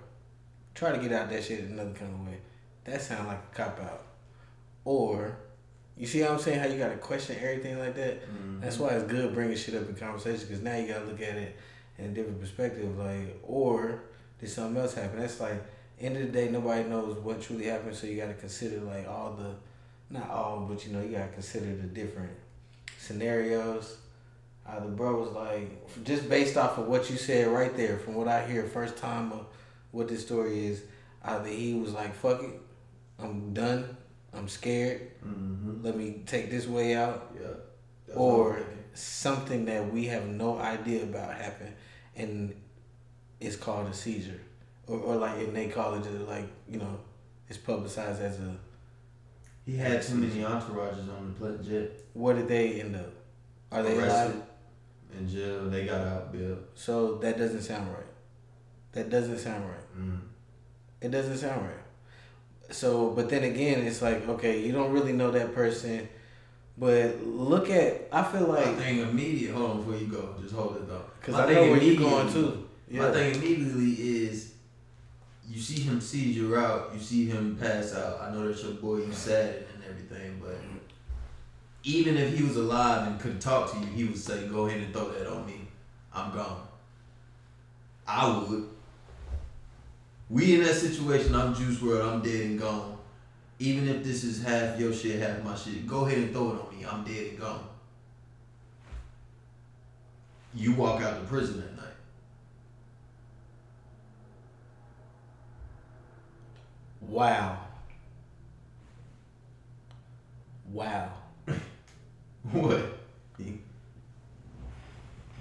Try 0.74 0.92
to 0.92 0.98
get 0.98 1.12
out 1.12 1.30
that 1.30 1.44
shit 1.44 1.60
another 1.60 1.92
kind 1.92 2.12
of 2.12 2.26
way. 2.26 2.38
That 2.84 3.00
sounds 3.00 3.26
like 3.28 3.38
a 3.38 3.54
cop 3.54 3.78
out. 3.80 4.02
Or, 4.84 5.36
you 5.96 6.06
see 6.06 6.20
how 6.20 6.32
I'm 6.32 6.38
saying? 6.38 6.58
How 6.58 6.66
you 6.66 6.78
gotta 6.78 6.96
question 6.96 7.36
everything 7.40 7.78
like 7.78 7.94
that. 7.94 8.22
Mm-hmm. 8.22 8.60
That's 8.60 8.78
why 8.78 8.88
it's 8.90 9.04
good 9.04 9.32
bringing 9.34 9.56
shit 9.56 9.74
up 9.74 9.88
in 9.88 9.94
conversation 9.94 10.46
because 10.48 10.62
now 10.62 10.76
you 10.76 10.88
gotta 10.88 11.04
look 11.04 11.20
at 11.20 11.36
it 11.36 11.56
in 11.98 12.06
a 12.06 12.08
different 12.08 12.40
perspective. 12.40 12.98
Like, 12.98 13.38
or 13.44 14.02
did 14.42 14.50
something 14.50 14.82
else 14.82 14.94
happen? 14.94 15.20
That's 15.20 15.40
like, 15.40 15.62
end 16.00 16.16
of 16.16 16.22
the 16.24 16.28
day, 16.28 16.50
nobody 16.50 16.82
knows 16.88 17.16
what 17.18 17.40
truly 17.40 17.66
happened. 17.66 17.94
So 17.96 18.06
you 18.08 18.16
gotta 18.20 18.34
consider 18.34 18.80
like 18.80 19.08
all 19.08 19.32
the, 19.34 19.54
not 20.10 20.28
all, 20.28 20.66
but 20.68 20.84
you 20.84 20.92
know, 20.92 21.00
you 21.00 21.12
gotta 21.16 21.32
consider 21.32 21.66
the 21.66 21.86
different 21.86 22.32
scenarios. 22.98 23.96
Uh, 24.68 24.80
the 24.80 24.88
bro 24.88 25.20
was 25.20 25.30
like, 25.30 26.04
just 26.04 26.28
based 26.28 26.56
off 26.56 26.78
of 26.78 26.86
what 26.86 27.08
you 27.10 27.16
said 27.16 27.48
right 27.48 27.76
there, 27.76 27.98
from 27.98 28.14
what 28.14 28.28
I 28.28 28.46
hear, 28.46 28.64
first 28.64 28.96
time 28.96 29.32
of 29.32 29.46
what 29.90 30.08
this 30.08 30.24
story 30.24 30.66
is, 30.66 30.82
either 31.24 31.48
he 31.48 31.74
was 31.74 31.92
like, 31.92 32.14
fuck 32.14 32.42
it, 32.42 32.60
I'm 33.18 33.52
done, 33.54 33.96
I'm 34.32 34.48
scared, 34.48 35.08
Mm-hmm. 35.26 35.84
let 35.84 35.96
me 35.96 36.22
take 36.26 36.50
this 36.50 36.66
way 36.66 36.96
out, 36.96 37.32
Yeah. 37.34 37.46
That's 38.06 38.18
what 38.18 38.24
I'm 38.24 38.30
or 38.30 38.66
something 38.94 39.64
that 39.66 39.92
we 39.92 40.06
have 40.06 40.26
no 40.28 40.58
idea 40.58 41.02
about 41.04 41.34
happened, 41.34 41.74
and 42.16 42.54
it's 43.42 43.56
called 43.56 43.88
a 43.88 43.92
seizure, 43.94 44.40
or, 44.86 44.98
or 44.98 45.16
like 45.16 45.38
and 45.38 45.54
they 45.54 45.68
call 45.68 45.94
it 45.94 46.28
like 46.28 46.46
you 46.68 46.78
know, 46.78 46.98
it's 47.48 47.58
publicized 47.58 48.22
as 48.22 48.38
a. 48.38 48.56
he 49.66 49.76
had 49.76 50.02
too 50.02 50.14
many 50.14 50.40
entourages 50.40 51.08
on 51.08 51.34
the 51.38 51.58
jet. 51.62 51.90
Where 52.14 52.34
did 52.34 52.48
they 52.48 52.80
end 52.80 52.96
up? 52.96 53.12
Are 53.70 53.82
they 53.82 53.98
arrested 53.98 54.36
alive? 54.36 54.42
in 55.18 55.28
jail. 55.28 55.68
They 55.70 55.86
got 55.86 56.06
out 56.06 56.32
Bill. 56.32 56.58
So 56.74 57.16
that 57.18 57.38
doesn't 57.38 57.62
sound 57.62 57.88
right. 57.88 58.06
That 58.92 59.10
doesn't 59.10 59.38
sound 59.38 59.64
right. 59.64 59.98
Mm. 59.98 60.20
It 61.00 61.10
doesn't 61.10 61.38
sound 61.38 61.62
right. 61.62 62.74
So, 62.74 63.10
but 63.10 63.28
then 63.28 63.44
again, 63.44 63.84
it's 63.86 64.02
like 64.02 64.28
okay, 64.28 64.60
you 64.60 64.72
don't 64.72 64.92
really 64.92 65.12
know 65.12 65.30
that 65.30 65.54
person, 65.54 66.08
but 66.78 67.24
look 67.24 67.70
at. 67.70 68.08
I 68.12 68.22
feel 68.22 68.46
like 68.46 68.76
thing 68.76 68.98
immediate. 69.00 69.54
Hold 69.54 69.70
on 69.70 69.76
before 69.78 69.96
you 69.96 70.06
go. 70.06 70.34
Just 70.40 70.54
hold 70.54 70.76
it 70.76 70.88
though. 70.88 71.04
because 71.20 71.34
I 71.34 71.46
thing 71.46 71.54
know 71.54 71.72
where 71.72 71.82
you're 71.82 71.96
going 72.00 72.28
immediately- 72.28 72.64
too. 72.92 72.98
My 72.98 73.06
Yeah. 73.06 73.12
thing 73.12 73.34
immediately 73.36 73.92
is 73.92 74.52
you 75.48 75.60
see 75.60 75.80
him 75.80 76.00
seizure 76.00 76.58
out, 76.58 76.92
you 76.94 77.00
see 77.00 77.26
him 77.26 77.56
pass 77.56 77.94
out. 77.94 78.20
I 78.20 78.32
know 78.32 78.46
that's 78.46 78.62
your 78.62 78.72
boy, 78.74 78.98
you 78.98 79.12
sad 79.12 79.66
and 79.74 79.84
everything, 79.84 80.40
but 80.40 80.56
even 81.84 82.16
if 82.16 82.36
he 82.36 82.44
was 82.44 82.56
alive 82.56 83.06
and 83.08 83.20
could 83.20 83.40
talk 83.40 83.72
to 83.72 83.78
you, 83.78 83.86
he 83.86 84.04
would 84.04 84.18
say, 84.18 84.46
Go 84.46 84.66
ahead 84.66 84.82
and 84.82 84.92
throw 84.92 85.10
that 85.10 85.26
on 85.26 85.46
me. 85.46 85.68
I'm 86.14 86.32
gone. 86.32 86.68
I 88.06 88.38
would. 88.38 88.68
We 90.28 90.54
in 90.54 90.62
that 90.62 90.74
situation, 90.74 91.34
I'm 91.34 91.54
Juice 91.54 91.78
WRLD, 91.78 92.12
I'm 92.12 92.22
dead 92.22 92.40
and 92.42 92.58
gone. 92.58 92.98
Even 93.58 93.88
if 93.88 94.02
this 94.02 94.24
is 94.24 94.42
half 94.42 94.78
your 94.78 94.92
shit, 94.92 95.20
half 95.20 95.42
my 95.44 95.54
shit, 95.54 95.86
go 95.86 96.06
ahead 96.06 96.18
and 96.18 96.32
throw 96.32 96.52
it 96.52 96.60
on 96.60 96.76
me. 96.76 96.84
I'm 96.84 97.04
dead 97.04 97.28
and 97.28 97.38
gone. 97.40 97.68
You 100.54 100.72
walk 100.74 101.02
out 101.02 101.20
the 101.20 101.26
prison 101.26 101.60
that 101.60 101.76
night. 101.76 101.82
Wow. 107.08 107.58
Wow. 110.70 111.12
What? 112.50 112.98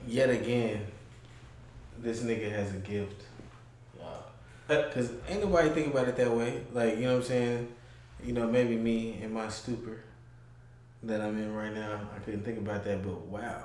Yet 0.07 0.29
again, 0.29 0.85
this 1.99 2.21
nigga 2.21 2.51
has 2.51 2.73
a 2.73 2.77
gift. 2.77 3.23
Yeah. 3.99 4.89
Cause 4.93 5.11
ain't 5.29 5.41
nobody 5.43 5.69
think 5.69 5.93
about 5.93 6.07
it 6.07 6.15
that 6.17 6.31
way. 6.31 6.63
Like 6.73 6.97
you 6.97 7.03
know 7.03 7.13
what 7.13 7.17
I'm 7.17 7.23
saying. 7.23 7.67
You 8.23 8.33
know 8.33 8.47
maybe 8.47 8.75
me 8.75 9.19
in 9.21 9.33
my 9.33 9.47
stupor 9.49 10.03
that 11.03 11.21
I'm 11.21 11.37
in 11.37 11.53
right 11.53 11.73
now. 11.73 12.01
I 12.15 12.19
couldn't 12.19 12.43
think 12.43 12.59
about 12.59 12.83
that, 12.83 13.03
but 13.03 13.19
wow. 13.21 13.63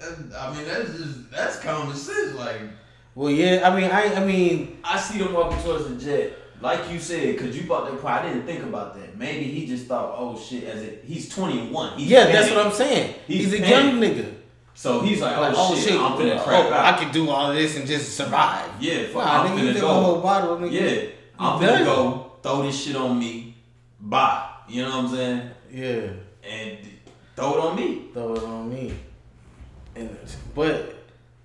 I 0.00 0.54
mean, 0.54 0.66
that's 0.66 0.92
just 0.96 1.30
that's 1.30 1.58
common 1.60 1.96
sense. 1.96 2.34
Like, 2.34 2.60
Well, 3.14 3.30
yeah. 3.30 3.68
I 3.70 3.74
mean, 3.78 3.90
I 3.90 4.14
I 4.14 4.24
mean, 4.24 4.78
I 4.84 4.98
see 4.98 5.18
them 5.18 5.32
walking 5.32 5.62
towards 5.62 5.88
the 5.88 5.96
jet. 5.96 6.32
Like 6.66 6.90
you 6.90 6.98
said, 6.98 7.36
because 7.36 7.56
you 7.56 7.62
brought 7.62 7.88
that 7.88 8.00
point, 8.02 8.12
I 8.14 8.22
didn't 8.28 8.44
think 8.44 8.64
about 8.64 8.96
that. 8.96 9.16
Maybe 9.16 9.44
he 9.44 9.68
just 9.68 9.86
thought, 9.86 10.16
oh 10.18 10.36
shit, 10.36 10.64
as 10.64 10.82
it, 10.82 11.04
he's 11.06 11.28
21. 11.28 11.96
He's 11.96 12.08
yeah. 12.08 12.26
That's 12.26 12.50
what 12.50 12.66
I'm 12.66 12.72
saying. 12.72 13.14
He's, 13.28 13.52
He's 13.52 13.60
a 13.62 13.68
young 13.68 14.00
nigga. 14.00 14.34
So 14.74 15.00
he's 15.00 15.20
like, 15.20 15.36
Like, 15.36 15.54
oh, 15.56 15.70
oh 15.72 15.76
shit, 15.76 15.92
I'm 15.92 16.18
finna 16.18 16.40
oh, 16.40 16.42
crap 16.42 16.72
I 16.72 16.98
can 16.98 17.12
do 17.12 17.30
all 17.30 17.52
this 17.54 17.76
and 17.76 17.86
just 17.86 18.16
survive. 18.16 18.68
yeah, 18.80 19.06
fuck, 19.06 19.24
Nah, 19.24 19.42
I'm 19.44 19.56
nigga, 19.56 19.62
you 19.62 19.70
finna 19.74 19.80
go. 19.80 19.90
a 19.90 19.94
whole 20.02 20.20
bottle, 20.20 20.56
nigga. 20.58 20.72
Yeah, 20.72 21.10
I'm 21.38 21.60
finna 21.62 21.84
go 21.84 22.32
throw 22.42 22.62
this 22.64 22.82
shit 22.82 22.96
on 22.96 23.16
me. 23.16 23.54
Bye. 24.00 24.50
You 24.68 24.82
know 24.82 24.88
what 24.88 25.04
I'm 25.04 25.08
saying? 25.08 25.50
Yeah. 25.70 26.10
And 26.50 26.78
throw 27.36 27.54
it 27.54 27.60
on 27.60 27.76
me. 27.76 28.08
Throw 28.12 28.34
it 28.34 28.42
on 28.42 28.68
me. 28.74 28.92
And 29.94 30.10
but 30.52 30.96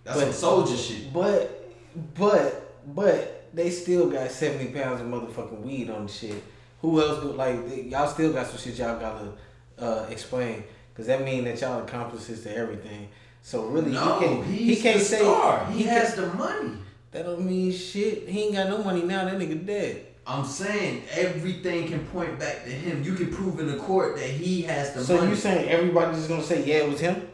that's 0.03 0.17
But- 0.17 0.23
some 0.25 0.33
soldier 0.33 0.75
shit. 0.75 1.13
But, 1.13 1.71
but, 2.15 2.73
but 2.95 3.40
they 3.53 3.69
still 3.69 4.09
got 4.09 4.31
seventy 4.31 4.71
pounds 4.71 5.01
of 5.01 5.07
motherfucking 5.07 5.61
weed 5.61 5.89
on 5.89 6.05
the 6.07 6.11
shit. 6.11 6.43
Who 6.81 7.01
else? 7.01 7.23
Like 7.23 7.67
they- 7.69 7.81
y'all 7.83 8.07
still 8.07 8.33
got 8.33 8.47
some 8.47 8.57
shit 8.57 8.75
y'all 8.79 8.99
gotta 8.99 9.33
uh, 9.79 10.05
explain 10.09 10.63
because 10.93 11.07
that 11.07 11.23
mean 11.23 11.43
that 11.45 11.59
y'all 11.61 11.81
accomplices 11.83 12.43
to 12.43 12.55
everything. 12.55 13.09
So 13.43 13.65
really, 13.65 13.91
no, 13.91 14.19
he 14.19 14.25
can't. 14.25 14.45
He 14.45 14.75
can't 14.75 15.01
say 15.01 15.19
star. 15.19 15.65
He, 15.71 15.79
he 15.79 15.83
has 15.83 16.15
the 16.15 16.27
money. 16.33 16.77
That 17.11 17.23
don't 17.25 17.45
mean 17.45 17.71
shit. 17.71 18.29
He 18.29 18.43
ain't 18.43 18.53
got 18.53 18.69
no 18.69 18.83
money 18.83 19.01
now. 19.03 19.25
That 19.25 19.37
nigga 19.37 19.65
dead. 19.65 20.05
I'm 20.25 20.45
saying 20.45 21.03
everything 21.11 21.87
can 21.87 22.05
point 22.07 22.37
back 22.39 22.63
to 22.63 22.69
him. 22.69 23.03
You 23.03 23.15
can 23.15 23.31
prove 23.33 23.59
in 23.59 23.67
the 23.67 23.77
court 23.77 24.15
that 24.17 24.29
he 24.29 24.61
has 24.61 24.93
the 24.93 25.03
So 25.03 25.15
money. 25.15 25.27
So 25.27 25.29
you 25.31 25.35
saying 25.35 25.69
everybody's 25.69 26.17
just 26.17 26.29
gonna 26.29 26.43
say 26.43 26.63
yeah 26.63 26.83
it 26.85 26.89
was 26.89 26.99
him? 26.99 27.27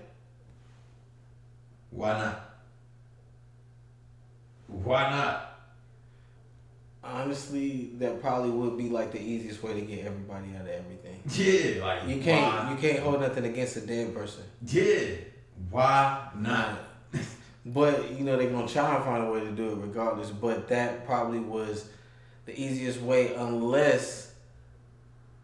Why 1.91 2.17
not? 2.17 2.41
Why 4.67 5.09
not? 5.09 5.46
Honestly, 7.07 7.91
that 7.99 8.21
probably 8.21 8.49
would 8.49 8.77
be 8.77 8.89
like 8.89 9.11
the 9.11 9.21
easiest 9.21 9.63
way 9.63 9.73
to 9.73 9.81
get 9.81 10.05
everybody 10.05 10.47
out 10.55 10.61
of 10.61 10.67
everything. 10.67 11.21
Yeah, 11.29 11.83
like 11.85 12.07
You 12.07 12.21
can't 12.21 12.71
you 12.71 12.77
can't 12.77 13.03
hold 13.03 13.21
nothing 13.21 13.45
against 13.45 13.77
a 13.77 13.81
dead 13.81 14.13
person. 14.13 14.43
Yeah, 14.65 15.15
why 15.69 16.29
not? 16.37 16.79
But 17.65 18.11
you 18.11 18.23
know 18.23 18.37
they're 18.37 18.49
gonna 18.49 18.67
try 18.67 18.95
and 18.95 19.03
find 19.03 19.27
a 19.27 19.29
way 19.29 19.41
to 19.41 19.51
do 19.51 19.71
it 19.71 19.75
regardless. 19.75 20.29
But 20.29 20.69
that 20.69 21.05
probably 21.05 21.39
was 21.39 21.89
the 22.45 22.57
easiest 22.57 23.01
way, 23.01 23.35
unless 23.35 24.33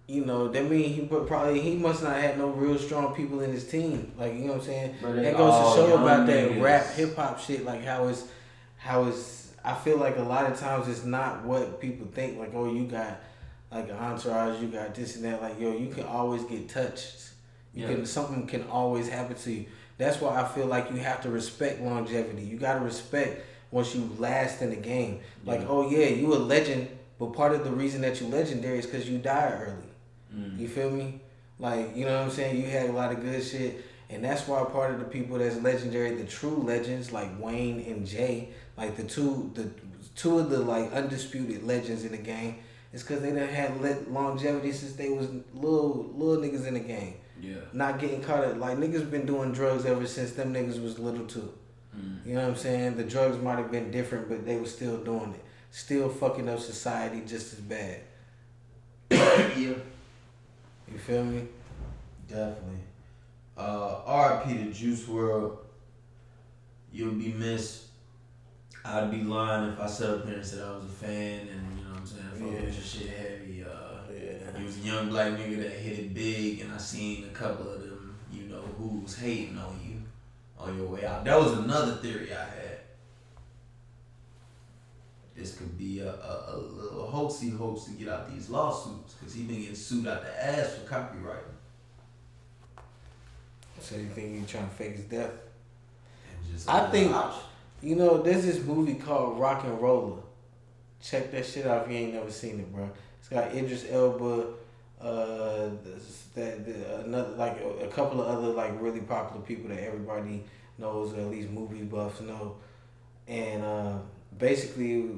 you 0.07 0.24
know 0.24 0.47
that 0.47 0.70
mean 0.70 0.93
he 0.93 1.01
but 1.01 1.28
probably 1.28 1.59
he 1.59 1.76
must 1.76 2.01
not 2.01 2.16
have 2.16 2.38
no 2.38 2.47
real 2.47 2.78
strong 2.78 3.14
people 3.14 3.41
in 3.41 3.51
his 3.51 3.68
team. 3.68 4.14
Like 4.18 4.34
you 4.36 4.45
know 4.45 4.53
what 4.53 4.61
I'm 4.61 4.66
saying. 4.66 4.95
That 5.01 5.36
goes 5.36 5.76
to 5.76 5.82
show 5.82 6.01
about 6.01 6.28
that 6.28 6.61
rap 6.61 6.86
hip 6.93 7.16
hop 7.16 7.39
shit. 7.39 7.66
Like 7.66 7.84
how 7.84 8.07
is 8.07 8.26
how 8.78 9.03
is 9.05 9.43
I 9.64 9.74
feel 9.74 9.97
like 9.97 10.18
a 10.18 10.22
lot 10.24 10.51
of 10.51 10.59
times 10.59 10.88
it's 10.88 11.03
not 11.05 11.43
what 11.45 11.80
people 11.80 12.07
think. 12.14 12.38
Like 12.39 12.53
oh 12.53 12.72
you 12.72 12.86
got 12.86 13.20
like 13.72 13.89
an 13.89 13.95
entourage, 13.95 14.61
you 14.61 14.68
got 14.68 14.93
this 14.93 15.16
and 15.16 15.26
that. 15.26 15.41
Like 15.41 15.59
yo, 15.59 15.72
you 15.76 15.88
can 15.89 16.03
always 16.05 16.43
get 16.43 16.70
touched. 16.70 17.30
You 17.74 17.84
Yeah. 17.88 17.93
can 17.95 18.05
something 18.05 18.45
can 18.47 18.64
always 18.70 19.07
happen 19.09 19.36
to 19.36 19.51
you. 19.51 19.66
That's 19.97 20.20
why 20.20 20.41
I 20.41 20.47
feel 20.47 20.66
like 20.66 20.91
you 20.91 20.97
have 20.97 21.22
to 21.22 21.30
respect 21.30 21.82
longevity. 21.82 22.43
You 22.43 22.57
gotta 22.57 22.80
respect 22.82 23.43
once 23.72 23.95
you 23.95 24.09
last 24.20 24.61
in 24.61 24.70
the 24.70 24.76
game. 24.76 25.22
Like, 25.45 25.61
Yeah. 25.61 25.68
oh 25.70 25.89
yeah, 25.89 26.07
you 26.09 26.34
a 26.34 26.38
legend, 26.38 26.88
but 27.18 27.28
part 27.34 27.53
of 27.53 27.64
the 27.64 27.72
reason 27.72 28.01
that 28.01 28.20
you 28.22 28.28
legendary 28.28 28.80
is 28.80 28.86
because 28.86 29.09
you 29.09 29.18
died 29.18 29.53
early. 29.61 29.89
Mm. 30.36 30.59
You 30.59 30.68
feel 30.68 30.91
me? 30.91 31.22
Like, 31.59 31.95
you 31.95 32.05
know 32.05 32.14
what 32.18 32.26
I'm 32.26 32.32
saying? 32.32 32.57
You 32.57 32.68
had 32.70 32.89
a 32.89 32.93
lot 32.93 33.11
of 33.11 33.22
good 33.22 33.43
shit. 33.43 33.84
And 34.09 34.24
that's 34.24 34.47
why 34.47 34.64
part 34.66 34.91
of 34.91 34.99
the 34.99 35.05
people 35.05 35.38
that's 35.39 35.55
legendary, 35.61 36.14
the 36.16 36.26
true 36.26 36.57
legends 36.57 37.11
like 37.11 37.30
Wayne 37.39 37.80
and 37.88 38.05
Jay, 38.05 38.49
like 38.78 38.96
the 38.98 39.04
two 39.04 39.52
the 39.54 39.70
two 40.16 40.40
of 40.40 40.50
the 40.50 40.60
like 40.60 40.92
undisputed 40.94 41.64
legends 41.64 42.04
in 42.06 42.12
the 42.12 42.18
game, 42.18 42.58
is 42.92 43.04
because 43.04 43.22
they 43.22 43.32
done 43.32 43.48
had 43.48 44.10
longevity 44.10 44.72
since 44.72 44.94
they 44.94 45.10
was 45.10 45.28
little 45.54 46.12
little 46.16 46.44
niggas 46.44 46.68
in 46.68 46.74
the 46.76 46.80
game. 46.80 47.16
Yeah. 47.42 47.56
Not 47.74 48.00
getting 48.00 48.22
caught 48.22 48.44
up. 48.46 48.58
Like 48.58 48.78
niggas 48.78 49.10
been 49.10 49.26
doing 49.26 49.52
drugs 49.52 49.86
ever 49.86 50.06
since 50.08 50.32
them 50.32 50.54
niggas 50.54 50.82
was 50.82 50.98
little 51.00 51.26
too. 51.26 51.52
Mm. 51.98 52.26
You 52.26 52.34
know 52.36 52.42
what 52.42 52.50
I'm 52.50 52.56
saying? 52.56 52.96
The 52.98 53.04
drugs 53.04 53.38
might 53.42 53.58
have 53.58 53.72
been 53.72 53.92
different, 53.92 54.30
but 54.30 54.46
they 54.46 54.56
were 54.58 54.66
still 54.66 54.98
doing 55.04 55.34
it. 55.34 55.44
Still 55.72 56.08
fucking 56.10 56.48
up 56.48 56.60
society 56.60 57.22
just 57.26 57.54
as 57.54 57.60
bad. 57.60 58.00
yeah, 59.12 59.74
You 60.92 60.98
feel 61.06 61.24
me? 61.26 61.48
definitely. 62.28 62.80
Uh, 63.58 64.02
R.I.P. 64.06 64.54
to 64.56 64.72
Juice 64.72 65.04
WRLD. 65.04 65.58
You'll 66.92 67.14
be 67.14 67.30
missed. 67.34 67.83
I'd 68.86 69.12
be 69.12 69.24
lying 69.24 69.72
if 69.72 69.80
I 69.80 69.88
sat 69.88 70.10
up 70.10 70.26
here 70.26 70.36
and 70.36 70.46
said 70.46 70.62
I 70.64 70.72
was 70.76 70.84
a 70.86 70.88
fan 70.88 71.48
and 71.48 71.78
you 71.80 71.84
know 71.86 71.92
what 71.92 72.00
I'm 72.00 72.06
saying, 72.06 72.24
fuck 72.32 72.40
Yeah. 72.42 72.66
with 72.66 72.76
your 72.76 72.84
shit 72.84 73.10
heavy. 73.18 73.64
Uh, 73.64 73.70
Yeah. 74.14 74.58
He 74.58 74.64
was 74.66 74.78
a 74.78 74.82
young 74.82 75.10
black 75.10 75.32
nigga 75.34 75.58
that 75.64 75.72
hit 75.72 76.00
it 76.00 76.14
big, 76.14 76.62
and 76.62 76.72
I 76.74 76.78
seen 76.78 77.24
a 77.26 77.30
couple 77.30 77.70
of 77.70 77.82
them, 77.82 78.16
you 78.32 78.44
know, 78.44 78.62
who's 78.78 79.16
hating 79.18 79.58
on 79.58 79.80
you 79.84 80.02
on 80.60 80.78
your 80.78 80.88
way 80.88 81.06
out. 81.06 81.24
That 81.26 81.40
was 81.40 81.54
another 81.54 81.96
theory 81.96 82.32
I 82.34 82.44
had. 82.44 82.80
This 85.36 85.58
could 85.58 85.76
be 85.78 86.00
a, 86.00 86.10
a, 86.14 86.56
a 86.56 86.58
little 86.58 87.08
hoax 87.08 87.40
he 87.40 87.50
hopes 87.50 87.86
to 87.86 87.92
get 87.92 88.08
out 88.08 88.30
these 88.32 88.50
lawsuits 88.50 89.14
because 89.16 89.34
he 89.34 89.44
been 89.44 89.62
getting 89.62 89.76
sued 89.76 90.06
out 90.08 90.22
the 90.22 90.46
ass 90.46 90.76
for 90.76 90.88
copyright. 90.88 91.44
So 93.80 93.96
you 93.96 94.06
think 94.10 94.40
he 94.40 94.46
trying 94.46 94.70
to 94.70 94.76
fake 94.76 94.96
his 94.98 95.06
death? 95.06 95.32
And 95.32 96.54
just 96.54 96.70
I 96.70 96.90
think- 96.92 97.12
Ouch. 97.14 97.36
You 97.84 97.98
know, 97.98 98.22
there's 98.22 98.46
this 98.46 98.64
movie 98.64 98.94
called 98.96 99.38
RocknRolla. 99.38 100.22
Check 101.02 101.32
that 101.32 101.46
shit 101.46 101.68
out 101.68 101.84
if 101.86 101.92
you 101.92 101.98
ain't 101.98 102.14
never 102.14 102.32
seen 102.32 102.62
it, 102.62 102.74
bro. 102.74 102.90
It's 103.20 103.28
got 103.28 103.54
Idris 103.54 103.86
Elba, 103.90 104.54
uh, 105.02 105.70
this- 105.84 106.22
that 106.36 106.60
another 107.06 107.32
like 107.36 107.60
a, 107.60 107.86
a 107.86 107.88
couple 107.90 108.22
of 108.22 108.28
other 108.28 108.48
like 108.54 108.72
really 108.82 109.02
popular 109.02 109.42
people 109.46 109.70
that 109.70 109.84
everybody 109.84 110.44
knows, 110.78 111.14
or 111.14 111.20
at 111.20 111.28
least 111.28 111.50
movie 111.50 111.84
buffs 111.84 112.22
know. 112.22 112.56
And 113.28 113.64
uh, 113.64 113.98
basically, 114.40 115.18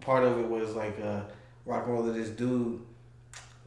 part 0.00 0.22
of 0.22 0.38
it 0.38 0.46
was 0.48 0.74
like 0.76 0.98
uh, 1.00 1.22
rock 1.66 1.84
and 1.86 1.94
roller. 1.94 2.12
This 2.12 2.30
dude 2.30 2.80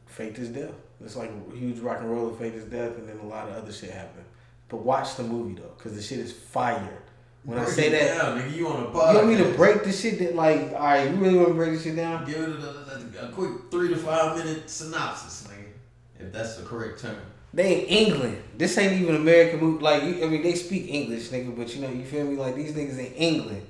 faked 0.06 0.38
his 0.38 0.48
death. 0.48 0.72
It's 1.04 1.16
like 1.16 1.30
huge 1.54 1.80
rock 1.80 1.98
and 2.00 2.10
roller 2.10 2.34
faked 2.34 2.54
his 2.54 2.64
death, 2.64 2.96
and 2.96 3.06
then 3.08 3.18
a 3.18 3.26
lot 3.26 3.48
of 3.48 3.54
other 3.54 3.72
shit 3.72 3.90
happened. 3.90 4.24
But 4.70 4.78
watch 4.78 5.16
the 5.16 5.22
movie 5.22 5.60
though, 5.60 5.74
cause 5.78 5.94
the 5.94 6.02
shit 6.02 6.18
is 6.18 6.32
fire. 6.32 7.01
When 7.44 7.58
I 7.58 7.64
say 7.64 7.88
that, 7.88 8.18
down, 8.18 8.38
nigga, 8.38 8.54
you 8.54 8.68
on 8.68 8.76
a 8.76 8.86
you 8.86 8.86
podcast. 8.86 9.14
want 9.14 9.28
me 9.28 9.36
to 9.38 9.52
break 9.54 9.82
the 9.82 9.92
shit 9.92 10.18
that 10.20 10.36
like, 10.36 10.72
all 10.72 10.78
right, 10.78 11.10
you 11.10 11.16
really 11.16 11.36
want 11.36 11.48
to 11.48 11.54
break 11.54 11.72
this 11.72 11.82
shit 11.82 11.96
down? 11.96 12.24
Give 12.24 12.36
it 12.40 12.60
a, 12.60 13.24
a, 13.24 13.28
a 13.28 13.32
quick 13.32 13.70
three 13.70 13.88
to 13.88 13.96
five 13.96 14.36
minute 14.36 14.70
synopsis, 14.70 15.48
nigga, 15.48 16.24
if 16.24 16.32
that's 16.32 16.56
the 16.56 16.64
correct 16.64 17.00
term. 17.00 17.16
They 17.54 17.80
in 17.80 17.86
England. 17.86 18.42
This 18.56 18.78
ain't 18.78 19.00
even 19.00 19.16
American 19.16 19.60
movie. 19.60 19.82
Like, 19.82 20.04
you, 20.04 20.24
I 20.24 20.28
mean, 20.28 20.42
they 20.42 20.54
speak 20.54 20.88
English, 20.88 21.28
nigga, 21.28 21.54
but 21.56 21.74
you 21.74 21.82
know, 21.82 21.90
you 21.90 22.04
feel 22.04 22.24
me? 22.24 22.36
Like 22.36 22.54
these 22.54 22.72
niggas 22.72 22.98
in 22.98 23.12
England. 23.14 23.66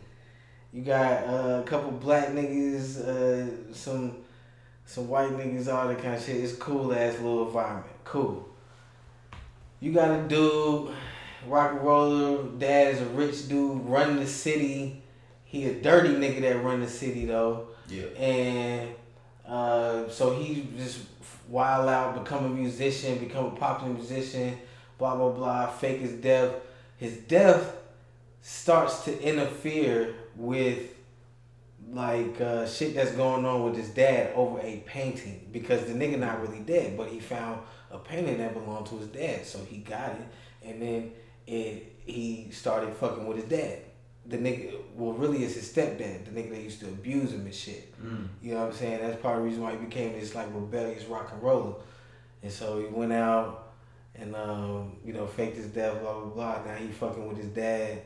You 0.72 0.82
got 0.82 1.24
uh, 1.24 1.60
a 1.60 1.62
couple 1.66 1.90
black 1.90 2.28
niggas, 2.28 3.00
uh, 3.00 3.74
some 3.74 4.18
some 4.84 5.08
white 5.08 5.30
niggas, 5.30 5.72
all 5.72 5.88
that 5.88 6.02
kind 6.02 6.14
of 6.14 6.22
shit. 6.22 6.36
It's 6.36 6.54
cool 6.54 6.92
ass 6.94 7.14
little 7.14 7.46
environment. 7.46 7.86
Cool. 8.04 8.48
You 9.80 9.92
got 9.92 10.10
a 10.10 10.28
dude, 10.28 10.92
rock 11.46 11.72
and 11.72 11.82
roller. 11.82 12.44
Dad 12.58 12.94
is 12.94 13.00
a 13.00 13.06
rich 13.06 13.48
dude, 13.48 13.84
running 13.84 14.16
the 14.16 14.26
city. 14.26 15.02
He 15.44 15.66
a 15.66 15.74
dirty 15.74 16.10
nigga 16.10 16.40
that 16.42 16.62
run 16.62 16.80
the 16.80 16.88
city 16.88 17.26
though. 17.26 17.68
Yeah. 17.88 18.04
and 18.16 18.94
uh, 19.46 20.08
so 20.08 20.34
he 20.34 20.68
just 20.78 21.00
wild 21.48 21.88
out, 21.88 22.22
become 22.22 22.46
a 22.46 22.48
musician, 22.48 23.18
become 23.18 23.46
a 23.46 23.50
popular 23.50 23.92
musician, 23.92 24.56
blah 24.98 25.16
blah 25.16 25.30
blah, 25.30 25.66
fake 25.66 26.00
his 26.00 26.12
death. 26.12 26.54
His 26.96 27.16
death 27.18 27.76
starts 28.40 29.04
to 29.04 29.22
interfere 29.22 30.14
with 30.36 30.94
like 31.90 32.40
uh, 32.40 32.66
shit 32.66 32.94
that's 32.94 33.12
going 33.12 33.44
on 33.44 33.64
with 33.64 33.76
his 33.76 33.90
dad 33.90 34.32
over 34.34 34.60
a 34.60 34.82
painting 34.86 35.46
because 35.52 35.84
the 35.84 35.92
nigga 35.92 36.18
not 36.18 36.40
really 36.40 36.60
dead, 36.60 36.96
but 36.96 37.08
he 37.08 37.20
found 37.20 37.60
a 37.90 37.98
painting 37.98 38.38
that 38.38 38.54
belonged 38.54 38.86
to 38.86 38.96
his 38.96 39.08
dad, 39.08 39.44
so 39.44 39.58
he 39.68 39.78
got 39.78 40.10
it, 40.10 40.68
and 40.68 40.80
then 40.80 41.12
it 41.52 41.92
he 42.04 42.48
started 42.50 42.94
fucking 42.94 43.26
with 43.26 43.38
his 43.38 43.46
dad. 43.46 43.78
The 44.26 44.38
nigga, 44.38 44.74
well, 44.94 45.12
really, 45.12 45.44
it's 45.44 45.54
his 45.54 45.68
stepdad, 45.68 46.24
the 46.24 46.30
nigga 46.30 46.50
that 46.50 46.62
used 46.62 46.80
to 46.80 46.86
abuse 46.86 47.32
him 47.32 47.40
and 47.40 47.54
shit. 47.54 47.92
Mm. 48.00 48.28
You 48.40 48.54
know 48.54 48.60
what 48.60 48.68
I'm 48.68 48.74
saying? 48.74 49.00
That's 49.00 49.20
part 49.20 49.36
of 49.36 49.42
the 49.42 49.48
reason 49.48 49.62
why 49.62 49.72
he 49.72 49.78
became 49.78 50.12
this 50.12 50.34
like 50.34 50.46
rebellious 50.52 51.04
rock 51.04 51.30
and 51.32 51.42
roller. 51.42 51.74
And 52.42 52.52
so 52.52 52.80
he 52.80 52.86
went 52.86 53.12
out 53.12 53.72
and 54.14 54.34
um, 54.36 54.96
you 55.04 55.12
know, 55.12 55.26
faked 55.26 55.56
his 55.56 55.66
death, 55.66 56.00
blah 56.00 56.20
blah 56.20 56.30
blah. 56.30 56.64
Now 56.64 56.76
he 56.76 56.88
fucking 56.88 57.26
with 57.26 57.36
his 57.36 57.48
dad. 57.48 58.02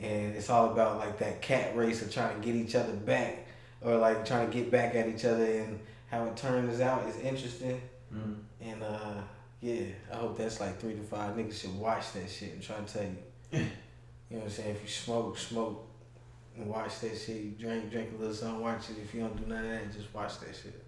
And 0.00 0.34
it's 0.34 0.48
all 0.48 0.72
about 0.72 0.98
like 0.98 1.18
that 1.18 1.42
cat 1.42 1.76
race 1.76 2.02
of 2.02 2.12
trying 2.12 2.40
to 2.40 2.44
get 2.44 2.56
each 2.56 2.74
other 2.74 2.94
back 2.94 3.46
or 3.82 3.96
like 3.96 4.24
trying 4.24 4.50
to 4.50 4.56
get 4.56 4.70
back 4.70 4.94
at 4.94 5.06
each 5.06 5.24
other 5.24 5.44
and 5.44 5.78
how 6.10 6.24
it 6.24 6.36
turns 6.36 6.80
out 6.80 7.06
is 7.06 7.16
interesting. 7.18 7.80
Mm. 8.12 8.36
And 8.62 8.82
uh 8.82 9.20
yeah, 9.62 9.84
I 10.12 10.16
hope 10.16 10.36
that's 10.36 10.58
like 10.60 10.78
three 10.80 10.94
to 10.94 11.02
five 11.02 11.36
niggas 11.36 11.60
should 11.60 11.78
watch 11.78 12.12
that 12.14 12.28
shit 12.28 12.52
I'm 12.54 12.60
trying 12.60 12.84
to 12.84 12.92
tell 12.92 13.02
you. 13.02 13.16
You 13.52 14.38
know 14.38 14.44
what 14.44 14.44
I'm 14.44 14.50
saying? 14.50 14.70
If 14.70 14.82
you 14.82 14.88
smoke, 14.88 15.38
smoke 15.38 15.86
and 16.56 16.66
watch 16.66 17.00
that 17.00 17.16
shit. 17.16 17.36
You 17.36 17.50
drink, 17.58 17.90
drink 17.90 18.10
a 18.16 18.18
little 18.18 18.34
something, 18.34 18.60
watch 18.60 18.90
it. 18.90 18.96
If 19.02 19.14
you 19.14 19.20
don't 19.20 19.36
do 19.36 19.46
none 19.46 19.64
of 19.64 19.70
that, 19.70 19.92
just 19.92 20.12
watch 20.12 20.40
that 20.40 20.56
shit. 20.56 20.82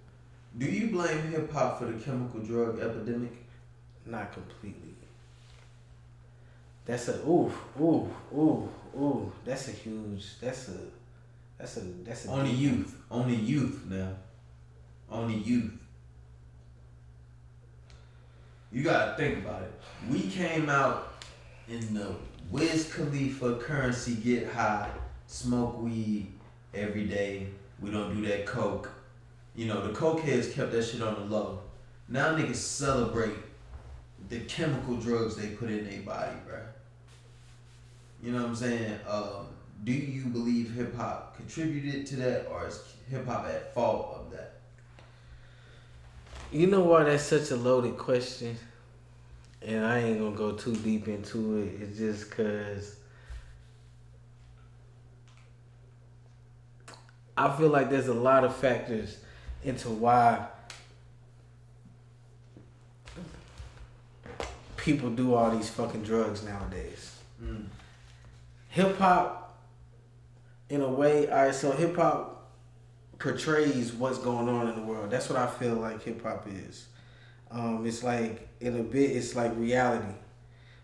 Do 0.57 0.66
you 0.66 0.89
blame 0.89 1.22
hip 1.31 1.53
hop 1.53 1.79
for 1.79 1.87
the 1.87 2.03
chemical 2.03 2.41
drug 2.41 2.81
epidemic? 2.81 3.33
Not 4.07 4.33
completely. 4.33 4.95
That's 6.85 7.09
a 7.09 7.20
ooh, 7.27 7.53
ooh, 7.81 8.11
ooh, 8.35 8.68
ooh. 8.99 9.33
That's 9.45 9.68
a 9.68 9.72
huge. 9.72 10.41
That's 10.41 10.68
a. 10.68 10.79
That's 11.59 11.77
a. 11.77 11.81
That's 11.81 12.27
a. 12.27 12.31
On 12.31 12.45
the 12.45 12.51
deep- 12.51 12.61
youth. 12.61 12.97
Only 13.11 13.37
youth 13.37 13.85
now. 13.89 14.14
Only 15.11 15.37
youth. 15.37 15.72
You 18.75 18.83
gotta 18.83 19.16
think 19.16 19.39
about 19.39 19.62
it. 19.62 19.72
We 20.11 20.22
came 20.22 20.68
out 20.68 21.14
in 21.68 21.95
the 21.95 22.09
Wiz 22.51 22.93
Khalifa 22.93 23.55
Curren$y 23.59 24.14
get 24.14 24.49
high, 24.49 24.91
smoke 25.29 25.81
weed 25.81 26.27
every 26.75 27.05
day. 27.05 27.47
We 27.81 27.93
don't 27.93 28.12
do 28.12 28.27
that 28.27 28.47
coke. 28.47 28.91
You 29.55 29.66
know, 29.66 29.87
the 29.87 29.93
cokeheads 29.93 30.53
kept 30.53 30.72
that 30.72 30.83
shit 30.83 31.01
on 31.03 31.14
the 31.14 31.20
low. 31.20 31.61
Now 32.09 32.35
niggas 32.35 32.57
celebrate 32.57 33.37
the 34.29 34.41
chemical 34.41 34.97
drugs 34.97 35.37
they 35.37 35.51
put 35.51 35.70
in 35.70 35.89
their 35.89 36.01
body, 36.01 36.35
bruh. 36.45 36.66
You 38.25 38.33
know 38.33 38.41
what 38.41 38.49
I'm 38.49 38.57
saying? 38.57 38.99
Um, 39.09 39.47
do 39.85 39.93
you 39.93 40.25
believe 40.25 40.72
hip 40.72 40.97
hop 40.97 41.37
contributed 41.37 42.07
to 42.07 42.16
that, 42.16 42.49
or 42.51 42.66
is 42.66 42.83
hip 43.09 43.25
hop 43.25 43.47
at 43.47 43.72
fault? 43.72 44.24
You 46.55 46.68
know 46.68 46.82
why 46.82 47.02
that's 47.02 47.24
such 47.24 47.50
a 47.50 47.57
loaded 47.57 47.98
question? 47.98 48.57
And 49.61 49.84
I 49.84 49.98
ain't 49.98 50.20
gonna 50.20 50.36
go 50.36 50.52
too 50.52 50.76
deep 50.76 51.09
into 51.09 51.57
it. 51.57 51.82
It's 51.82 51.98
just 51.98 52.30
cause 52.30 52.94
I 57.36 57.50
feel 57.57 57.70
like 57.70 57.90
there's 57.90 58.07
a 58.07 58.14
lot 58.14 58.44
of 58.44 58.55
factors 58.55 59.18
into 59.64 59.88
why 59.88 60.46
people 64.76 65.11
do 65.11 65.34
all 65.34 65.50
these 65.50 65.68
fucking 65.70 66.05
drugs 66.05 66.44
nowadays. 66.44 67.16
Mm. 67.42 67.64
Hip 68.68 68.96
hop, 68.98 69.59
in 70.68 70.82
a 70.82 70.88
way, 70.88 71.28
all 71.28 71.46
right. 71.46 71.55
So 71.55 71.72
hip 71.72 71.96
hop 71.96 72.34
portrays 73.19 73.93
what's 73.93 74.19
going 74.19 74.49
on 74.49 74.69
in 74.69 74.77
the 74.77 74.83
world. 74.83 75.11
That's 75.11 75.29
what 75.29 75.39
I 75.39 75.47
feel 75.47 75.75
like 75.75 76.03
hip 76.03 76.23
hop 76.23 76.47
is. 76.49 76.87
Um, 77.51 77.87
it's 77.87 78.03
like 78.03 78.49
in 78.61 78.79
a 78.79 78.83
bit, 78.83 79.11
it's 79.11 79.37
like 79.37 79.57
reality. 79.57 80.15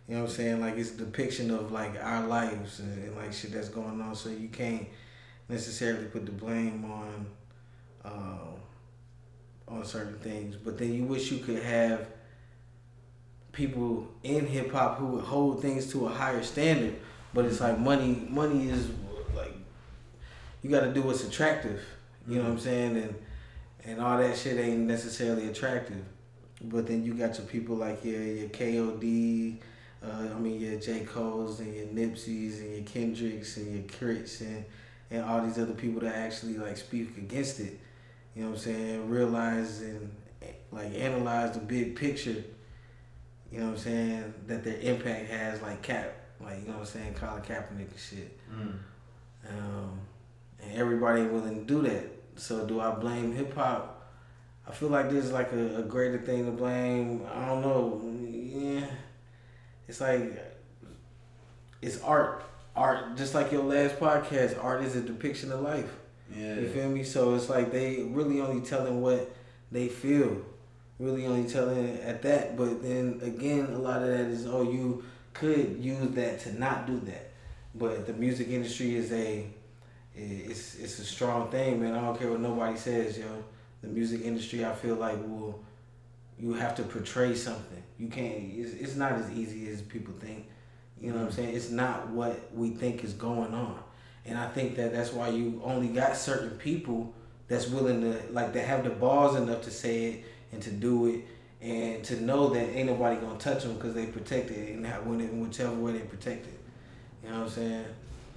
You 0.08 0.16
know 0.16 0.22
what 0.22 0.30
I'm 0.30 0.36
saying? 0.36 0.60
Like 0.60 0.76
it's 0.76 0.90
depiction 0.90 1.50
of 1.50 1.72
like 1.72 1.92
our 2.02 2.26
lives 2.26 2.80
and, 2.80 3.04
and 3.04 3.16
like 3.16 3.32
shit 3.32 3.52
that's 3.52 3.68
going 3.68 4.00
on. 4.00 4.14
So 4.14 4.28
you 4.28 4.48
can't 4.48 4.86
necessarily 5.48 6.06
put 6.06 6.26
the 6.26 6.32
blame 6.32 6.84
on 6.84 7.26
uh, 8.04 9.72
on 9.72 9.84
certain 9.84 10.18
things. 10.18 10.56
But 10.56 10.78
then 10.78 10.92
you 10.92 11.04
wish 11.04 11.30
you 11.30 11.38
could 11.38 11.62
have 11.62 12.08
people 13.52 14.08
in 14.22 14.46
hip 14.46 14.72
hop 14.72 14.98
who 14.98 15.06
would 15.06 15.24
hold 15.24 15.62
things 15.62 15.90
to 15.92 16.06
a 16.06 16.10
higher 16.10 16.42
standard. 16.42 16.94
But 17.32 17.44
it's 17.44 17.60
like 17.60 17.78
money. 17.78 18.26
Money 18.28 18.68
is 18.68 18.88
like 19.34 19.54
you 20.62 20.70
got 20.70 20.80
to 20.80 20.92
do 20.92 21.02
what's 21.02 21.24
attractive. 21.24 21.82
You 22.26 22.36
know 22.36 22.44
what 22.44 22.52
I'm 22.52 22.58
saying? 22.58 22.96
And 22.96 23.14
and 23.84 24.00
all 24.00 24.18
that 24.18 24.36
shit 24.36 24.58
ain't 24.58 24.80
necessarily 24.80 25.48
attractive. 25.48 26.04
But 26.62 26.86
then 26.86 27.04
you 27.04 27.14
got 27.14 27.38
your 27.38 27.46
people 27.46 27.76
like 27.76 28.04
your 28.04 28.22
your 28.22 28.48
KOD, 28.48 29.56
uh, 30.02 30.34
I 30.34 30.38
mean 30.38 30.60
your 30.60 30.78
J 30.78 31.00
Cole's 31.00 31.60
and 31.60 31.74
your 31.74 31.86
Nipsey's 31.86 32.60
and 32.60 32.74
your 32.74 32.84
Kendricks 32.84 33.56
and 33.56 33.74
your 33.74 33.84
Crits 33.84 34.40
and 34.40 34.64
and 35.10 35.24
all 35.24 35.44
these 35.44 35.58
other 35.58 35.74
people 35.74 36.00
that 36.02 36.14
actually 36.14 36.54
like 36.54 36.76
speak 36.76 37.16
against 37.16 37.60
it. 37.60 37.78
You 38.34 38.42
know 38.42 38.50
what 38.50 38.58
I'm 38.58 38.62
saying? 38.62 39.10
Realize 39.10 39.80
and 39.80 40.10
like 40.70 40.94
analyze 40.94 41.52
the 41.52 41.60
big 41.60 41.96
picture. 41.96 42.44
You 43.50 43.58
know 43.58 43.66
what 43.66 43.72
I'm 43.72 43.78
saying? 43.78 44.34
That 44.46 44.62
their 44.62 44.78
impact 44.78 45.30
has 45.30 45.60
like 45.62 45.82
cap, 45.82 46.14
like 46.40 46.60
you 46.60 46.68
know 46.68 46.74
what 46.74 46.80
I'm 46.80 46.86
saying, 46.86 47.14
Colin 47.14 47.42
Kaepernick 47.42 47.90
and 47.90 47.98
shit. 47.98 48.38
Mm. 48.50 48.78
Um, 49.48 50.00
and 50.62 50.76
everybody 50.76 51.22
ain't 51.22 51.32
willing 51.32 51.60
to 51.60 51.64
do 51.64 51.82
that. 51.88 52.04
So 52.36 52.66
do 52.66 52.80
I 52.80 52.90
blame 52.90 53.32
hip 53.32 53.54
hop? 53.54 54.00
I 54.66 54.72
feel 54.72 54.88
like 54.88 55.10
there's 55.10 55.32
like 55.32 55.52
a, 55.52 55.78
a 55.78 55.82
greater 55.82 56.18
thing 56.18 56.46
to 56.46 56.52
blame. 56.52 57.26
I 57.32 57.46
don't 57.46 57.62
know. 57.62 58.00
Yeah, 58.22 58.86
it's 59.88 60.00
like 60.00 60.40
it's 61.82 62.00
art. 62.02 62.44
Art, 62.76 63.16
just 63.16 63.34
like 63.34 63.50
your 63.50 63.64
last 63.64 63.98
podcast, 63.98 64.62
art 64.62 64.84
is 64.84 64.94
a 64.94 65.00
depiction 65.00 65.50
of 65.50 65.60
life. 65.60 65.90
Yeah. 66.34 66.54
You 66.54 66.68
feel 66.68 66.88
me? 66.88 67.02
So 67.02 67.34
it's 67.34 67.48
like 67.48 67.72
they 67.72 68.02
really 68.02 68.40
only 68.40 68.64
telling 68.64 69.00
what 69.02 69.34
they 69.72 69.88
feel, 69.88 70.40
really 70.98 71.26
only 71.26 71.50
telling 71.50 71.98
at 72.00 72.22
that. 72.22 72.56
But 72.56 72.82
then 72.82 73.20
again, 73.22 73.72
a 73.72 73.78
lot 73.78 74.02
of 74.02 74.08
that 74.08 74.26
is 74.26 74.46
oh, 74.46 74.62
you 74.62 75.04
could 75.34 75.78
use 75.82 76.10
that 76.10 76.40
to 76.40 76.58
not 76.58 76.86
do 76.86 77.00
that. 77.00 77.32
But 77.74 78.06
the 78.06 78.12
music 78.12 78.48
industry 78.48 78.94
is 78.94 79.12
a 79.12 79.46
it's 80.20 80.76
it's 80.76 80.98
a 80.98 81.04
strong 81.04 81.50
thing, 81.50 81.80
man. 81.80 81.94
I 81.94 82.00
don't 82.00 82.18
care 82.18 82.30
what 82.30 82.40
nobody 82.40 82.76
says, 82.76 83.18
yo. 83.18 83.44
The 83.82 83.88
music 83.88 84.22
industry, 84.22 84.64
I 84.64 84.74
feel 84.74 84.96
like 84.96 85.16
will 85.16 85.64
you 86.38 86.54
have 86.54 86.74
to 86.76 86.82
portray 86.82 87.34
something. 87.34 87.82
You 87.98 88.08
can't. 88.08 88.34
It's, 88.54 88.74
it's 88.74 88.96
not 88.96 89.12
as 89.12 89.30
easy 89.30 89.68
as 89.70 89.82
people 89.82 90.14
think. 90.20 90.46
You 91.00 91.12
know 91.12 91.18
what 91.18 91.26
I'm 91.26 91.32
saying? 91.32 91.54
It's 91.54 91.70
not 91.70 92.08
what 92.08 92.54
we 92.54 92.70
think 92.70 93.04
is 93.04 93.14
going 93.14 93.54
on, 93.54 93.78
and 94.26 94.36
I 94.36 94.48
think 94.48 94.76
that 94.76 94.92
that's 94.92 95.12
why 95.12 95.28
you 95.28 95.60
only 95.64 95.88
got 95.88 96.16
certain 96.16 96.50
people 96.58 97.14
that's 97.48 97.68
willing 97.68 98.02
to 98.02 98.20
like 98.30 98.52
that 98.52 98.66
have 98.66 98.84
the 98.84 98.90
balls 98.90 99.36
enough 99.36 99.62
to 99.62 99.70
say 99.70 100.04
it 100.04 100.24
and 100.52 100.62
to 100.62 100.70
do 100.70 101.06
it 101.06 101.24
and 101.62 102.02
to 102.04 102.20
know 102.22 102.48
that 102.48 102.76
ain't 102.76 102.88
nobody 102.88 103.20
gonna 103.20 103.38
touch 103.38 103.64
them 103.64 103.74
because 103.74 103.94
they 103.94 104.06
protected 104.06 104.68
and 104.70 104.86
how 104.86 105.00
when 105.02 105.20
it, 105.20 105.32
whichever 105.32 105.74
way 105.74 105.92
they 105.92 106.00
protected. 106.00 106.54
You 107.22 107.30
know 107.30 107.40
what 107.40 107.44
I'm 107.44 107.50
saying? 107.50 107.84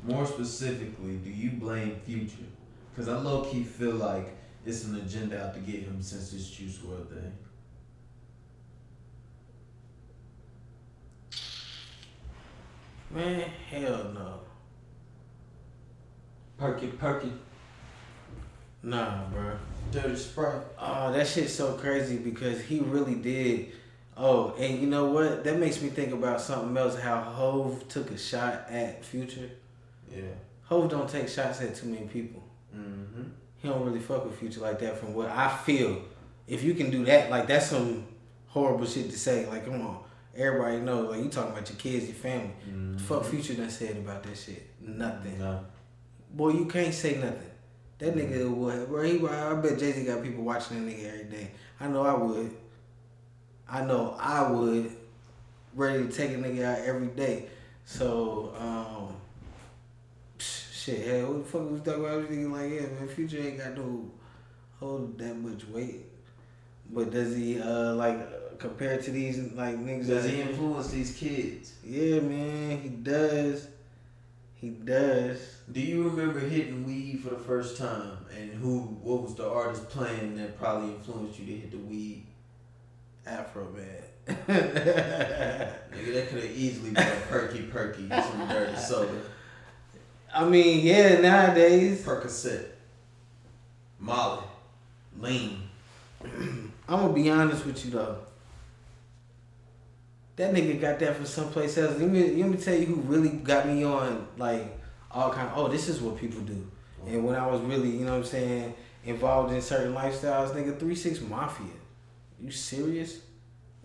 More 0.05 0.25
specifically, 0.25 1.15
do 1.17 1.29
you 1.29 1.51
blame 1.51 1.95
Future? 2.05 2.43
Because 2.93 3.07
I 3.07 3.17
low 3.17 3.43
key 3.45 3.63
feel 3.63 3.95
like 3.95 4.35
it's 4.65 4.83
an 4.83 4.95
agenda 4.95 5.41
out 5.41 5.53
to 5.53 5.59
get 5.59 5.83
him 5.83 6.01
since 6.01 6.31
this 6.31 6.49
Juice 6.49 6.77
WRLD 6.77 7.09
thing. 7.09 7.33
Man, 13.11 13.49
hell 13.69 14.11
no. 14.13 14.39
Perky, 16.57 16.87
perky. 16.87 17.31
Nah, 18.81 19.25
bro. 19.25 19.55
Dirty 19.91 20.15
Sprite. 20.15 20.63
Oh, 20.79 21.13
that 21.13 21.27
shit's 21.27 21.53
so 21.53 21.73
crazy 21.73 22.17
because 22.17 22.61
he 22.61 22.79
really 22.79 23.15
did. 23.15 23.71
Oh, 24.17 24.53
and 24.57 24.79
you 24.79 24.87
know 24.87 25.05
what? 25.05 25.43
That 25.43 25.59
makes 25.59 25.81
me 25.81 25.89
think 25.89 26.11
about 26.11 26.41
something 26.41 26.75
else. 26.75 26.99
How 26.99 27.21
Hove 27.21 27.87
took 27.87 28.11
a 28.11 28.17
shot 28.17 28.65
at 28.69 29.05
Future. 29.05 29.49
Yeah. 30.15 30.23
Hove 30.63 30.89
don't 30.89 31.09
take 31.09 31.27
shots 31.27 31.61
at 31.61 31.75
too 31.75 31.87
many 31.87 32.07
people. 32.07 32.43
Mm-hmm. 32.75 33.23
He 33.57 33.67
don't 33.67 33.85
really 33.85 33.99
fuck 33.99 34.25
with 34.25 34.37
Future 34.37 34.61
like 34.61 34.79
that. 34.79 34.97
From 34.97 35.13
what 35.13 35.29
I 35.29 35.55
feel, 35.57 36.01
if 36.47 36.63
you 36.63 36.73
can 36.73 36.89
do 36.89 37.05
that, 37.05 37.29
like 37.29 37.47
that's 37.47 37.67
some 37.67 38.05
horrible 38.47 38.85
shit 38.85 39.09
to 39.09 39.17
say. 39.17 39.45
Like, 39.47 39.65
come 39.65 39.81
on, 39.81 40.03
everybody 40.35 40.79
knows. 40.79 41.11
Like 41.11 41.23
you 41.23 41.29
talking 41.29 41.51
about 41.51 41.69
your 41.69 41.77
kids, 41.77 42.05
your 42.05 42.15
family. 42.15 42.53
Mm-hmm. 42.67 42.97
Fuck 42.97 43.25
Future 43.25 43.55
done 43.55 43.69
said 43.69 43.97
about 43.97 44.23
that 44.23 44.37
shit. 44.37 44.69
Nothing. 44.81 45.39
No. 45.39 45.65
Boy, 46.31 46.49
you 46.49 46.65
can't 46.65 46.93
say 46.93 47.15
nothing. 47.15 47.51
That 47.99 48.15
nigga 48.15 48.49
would, 48.49 48.87
bro. 48.87 49.03
He, 49.03 49.25
I 49.25 49.53
bet 49.55 49.79
Jay 49.79 49.91
Z 49.91 50.03
got 50.05 50.23
people 50.23 50.43
watching 50.43 50.85
that 50.85 50.91
nigga 50.91 51.13
every 51.13 51.25
day. 51.25 51.51
I 51.79 51.87
know 51.87 52.03
I 52.03 52.13
would. 52.13 52.51
I 53.69 53.85
know 53.85 54.15
I 54.19 54.49
would. 54.51 54.91
Ready 55.75 56.07
to 56.07 56.11
take 56.11 56.31
a 56.31 56.35
nigga 56.35 56.63
out 56.63 56.79
every 56.79 57.07
day. 57.07 57.47
So, 57.85 58.53
um, 58.59 59.12
shit, 60.83 61.05
hey, 61.05 61.23
what 61.23 61.43
the 61.43 61.49
fuck 61.49 61.71
was 61.71 61.81
talking 61.81 62.01
about? 62.01 62.13
I 62.13 62.17
was 62.17 62.27
thinking 62.27 62.51
like, 62.51 62.71
yeah, 62.71 62.81
man, 62.81 63.07
Future 63.07 63.39
ain't 63.39 63.57
got 63.57 63.77
no 63.77 64.11
hold 64.79 65.17
that 65.17 65.35
much 65.35 65.65
weight. 65.67 66.05
But 66.91 67.11
does 67.11 67.35
he, 67.35 67.59
uh, 67.59 67.93
like, 67.93 68.59
compared 68.59 69.01
to 69.03 69.11
these 69.11 69.39
like 69.53 69.77
niggas? 69.77 70.07
Does 70.07 70.25
he 70.25 70.41
influence 70.41 70.89
these 70.89 71.15
kids? 71.15 71.73
Yeah, 71.85 72.19
man, 72.19 72.81
he 72.81 72.89
does. 72.89 73.67
He 74.55 74.69
does. 74.69 75.57
Do 75.71 75.81
you 75.81 76.09
remember 76.09 76.39
hitting 76.39 76.85
weed 76.85 77.21
for 77.23 77.29
the 77.29 77.41
first 77.41 77.77
time, 77.77 78.17
and 78.37 78.53
who? 78.53 78.79
What 78.79 79.23
was 79.23 79.35
the 79.35 79.49
artist 79.49 79.89
playing 79.89 80.35
that 80.37 80.57
probably 80.57 80.93
influenced 80.93 81.39
you 81.39 81.45
to 81.45 81.51
hit 81.53 81.71
the 81.71 81.77
weed? 81.77 82.25
Afroman. 83.25 84.03
Nigga, 84.27 86.13
that 86.13 86.29
could 86.29 86.43
have 86.43 86.51
easily 86.55 86.91
been 86.91 87.07
a 87.07 87.21
perky 87.27 87.63
perky, 87.63 88.07
some 88.07 88.47
dirty 88.47 88.77
soda, 88.77 89.21
I 90.33 90.45
mean, 90.45 90.85
yeah, 90.85 91.19
nowadays 91.19 92.01
Percocet, 92.03 92.65
Molly, 93.99 94.43
lean. 95.19 95.69
I'm 96.23 96.71
gonna 96.87 97.13
be 97.13 97.29
honest 97.29 97.65
with 97.65 97.85
you 97.85 97.91
though. 97.91 98.17
That 100.35 100.53
nigga 100.53 100.81
got 100.81 100.99
that 100.99 101.15
from 101.15 101.25
someplace 101.25 101.77
else. 101.77 101.99
Let 101.99 102.09
me 102.09 102.41
let 102.41 102.49
me 102.49 102.57
tell 102.57 102.75
you 102.75 102.87
who 102.87 102.95
really 103.01 103.29
got 103.29 103.67
me 103.67 103.83
on 103.83 104.27
like 104.37 104.75
all 105.11 105.31
kind. 105.31 105.47
Of, 105.49 105.57
oh, 105.57 105.67
this 105.67 105.87
is 105.87 106.01
what 106.01 106.17
people 106.17 106.41
do. 106.41 106.67
And 107.05 107.23
when 107.23 107.35
I 107.35 107.45
was 107.45 107.61
really, 107.61 107.89
you 107.89 108.05
know 108.05 108.13
what 108.13 108.19
I'm 108.19 108.25
saying, 108.25 108.73
involved 109.05 109.53
in 109.53 109.61
certain 109.61 109.93
lifestyles, 109.93 110.49
nigga, 110.55 110.79
three 110.79 110.95
six 110.95 111.21
mafia. 111.21 111.67
You 112.41 112.49
serious? 112.49 113.19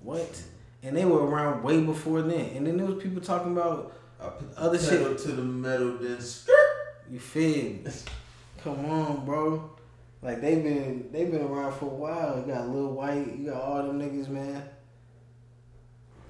What? 0.01 0.42
And 0.82 0.96
they 0.96 1.05
were 1.05 1.26
around 1.26 1.62
way 1.62 1.82
before 1.82 2.22
then. 2.22 2.57
And 2.57 2.66
then 2.66 2.76
there 2.78 2.86
was 2.86 3.03
people 3.03 3.20
talking 3.20 3.53
about 3.53 3.97
I 4.21 4.29
put 4.31 4.55
the 4.55 4.61
Other 4.61 4.79
shit- 4.79 5.19
to 5.19 5.29
the 5.33 5.43
metal, 5.43 5.97
then 5.99 6.21
skirt. 6.21 6.55
You 7.11 7.19
feel 7.19 7.55
me? 7.64 7.81
Come 8.62 8.85
on, 8.87 9.25
bro. 9.25 9.71
Like 10.21 10.41
they've 10.41 10.62
been 10.62 11.09
they've 11.12 11.31
been 11.31 11.43
around 11.43 11.73
for 11.75 11.85
a 11.87 11.89
while. 11.89 12.39
You 12.45 12.53
got 12.53 12.69
Lil 12.69 12.93
Wyte, 12.93 13.39
you 13.39 13.51
got 13.51 13.62
all 13.62 13.83
them 13.85 14.01
niggas, 14.01 14.29
man. 14.29 14.62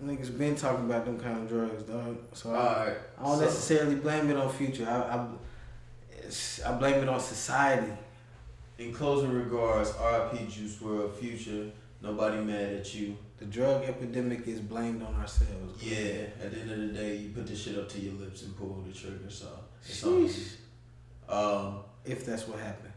Niggas 0.05 0.37
been 0.39 0.55
talking 0.55 0.85
about 0.85 1.05
them 1.07 1.19
kind 1.19 1.39
of 1.43 1.49
drugs, 1.49 1.83
dog. 1.85 2.17
So 2.33 2.55
I. 2.55 2.95
I 3.19 3.25
don't 3.25 3.39
so- 3.39 3.45
necessarily 3.45 3.97
blame 3.97 4.31
it 4.31 4.37
on 4.37 4.49
Future. 4.53 4.87
I 4.87 5.17
I, 5.17 6.71
I 6.71 6.73
blame 6.79 7.03
it 7.03 7.09
on 7.09 7.19
society. 7.19 7.93
In 8.79 8.93
closing 8.93 9.33
regards, 9.33 9.91
R.I.P. 9.99 10.47
Juice 10.47 10.77
WRLD 10.77 11.15
Future. 11.17 11.71
Nobody 12.01 12.37
mad 12.39 12.75
at 12.75 12.95
you. 12.95 13.17
The 13.39 13.45
drug 13.45 13.85
epidemic 13.85 14.47
is 14.49 14.61
blamed 14.61 15.03
on 15.03 15.15
ourselves. 15.15 15.83
Yeah. 15.83 16.27
At 16.43 16.53
the 16.53 16.61
end 16.61 16.71
of 16.73 16.79
the 16.79 16.87
day, 16.89 17.17
you 17.17 17.29
put 17.31 17.47
this 17.47 17.63
shit 17.63 17.79
up 17.79 17.89
to 17.91 18.01
your 18.01 18.15
lips 18.15 18.43
and 18.43 18.57
pull 18.57 18.85
the 18.87 18.93
trigger. 18.93 19.29
So 19.29 19.47
it's. 19.85 20.03
Sheesh. 20.03 20.57
Um, 21.29 21.81
If 22.05 22.25
that's 22.27 22.49
what 22.49 22.59
happened. 22.59 22.93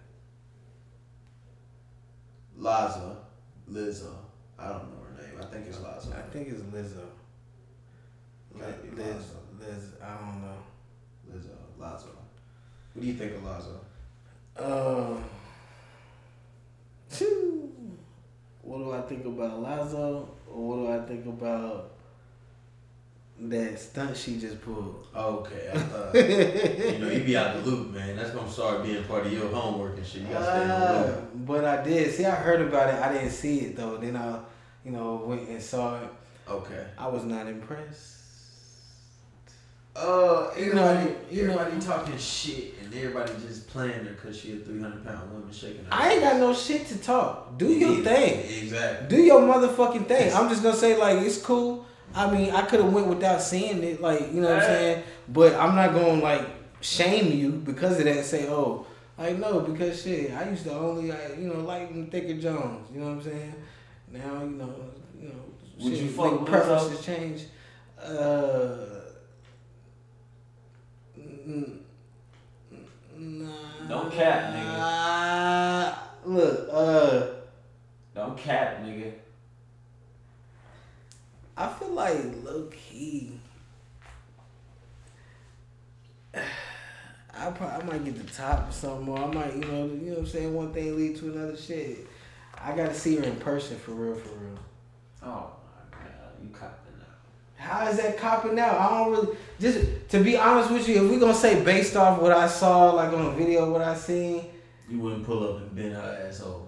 Liza, 2.57 3.17
Lizzo. 3.71 4.13
I 4.57 4.69
don't 4.69 4.89
know 4.89 5.03
her 5.03 5.21
name. 5.21 5.39
I 5.39 5.45
think 5.45 5.67
it's 5.67 5.79
Liza. 5.79 6.15
I 6.17 6.21
think 6.31 6.47
it's 6.49 6.61
Lizzo. 6.61 7.05
Liz, 8.55 8.75
Liza. 8.95 9.37
Liz, 9.59 9.91
I 10.03 10.15
don't 10.15 10.41
know. 10.41 10.57
Lizzo, 11.31 11.55
Liza. 11.77 12.07
What 12.93 13.01
do 13.01 13.07
you 13.07 13.13
think 13.13 13.33
of 13.33 13.43
Liza? 13.43 13.79
Uh, 14.57 15.17
phew. 17.09 17.51
what 17.61 17.70
do 18.85 18.93
I 18.93 19.01
think 19.01 19.25
about 19.25 19.61
Lazo? 19.61 20.29
Or 20.51 20.67
what 20.67 20.75
do 20.77 20.91
I 20.91 21.05
think 21.07 21.25
about 21.25 21.91
that 23.39 23.79
stunt 23.79 24.15
she 24.15 24.37
just 24.39 24.61
pulled? 24.61 25.07
Okay, 25.15 25.71
I 25.73 25.77
thought 25.79 26.13
you 26.93 26.99
know 26.99 27.09
you 27.09 27.23
be 27.23 27.35
out 27.35 27.55
the 27.55 27.69
loop, 27.69 27.91
man. 27.93 28.15
That's 28.15 28.31
gonna 28.31 28.49
start 28.49 28.83
being 28.83 29.03
part 29.05 29.25
of 29.25 29.33
your 29.33 29.47
homework 29.49 29.97
and 29.97 30.05
shit. 30.05 30.21
You 30.23 30.27
gotta 30.27 30.45
stay 30.45 30.61
in 30.61 30.67
the 30.67 30.75
Uh, 30.75 31.03
loop. 31.07 31.29
but 31.47 31.65
I 31.65 31.83
did 31.83 32.13
see. 32.13 32.25
I 32.25 32.35
heard 32.35 32.61
about 32.61 32.89
it. 32.93 32.95
I 33.01 33.13
didn't 33.13 33.31
see 33.31 33.59
it 33.61 33.75
though. 33.75 33.97
Then 33.97 34.15
I, 34.15 34.39
you 34.85 34.91
know, 34.91 35.23
went 35.25 35.47
and 35.49 35.61
saw 35.61 36.01
it. 36.01 36.09
Okay. 36.49 36.85
I 36.97 37.07
was 37.07 37.23
not 37.23 37.47
impressed. 37.47 38.17
Uh, 39.95 40.49
You 40.57 40.73
know, 40.73 40.83
everybody, 40.87 41.15
you 41.35 41.47
know- 41.47 41.53
everybody 41.57 41.81
talking 41.85 42.17
shit, 42.17 42.75
and 42.81 42.93
everybody 42.93 43.31
just 43.45 43.67
playing 43.67 43.91
her 44.05 44.11
because 44.13 44.39
she 44.39 44.53
a 44.53 44.55
three 44.57 44.81
hundred 44.81 45.05
pound 45.05 45.29
woman 45.31 45.51
shaking. 45.51 45.83
Her 45.85 45.93
I 45.93 46.13
ain't 46.13 46.21
got 46.21 46.37
no 46.37 46.53
shit 46.53 46.87
to 46.87 46.97
talk. 46.97 47.57
Do 47.57 47.67
your 47.67 47.95
Yeah, 47.97 48.03
thing. 48.03 48.63
Exactly. 48.63 49.07
Do 49.17 49.21
your 49.21 49.41
motherfucking 49.41 50.07
thing. 50.07 50.33
I'm 50.33 50.47
just 50.49 50.63
gonna 50.63 50.77
say 50.77 50.97
like 50.97 51.19
it's 51.19 51.37
cool. 51.41 51.85
I 52.15 52.29
mean, 52.31 52.51
I 52.51 52.61
could 52.63 52.79
have 52.81 52.93
went 52.93 53.07
without 53.07 53.41
seeing 53.41 53.83
it, 53.83 54.01
like 54.01 54.33
you 54.33 54.41
know 54.41 54.49
what 54.49 54.57
I'm 54.63 54.67
saying. 54.67 55.03
But 55.27 55.55
I'm 55.55 55.75
not 55.75 55.93
gonna 55.93 56.21
like 56.21 56.45
shame 56.79 57.37
you 57.37 57.49
because 57.51 57.97
of 57.99 58.05
that. 58.05 58.17
and 58.17 58.25
Say, 58.25 58.47
oh, 58.47 58.85
like 59.17 59.37
no, 59.39 59.59
because 59.59 60.01
shit, 60.03 60.31
I 60.31 60.49
used 60.49 60.63
to 60.65 60.73
only 60.73 61.09
like, 61.09 61.37
you 61.37 61.47
know 61.47 61.59
like 61.61 62.09
thicker 62.11 62.39
Jones. 62.39 62.87
You 62.93 63.01
know 63.01 63.07
what 63.07 63.11
I'm 63.17 63.23
saying? 63.23 63.55
Now 64.09 64.39
you 64.43 64.51
know, 64.51 64.73
you 65.21 65.27
know, 65.27 65.35
Would 65.81 65.93
shit, 65.93 66.03
you 66.03 66.09
fuck 66.11 66.45
preferences 66.45 67.05
change. 67.05 67.41
Uh, 68.01 68.99
nah. 73.17 73.47
Don't 73.87 74.11
cap, 74.11 74.53
nigga. 74.53 75.97
Look, 76.25 76.69
uh. 76.71 77.27
Don't 78.13 78.37
cap, 78.37 78.83
nigga. 78.83 79.13
I 81.57 81.67
feel 81.67 81.89
like 81.89 82.17
low 82.43 82.69
key. 82.71 83.39
I 86.33 87.49
probably 87.51 87.67
I 87.67 87.83
might 87.83 88.05
get 88.05 88.15
the 88.15 88.33
top 88.33 88.69
or 88.69 88.71
something, 88.71 89.07
or 89.07 89.17
I 89.17 89.27
might 89.27 89.55
you 89.55 89.61
know 89.61 89.85
you 89.85 90.01
know 90.01 90.11
what 90.11 90.19
I'm 90.19 90.27
saying. 90.27 90.53
One 90.53 90.73
thing 90.73 90.95
lead 90.95 91.17
to 91.17 91.31
another 91.31 91.57
shit. 91.57 92.07
I 92.59 92.75
gotta 92.75 92.93
see 92.93 93.15
her 93.15 93.23
in 93.23 93.35
person 93.37 93.77
for 93.77 93.91
real, 93.91 94.15
for 94.15 94.29
real. 94.29 94.59
Oh 95.23 95.51
my 95.91 95.97
god, 95.97 96.33
you 96.43 96.49
now. 96.49 96.80
How 97.61 97.87
is 97.87 97.97
that 97.97 98.17
copping 98.17 98.59
out? 98.59 98.79
I 98.79 98.89
don't 98.89 99.11
really 99.11 99.37
just 99.59 100.09
to 100.09 100.23
be 100.23 100.35
honest 100.35 100.71
with 100.71 100.89
you. 100.89 101.05
If 101.05 101.11
we're 101.11 101.19
gonna 101.19 101.33
say 101.33 101.63
based 101.63 101.95
off 101.95 102.19
what 102.19 102.31
I 102.31 102.47
saw, 102.47 102.91
like 102.91 103.13
on 103.13 103.27
a 103.27 103.31
video, 103.31 103.71
what 103.71 103.81
I 103.81 103.95
seen, 103.95 104.45
You 104.89 104.99
wouldn't 104.99 105.25
pull 105.25 105.47
up 105.47 105.61
and 105.61 105.75
bend 105.75 105.93
her 105.93 106.25
asshole. 106.27 106.67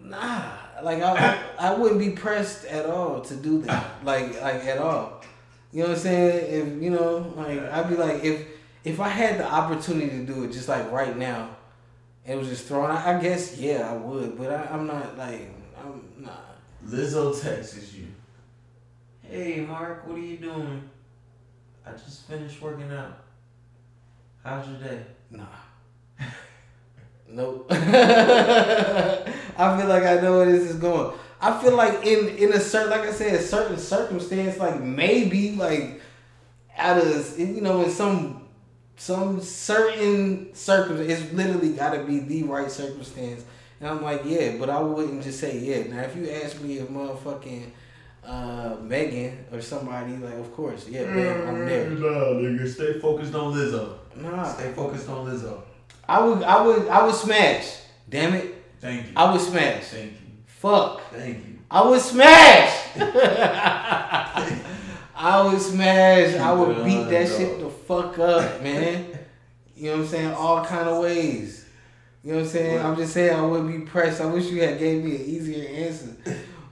Nah, 0.00 0.52
like 0.82 1.02
I, 1.02 1.38
I 1.58 1.74
wouldn't 1.74 1.98
be 1.98 2.10
pressed 2.10 2.64
at 2.66 2.86
all 2.86 3.20
to 3.22 3.34
do 3.34 3.62
that. 3.62 3.84
Like, 4.04 4.40
like 4.40 4.64
at 4.64 4.78
all. 4.78 5.22
You 5.72 5.82
know 5.82 5.88
what 5.88 5.98
I'm 5.98 6.02
saying? 6.02 6.76
If 6.76 6.82
you 6.82 6.90
know, 6.90 7.32
like 7.36 7.60
I'd 7.60 7.88
be 7.88 7.96
like, 7.96 8.24
if 8.24 8.46
if 8.84 9.00
I 9.00 9.08
had 9.08 9.38
the 9.38 9.52
opportunity 9.52 10.10
to 10.10 10.24
do 10.24 10.44
it, 10.44 10.52
just 10.52 10.68
like 10.68 10.90
right 10.92 11.16
now, 11.16 11.50
and 12.24 12.34
it 12.34 12.38
was 12.38 12.48
just 12.48 12.66
thrown. 12.68 12.90
I, 12.90 13.18
I 13.18 13.20
guess 13.20 13.58
yeah, 13.58 13.90
I 13.90 13.96
would, 13.96 14.38
but 14.38 14.50
I, 14.50 14.68
I'm 14.72 14.86
not 14.86 15.18
like 15.18 15.50
I'm 15.76 16.04
not. 16.16 16.56
Lizzo 16.86 17.38
texts 17.38 17.92
you. 17.92 18.07
Hey 19.30 19.60
Mark, 19.60 20.06
what 20.06 20.16
are 20.16 20.20
you 20.20 20.38
doing? 20.38 20.88
I 21.84 21.90
just 21.92 22.26
finished 22.26 22.62
working 22.62 22.90
out. 22.90 23.24
How's 24.42 24.66
your 24.66 24.78
day? 24.78 25.02
Nah. 25.30 25.44
Nope. 27.30 27.66
I 27.70 27.76
feel 29.78 29.86
like 29.86 30.04
I 30.04 30.18
know 30.22 30.38
where 30.38 30.50
this 30.50 30.70
is 30.70 30.76
going. 30.76 31.14
I 31.42 31.60
feel 31.60 31.76
like 31.76 32.06
in 32.06 32.28
in 32.38 32.54
a 32.54 32.58
certain, 32.58 32.88
like 32.88 33.02
I 33.02 33.12
said, 33.12 33.34
a 33.34 33.42
certain 33.42 33.76
circumstance, 33.76 34.56
like 34.56 34.80
maybe 34.80 35.52
like 35.52 36.00
out 36.78 36.96
of 36.96 37.38
you 37.38 37.60
know 37.60 37.82
in 37.82 37.90
some 37.90 38.48
some 38.96 39.42
certain 39.42 40.54
circumstance, 40.54 41.20
it's 41.20 41.32
literally 41.34 41.74
got 41.74 41.92
to 41.92 42.02
be 42.04 42.20
the 42.20 42.44
right 42.44 42.70
circumstance. 42.70 43.44
And 43.78 43.90
I'm 43.90 44.02
like, 44.02 44.22
yeah, 44.24 44.56
but 44.58 44.70
I 44.70 44.80
wouldn't 44.80 45.22
just 45.22 45.38
say 45.38 45.58
yeah. 45.58 45.82
Now, 45.82 46.00
if 46.04 46.16
you 46.16 46.30
ask 46.30 46.58
me 46.62 46.78
if 46.78 46.88
motherfucking 46.88 47.72
uh, 48.28 48.76
Megan 48.82 49.46
or 49.50 49.60
somebody, 49.60 50.16
like, 50.18 50.34
of 50.34 50.52
course, 50.54 50.86
yeah, 50.88 51.04
bam, 51.04 51.48
I'm 51.48 51.66
there. 51.66 51.88
No, 51.90 52.34
nigga, 52.34 52.68
stay 52.68 52.98
focused 53.00 53.34
on 53.34 53.54
Lizzo. 53.54 53.98
Nah, 54.16 54.44
Stay 54.44 54.72
focused 54.72 55.08
on 55.08 55.26
Lizzo. 55.26 55.62
I 56.08 56.22
would, 56.24 56.42
I 56.42 56.62
would, 56.62 56.88
I 56.88 57.06
would 57.06 57.14
smash. 57.14 57.76
Damn 58.08 58.34
it, 58.34 58.54
Thank 58.80 59.06
you. 59.06 59.12
I 59.16 59.32
would 59.32 59.40
smash. 59.40 59.84
Thank 59.84 60.12
you. 60.12 60.18
Fuck, 60.46 61.00
Thank 61.10 61.38
you. 61.46 61.58
I 61.70 61.88
would 61.88 62.00
smash. 62.00 62.74
I 65.14 65.42
would 65.42 65.60
smash. 65.60 66.34
I 66.36 66.52
would 66.52 66.84
beat 66.84 67.04
that 67.10 67.28
shit 67.28 67.60
the 67.60 67.68
fuck 67.68 68.18
up, 68.18 68.62
man. 68.62 69.18
You 69.76 69.90
know 69.90 69.96
what 69.96 70.02
I'm 70.02 70.08
saying? 70.08 70.32
All 70.32 70.64
kind 70.64 70.88
of 70.88 71.02
ways. 71.02 71.66
You 72.24 72.32
know 72.32 72.38
what 72.38 72.44
I'm 72.46 72.50
saying? 72.50 72.80
I'm 72.80 72.96
just 72.96 73.12
saying 73.12 73.34
I 73.36 73.42
wouldn't 73.42 73.70
be 73.70 73.84
pressed. 73.90 74.20
I 74.20 74.26
wish 74.26 74.46
you 74.46 74.62
had 74.62 74.78
gave 74.78 75.04
me 75.04 75.16
an 75.16 75.22
easier 75.22 75.68
answer. 75.68 76.16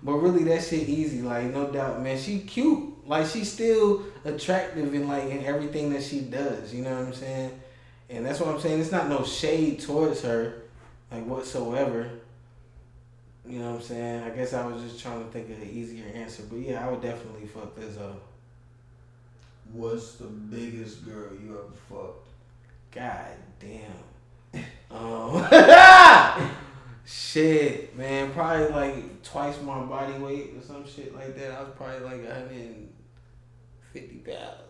But 0.07 0.19
really, 0.19 0.45
that 0.45 0.63
shit 0.63 0.89
easy. 0.89 1.21
Like 1.21 1.53
no 1.53 1.69
doubt, 1.73 2.01
man. 2.01 2.17
She 2.17 2.39
cute. 2.39 3.09
Like 3.09 3.27
she's 3.27 3.53
still 3.53 4.05
attractive 4.25 4.95
in 4.95 5.09
like 5.09 5.25
in 5.25 5.45
everything 5.45 5.93
that 5.93 6.05
she 6.05 6.21
does. 6.21 6.73
You 6.73 6.85
know 6.85 6.97
what 6.97 7.09
I'm 7.09 7.13
saying? 7.13 7.61
And 8.09 8.25
that's 8.25 8.39
what 8.39 8.55
I'm 8.55 8.61
saying. 8.61 8.81
It's 8.81 8.93
not 8.93 9.09
no 9.09 9.25
shade 9.25 9.81
towards 9.81 10.23
her, 10.23 10.63
like 11.11 11.27
whatsoever. 11.27 12.09
You 13.49 13.59
know 13.59 13.73
what 13.73 13.81
I'm 13.81 13.83
saying? 13.83 14.23
I 14.23 14.31
guess 14.31 14.55
I 14.55 14.65
was 14.65 14.81
just 14.81 15.03
trying 15.03 15.25
to 15.25 15.31
think 15.33 15.51
of 15.51 15.61
an 15.61 15.69
easier 15.69 16.05
answer. 16.15 16.45
But 16.49 16.61
yeah, 16.61 16.87
I 16.87 16.89
would 16.89 17.03
definitely 17.03 17.49
fuck 17.49 17.75
Lizzo. 17.77 18.15
What's 19.73 20.15
the 20.15 20.27
biggest 20.27 21.05
girl 21.05 21.33
you 21.33 21.51
ever 21.51 21.77
fucked? 21.91 22.29
God 22.93 23.27
damn. 23.59 24.63
Um, 24.89 25.45
shit, 27.07 27.97
man. 27.97 28.33
Probably 28.33 28.69
like 28.69 29.23
twice 29.23 29.61
my 29.63 29.81
body 29.85 30.15
weight 30.15 30.55
or 30.57 30.63
some 30.63 30.87
shit 30.87 31.15
like 31.15 31.37
that. 31.37 31.53
I 31.53 31.63
was 31.63 31.71
probably 31.77 32.01
like 32.01 32.25
150 32.25 34.17
pounds. 34.19 34.63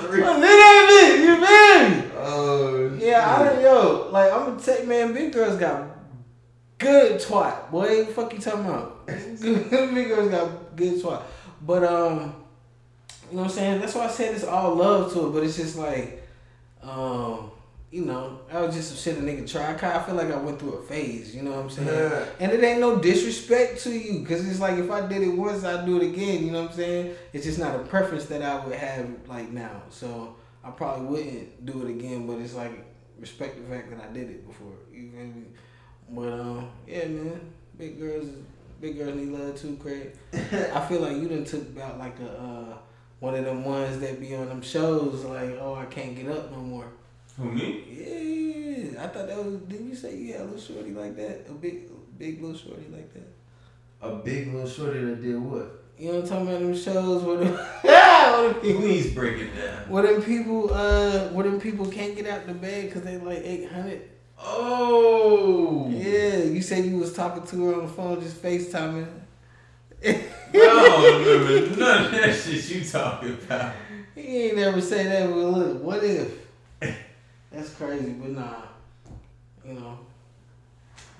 Three. 0.00 0.20
Look 0.20 0.36
at 0.36 0.88
me, 0.88 1.24
you 1.24 1.36
feel 1.36 1.40
me? 1.40 2.10
Oh, 2.18 2.98
Yeah, 3.00 3.36
I 3.36 3.44
don't 3.44 3.62
yo. 3.62 4.08
Like 4.12 4.32
I'm 4.32 4.58
tell 4.60 4.80
you, 4.80 4.86
man, 4.86 5.12
big 5.12 5.32
girls 5.32 5.58
got 5.58 5.88
good 6.78 7.20
twat. 7.20 7.70
Boy, 7.70 7.98
what 7.98 8.06
the 8.06 8.12
fuck 8.12 8.32
you 8.32 8.38
talking 8.38 8.66
about? 8.66 9.06
big 9.06 10.08
girls 10.08 10.30
got 10.30 10.76
good 10.76 11.02
twat. 11.02 11.22
But 11.62 11.84
um, 11.84 12.34
you 13.30 13.36
know 13.36 13.42
what 13.42 13.50
I'm 13.50 13.56
saying? 13.56 13.80
That's 13.80 13.94
why 13.94 14.04
I 14.04 14.10
said 14.10 14.34
it's 14.34 14.44
all 14.44 14.74
love 14.74 15.12
to 15.14 15.26
it, 15.26 15.30
but 15.32 15.42
it's 15.42 15.56
just 15.56 15.76
like, 15.76 16.22
um, 16.82 17.50
you 17.96 18.04
know, 18.04 18.40
I 18.52 18.60
was 18.60 18.74
just 18.74 18.90
some 18.90 18.98
shit 18.98 19.22
a 19.22 19.24
nigga 19.24 19.50
try. 19.50 19.72
I 19.72 20.02
feel 20.02 20.16
like 20.16 20.30
I 20.30 20.36
went 20.36 20.60
through 20.60 20.74
a 20.74 20.82
phase, 20.82 21.34
you 21.34 21.40
know 21.40 21.52
what 21.52 21.60
I'm 21.60 21.70
saying? 21.70 21.88
Yeah. 21.88 22.26
And 22.40 22.52
it 22.52 22.62
ain't 22.62 22.78
no 22.78 22.98
disrespect 22.98 23.82
to 23.84 23.90
you, 23.90 24.22
cause 24.22 24.46
it's 24.46 24.60
like 24.60 24.76
if 24.76 24.90
I 24.90 25.06
did 25.06 25.22
it 25.22 25.30
once, 25.30 25.64
I'd 25.64 25.86
do 25.86 25.96
it 25.96 26.02
again. 26.02 26.44
You 26.44 26.50
know 26.50 26.64
what 26.64 26.72
I'm 26.72 26.76
saying? 26.76 27.16
It's 27.32 27.46
just 27.46 27.58
not 27.58 27.74
a 27.74 27.78
preference 27.78 28.26
that 28.26 28.42
I 28.42 28.62
would 28.62 28.74
have 28.74 29.08
like 29.28 29.48
now. 29.48 29.80
So 29.88 30.36
I 30.62 30.72
probably 30.72 31.06
wouldn't 31.06 31.64
do 31.64 31.86
it 31.86 31.90
again, 31.90 32.26
but 32.26 32.38
it's 32.38 32.52
like 32.52 32.84
respect 33.18 33.56
the 33.56 33.74
fact 33.74 33.88
that 33.88 34.04
I 34.04 34.12
did 34.12 34.28
it 34.28 34.46
before. 34.46 34.74
You 34.92 35.10
feel 35.10 35.24
me? 35.24 35.44
But 36.10 36.32
um, 36.38 36.68
yeah, 36.86 37.08
man, 37.08 37.40
big 37.78 37.98
girls, 37.98 38.26
big 38.78 38.98
girls 38.98 39.16
need 39.16 39.28
love 39.28 39.58
too, 39.58 39.78
Craig. 39.80 40.12
I 40.34 40.86
feel 40.86 41.00
like 41.00 41.16
you 41.16 41.28
done 41.30 41.46
took 41.46 41.62
about 41.62 41.98
like 41.98 42.20
a 42.20 42.30
uh, 42.30 42.76
one 43.20 43.34
of 43.34 43.46
them 43.46 43.64
ones 43.64 44.00
that 44.00 44.20
be 44.20 44.36
on 44.36 44.48
them 44.48 44.60
shows, 44.60 45.24
like 45.24 45.56
oh 45.62 45.76
I 45.76 45.86
can't 45.86 46.14
get 46.14 46.28
up 46.28 46.50
no 46.50 46.58
more. 46.58 46.92
Who 47.36 47.44
me? 47.52 47.84
Yeah, 48.92 49.04
I 49.04 49.08
thought 49.08 49.26
that 49.28 49.36
was. 49.44 49.56
Didn't 49.68 49.88
you 49.88 49.94
say 49.94 50.16
you 50.16 50.32
had 50.32 50.42
a 50.42 50.44
little 50.44 50.60
shorty 50.60 50.90
like 50.92 51.16
that? 51.16 51.46
A 51.50 51.52
big, 51.52 51.88
big 52.18 52.40
little 52.42 52.56
shorty 52.56 52.86
like 52.90 53.12
that? 53.14 53.28
A 54.00 54.16
big 54.16 54.52
little 54.52 54.68
shorty 54.68 55.04
that 55.04 55.22
did 55.22 55.38
what? 55.38 55.82
You 55.98 56.12
know 56.12 56.20
what 56.20 56.24
I'm 56.24 56.28
talking 56.28 56.48
about? 56.48 56.60
Them 56.60 56.76
shows 56.76 57.22
where 57.22 57.36
them, 57.38 57.54
where 57.82 58.52
them 58.52 58.60
people, 58.60 58.80
Please 58.82 59.14
break 59.14 59.38
it 59.38 59.50
down. 59.56 59.88
where 59.90 60.02
them 60.02 60.22
people, 60.22 60.72
uh, 60.72 61.28
where 61.28 61.44
them 61.48 61.60
people 61.60 61.86
can't 61.86 62.14
get 62.14 62.26
out 62.26 62.46
the 62.46 62.54
bed 62.54 62.86
because 62.86 63.02
they 63.02 63.16
like 63.18 63.40
800. 63.42 64.02
Oh. 64.38 65.88
Yeah, 65.90 66.36
you 66.38 66.60
said 66.60 66.84
you 66.84 66.98
was 66.98 67.14
talking 67.14 67.42
to 67.44 67.64
her 67.66 67.74
on 67.76 67.86
the 67.86 67.92
phone, 67.92 68.20
just 68.20 68.42
FaceTiming. 68.42 69.08
Remember 70.02 71.76
none 71.76 72.04
of 72.06 72.10
that 72.12 72.34
shit 72.34 72.68
you 72.70 72.84
talking 72.84 73.32
about. 73.34 73.74
He 74.14 74.48
ain't 74.48 74.56
never 74.56 74.80
say 74.80 75.04
that. 75.04 75.28
But 75.28 75.36
look, 75.36 75.82
what 75.82 76.04
if? 76.04 76.45
That's 77.56 77.70
crazy. 77.74 77.98
crazy, 78.04 78.12
but 78.20 78.30
nah, 78.30 78.62
you 79.64 79.74
know, 79.74 79.98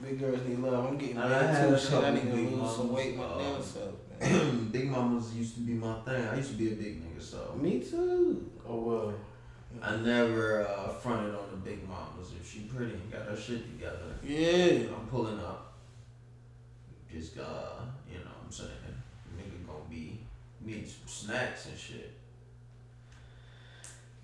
big 0.03 0.19
girls 0.21 0.41
need 0.47 0.59
love. 0.59 0.87
I'm 0.87 0.99
getting 0.99 1.17
Nah, 1.17 1.27
I 1.27 1.29
married 1.29 1.57
had 1.57 1.69
too. 1.71 1.79
Shit, 1.79 2.05
I 2.05 2.11
need 2.11 2.21
to 2.23 2.27
big 2.27 2.53
lose 2.53 2.77
some 2.77 2.87
mamas, 2.89 2.91
weight 2.97 3.17
my 3.17 3.25
uh, 3.25 3.39
damn 3.39 3.63
self. 3.63 4.73
Big 4.73 4.91
mamas 4.91 5.35
used 5.35 5.55
to 5.55 5.61
be 5.61 5.73
my 5.73 5.99
thing. 6.01 6.27
I 6.29 6.37
used 6.37 6.51
to 6.51 6.57
be 6.57 6.73
a 6.73 6.77
big 6.77 7.03
nigga, 7.03 7.23
so 7.23 7.55
Me 7.61 7.81
too. 7.81 8.51
Oh 8.69 8.77
well. 8.81 9.15
I 9.83 9.97
never 9.97 10.67
uh, 10.67 10.89
fronted 10.89 11.35
on 11.35 11.51
the 11.51 11.57
big 11.59 11.87
mamas. 11.89 12.33
If 12.41 12.51
she 12.51 12.61
pretty 12.61 12.93
and 12.95 13.13
got 13.13 13.23
her 13.27 13.37
shit 13.37 13.63
together, 13.73 14.17
Yeah. 14.25 14.89
I'm 14.95 15.07
pulling 15.11 15.39
up. 15.39 15.75
Just 17.13 17.39
uh, 17.39 17.81
you 18.11 18.19
know, 18.19 18.25
what 18.25 18.45
I'm 18.47 18.51
saying, 18.53 18.71
nigga 19.37 19.67
gonna 19.67 19.79
be 19.91 20.21
need 20.61 20.87
some 20.89 21.07
snacks 21.07 21.67
and 21.67 21.79
shit. 21.79 22.13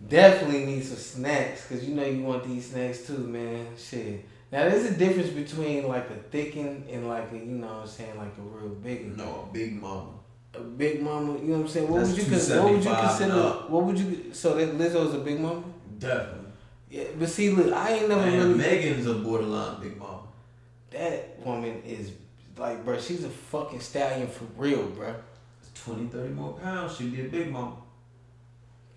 Definitely 0.08 0.66
need 0.66 0.84
some 0.84 0.96
snacks 0.96 1.66
because 1.66 1.88
you 1.88 1.94
know 1.94 2.04
you 2.04 2.22
want 2.22 2.44
these 2.44 2.70
snacks 2.70 3.06
too, 3.06 3.18
man. 3.18 3.66
Shit. 3.76 4.24
Now 4.50 4.68
there's 4.68 4.84
a 4.84 4.94
difference 4.94 5.30
between 5.30 5.88
like 5.88 6.10
a 6.10 6.14
thickened 6.14 6.88
and 6.90 7.08
like 7.08 7.32
a 7.32 7.36
you 7.36 7.44
know 7.44 7.66
what 7.66 7.76
I'm 7.82 7.86
saying 7.86 8.18
like 8.18 8.36
a 8.38 8.42
real 8.42 8.74
big 8.74 9.06
one. 9.08 9.16
No, 9.16 9.48
a 9.48 9.52
big 9.52 9.80
mama. 9.80 10.10
A 10.54 10.60
big 10.60 11.00
mama, 11.00 11.38
you 11.38 11.44
know 11.44 11.54
what 11.54 11.60
I'm 11.60 11.68
saying? 11.68 11.88
What 11.88 11.98
That's 12.00 12.10
would 12.10 12.18
you 12.18 12.30
cons- 12.30 12.50
what 12.50 12.70
would 12.72 12.84
you 12.84 12.94
consider? 12.94 13.42
What 13.68 13.84
would 13.84 13.98
you 13.98 14.34
so 14.34 14.54
that 14.56 14.76
Lizzo's 14.76 15.14
a 15.14 15.18
big 15.18 15.40
mama? 15.40 15.62
Definitely. 15.98 16.50
Yeah, 16.90 17.04
but 17.18 17.28
see, 17.30 17.48
look, 17.48 17.72
I 17.72 17.92
ain't 17.92 18.08
never 18.08 18.20
Man, 18.20 18.38
really. 18.38 18.54
Megan's 18.54 19.06
a 19.06 19.14
borderline 19.14 19.80
big 19.80 19.96
mama. 19.96 20.24
That 20.90 21.38
woman 21.42 21.82
is 21.86 22.10
like, 22.58 22.84
bro, 22.84 23.00
she's 23.00 23.24
a 23.24 23.30
fucking 23.30 23.80
stallion 23.80 24.28
for 24.28 24.44
real, 24.58 24.84
bro. 24.88 25.14
20, 25.74 26.08
30 26.08 26.34
more 26.34 26.52
pounds, 26.52 26.96
she'd 26.96 27.12
be 27.12 27.22
a 27.22 27.28
big 27.28 27.50
mama. 27.50 27.76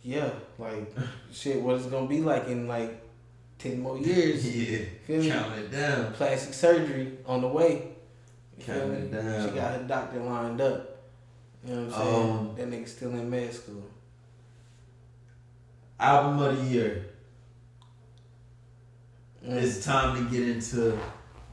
Yeah, 0.06 0.30
like 0.60 0.94
shit. 1.34 1.60
What 1.60 1.78
it's 1.78 1.88
gonna 1.88 2.06
be 2.08 2.22
like 2.22 2.48
in 2.48 2.68
like 2.68 3.02
ten 3.58 3.80
more 3.80 3.98
years? 4.00 4.46
Yeah, 4.56 4.86
Feel 5.08 5.20
me? 5.22 5.30
count 5.30 5.58
it 5.58 5.72
down. 5.72 6.14
Plastic 6.14 6.54
surgery 6.54 7.18
on 7.26 7.42
the 7.42 7.48
way. 7.48 7.88
Count 8.60 8.92
it 8.92 9.12
down. 9.12 9.50
She 9.50 9.56
got 9.56 9.74
her 9.82 9.84
doctor 9.88 10.20
lined 10.20 10.62
up. 10.62 10.98
You 11.66 11.74
know 11.74 11.86
what 11.86 11.96
I'm 11.96 12.06
saying? 12.06 12.30
Um, 12.30 12.56
that 12.56 12.70
nigga 12.70 12.88
still 12.88 13.10
in 13.10 13.28
med 13.28 13.52
school. 13.52 13.84
Album 16.00 16.40
of 16.40 16.58
the 16.58 16.64
year. 16.66 17.06
Mm. 19.44 19.56
It's 19.64 19.84
time 19.84 20.24
to 20.24 20.32
get 20.32 20.48
into 20.48 21.00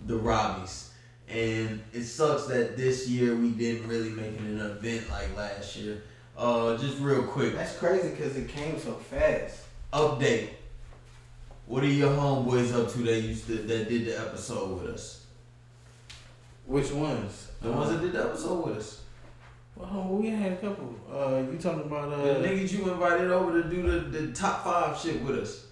the 0.07 0.19
Robbies. 0.19 0.89
And 1.27 1.83
it 1.95 2.05
sucks 2.05 2.47
that 2.49 2.77
this 2.77 3.09
year 3.09 3.35
we 3.35 3.51
didn't 3.53 3.89
really 3.89 4.11
make 4.11 4.35
it 4.35 4.41
an 4.41 4.61
event 4.61 5.09
like 5.09 5.35
last 5.35 5.77
year. 5.77 6.03
Uh, 6.37 6.77
just 6.79 6.99
real 6.99 7.23
quick, 7.25 7.55
That's 7.55 7.77
crazy 7.77 8.11
because 8.11 8.37
it 8.37 8.49
came 8.49 8.79
so 8.79 8.95
fast. 8.95 9.61
update. 9.93 10.49
What 11.67 11.83
are 11.85 11.87
your 11.87 12.11
homeboys 12.11 12.75
up 12.75 12.91
to 12.93 12.99
that 12.99 13.21
used 13.21 13.47
to 13.47 13.55
that 13.55 13.89
did 13.89 14.07
the 14.07 14.19
episode 14.19 14.81
with 14.81 14.91
us? 14.95 15.27
Which 16.67 16.91
ones? 16.91 17.49
The 17.61 17.71
ones 17.71 17.91
that 17.91 18.01
did 18.01 18.13
the 18.13 18.25
episode 18.25 18.67
with 18.67 18.79
us. 18.79 19.01
Well, 19.77 20.09
we 20.11 20.29
had 20.31 20.53
a 20.53 20.57
couple. 20.57 20.95
Uh, 21.11 21.51
you 21.51 21.59
talking 21.59 21.83
about 21.83 22.11
The 22.11 22.39
uh? 22.41 22.43
niggas 22.43 22.73
you 22.73 22.91
invited 22.91 23.31
over 23.31 23.63
to 23.63 23.69
do 23.69 23.83
the, 23.83 23.99
the 24.19 24.33
top 24.33 24.65
five 24.65 24.99
shit 24.99 25.23
with 25.23 25.39
us. 25.39 25.67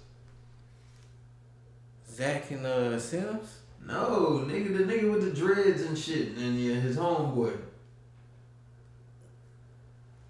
Zach 2.09 2.51
and 2.51 2.65
uh 2.67 2.99
Sims? 2.99 3.59
No, 3.87 4.45
nigga, 4.47 4.77
the 4.77 4.85
nigga 4.85 5.11
with 5.13 5.23
the 5.25 5.31
dreads 5.39 5.83
and 5.83 5.97
shit, 5.99 6.37
and 6.37 6.59
yeah, 6.59 6.75
his 6.75 6.97
homeboy. 6.97 7.57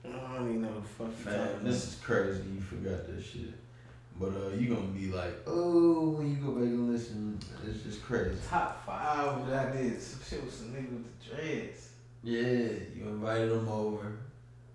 I 0.04 0.29
don't 0.40 0.48
even 0.50 0.62
know 0.62 0.74
the 0.74 0.86
fuck 0.86 1.08
you 1.18 1.30
Man, 1.30 1.64
this 1.64 1.88
is 1.88 1.94
crazy. 1.96 2.42
You 2.54 2.60
forgot 2.60 3.06
this 3.06 3.24
shit. 3.24 3.52
But 4.18 4.28
uh, 4.28 4.54
you 4.56 4.74
gonna 4.74 4.86
be 4.88 5.10
like, 5.10 5.34
oh, 5.46 6.10
when 6.10 6.30
you 6.30 6.36
go 6.36 6.52
back 6.52 6.64
and 6.64 6.92
listen, 6.92 7.38
it's 7.66 7.82
just 7.82 8.02
crazy. 8.02 8.36
Top 8.48 8.84
five 8.84 9.46
that 9.48 9.68
I 9.68 9.76
did. 9.76 10.00
Some 10.00 10.20
shit 10.28 10.44
with 10.44 10.54
some 10.54 10.68
nigga 10.68 10.92
with 10.92 11.20
the 11.20 11.34
dreads. 11.34 11.88
Yeah, 12.22 12.40
you 12.94 13.08
invited 13.08 13.50
him 13.50 13.68
over. 13.68 14.18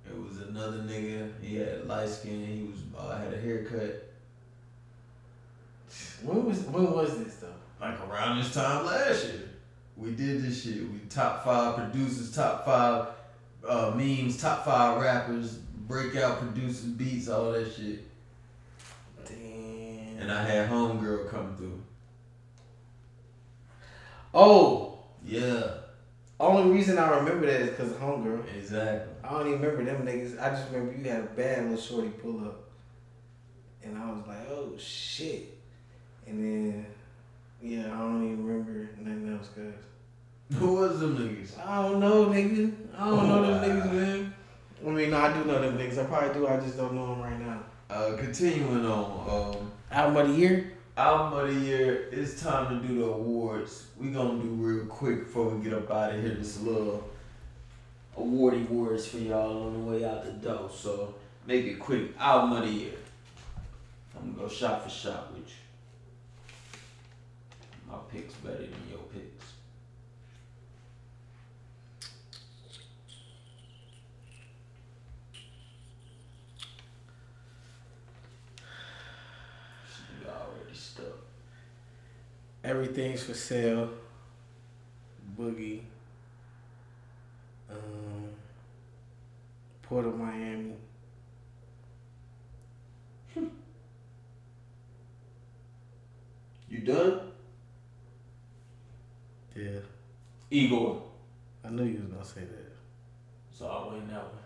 It 0.05 0.17
was 0.19 0.41
another 0.41 0.79
nigga. 0.79 1.31
He 1.41 1.57
had 1.57 1.87
light 1.87 2.09
skin. 2.09 2.45
He 2.45 2.63
was 2.63 2.79
uh, 2.97 3.17
had 3.17 3.33
a 3.33 3.39
haircut. 3.39 4.11
When 6.23 6.45
was 6.45 6.61
when 6.61 6.91
was 6.91 7.23
this 7.23 7.35
though? 7.35 7.47
Like 7.79 7.99
around 8.09 8.39
this 8.39 8.53
time 8.53 8.85
last 8.85 9.25
year, 9.25 9.49
we 9.95 10.11
did 10.11 10.43
this 10.43 10.63
shit. 10.63 10.81
We 10.91 10.99
top 11.09 11.43
five 11.43 11.75
producers, 11.75 12.33
top 12.35 12.65
five 12.65 13.07
uh, 13.67 13.91
memes, 13.95 14.39
top 14.41 14.65
five 14.65 15.01
rappers, 15.01 15.53
breakout 15.57 16.39
producers, 16.39 16.81
beats, 16.85 17.27
all 17.29 17.51
that 17.51 17.71
shit. 17.73 18.03
Damn. 19.25 20.21
And 20.21 20.31
I 20.31 20.43
had 20.43 20.69
homegirl 20.69 21.29
come 21.29 21.55
through. 21.55 21.81
oh, 24.33 24.99
Yeah, 25.25 25.63
only 26.39 26.71
reason 26.75 26.97
I 26.97 27.17
remember 27.17 27.45
that 27.47 27.61
is 27.61 27.69
because 27.69 27.91
of 27.91 27.97
homegirl. 27.99 28.43
exactly. 28.55 29.13
I 29.23 29.29
don't 29.31 29.47
even 29.47 29.61
remember 29.61 29.83
them 29.85 30.05
niggas. 30.05 30.39
I 30.41 30.49
just 30.49 30.69
remember 30.71 30.93
you 30.97 31.09
had 31.09 31.21
a 31.21 31.27
bad 31.27 31.63
little 31.63 31.77
shorty 31.77 32.09
pull 32.09 32.41
up, 32.45 32.69
and 33.83 33.97
I 33.97 34.11
was 34.11 34.27
like, 34.27 34.49
oh 34.49 34.73
shit. 34.77 35.57
And 36.27 36.43
then, 36.43 36.85
yeah, 37.61 37.85
I 37.93 37.97
don't 37.99 38.23
even 38.23 38.45
remember 38.45 38.89
nothing 38.99 39.33
else, 39.37 39.47
cause 39.55 40.59
Who 40.59 40.73
was 40.75 40.99
them 40.99 41.17
niggas? 41.17 41.65
I 41.65 41.81
don't 41.83 41.99
know, 41.99 42.25
nigga. 42.27 42.73
I 42.97 43.09
don't 43.09 43.27
know 43.27 43.41
them 43.59 43.81
niggas, 43.81 43.91
man. 43.91 44.33
I 44.85 44.89
mean, 44.89 45.09
no, 45.09 45.17
I 45.17 45.33
do 45.33 45.45
know 45.45 45.61
them 45.61 45.77
niggas. 45.77 45.97
I 45.99 46.03
probably 46.05 46.33
do. 46.33 46.47
I 46.47 46.57
just 46.57 46.77
don't 46.77 46.93
know 46.93 47.07
them 47.07 47.21
right 47.21 47.39
now. 47.39 47.59
Uh, 47.89 48.15
continuing 48.17 48.85
on, 48.85 49.55
um, 49.55 49.71
Album 49.91 50.17
of 50.17 50.27
the 50.29 50.33
year. 50.39 50.71
album 50.97 51.39
of 51.39 51.47
the 51.53 51.59
year. 51.61 52.09
It's 52.11 52.41
time 52.41 52.81
to 52.81 52.87
do 52.87 52.99
the 52.99 53.05
awards. 53.05 53.87
We 53.99 54.09
gonna 54.11 54.41
do 54.41 54.49
real 54.49 54.85
quick 54.85 55.25
before 55.25 55.49
we 55.49 55.63
get 55.63 55.73
up 55.73 55.91
out 55.91 56.15
of 56.15 56.21
here. 56.21 56.35
Just 56.35 56.61
a 56.61 56.63
little 56.63 57.09
awardy 58.17 58.67
words 58.69 59.07
for 59.07 59.17
y'all 59.17 59.67
on 59.67 59.73
the 59.73 59.91
way 59.91 60.05
out 60.05 60.23
the 60.25 60.31
door. 60.31 60.69
So 60.73 61.15
make 61.45 61.65
it 61.65 61.79
quick. 61.79 62.11
Album 62.19 62.53
of 62.57 62.63
the 62.67 62.73
year. 62.73 62.93
I'm 64.17 64.33
gonna 64.33 64.47
go 64.47 64.53
shot 64.53 64.83
for 64.83 64.89
shot 64.89 65.31
with 65.33 65.47
you. 65.47 65.55
My 67.91 67.97
picks 68.11 68.33
better 68.35 68.57
than 68.57 68.89
your 68.89 68.99
picks. 69.13 69.45
You 80.21 80.27
already 80.29 80.73
stuck. 80.75 81.05
Everything's 82.65 83.23
for 83.23 83.33
sale. 83.33 83.89
Boogie. 85.39 85.81
Um, 87.69 88.29
Port 89.83 90.05
of 90.05 90.17
Miami. 90.17 90.73
You 96.67 96.79
done? 96.79 97.19
Yeah, 99.55 99.79
Igor. 100.49 101.03
I 101.63 101.69
knew 101.69 101.83
you 101.85 101.99
was 101.99 102.07
gonna 102.07 102.25
say 102.25 102.41
that. 102.41 102.73
So 103.57 103.67
I 103.67 103.93
win 103.93 104.07
that 104.09 104.23
one. 104.23 104.43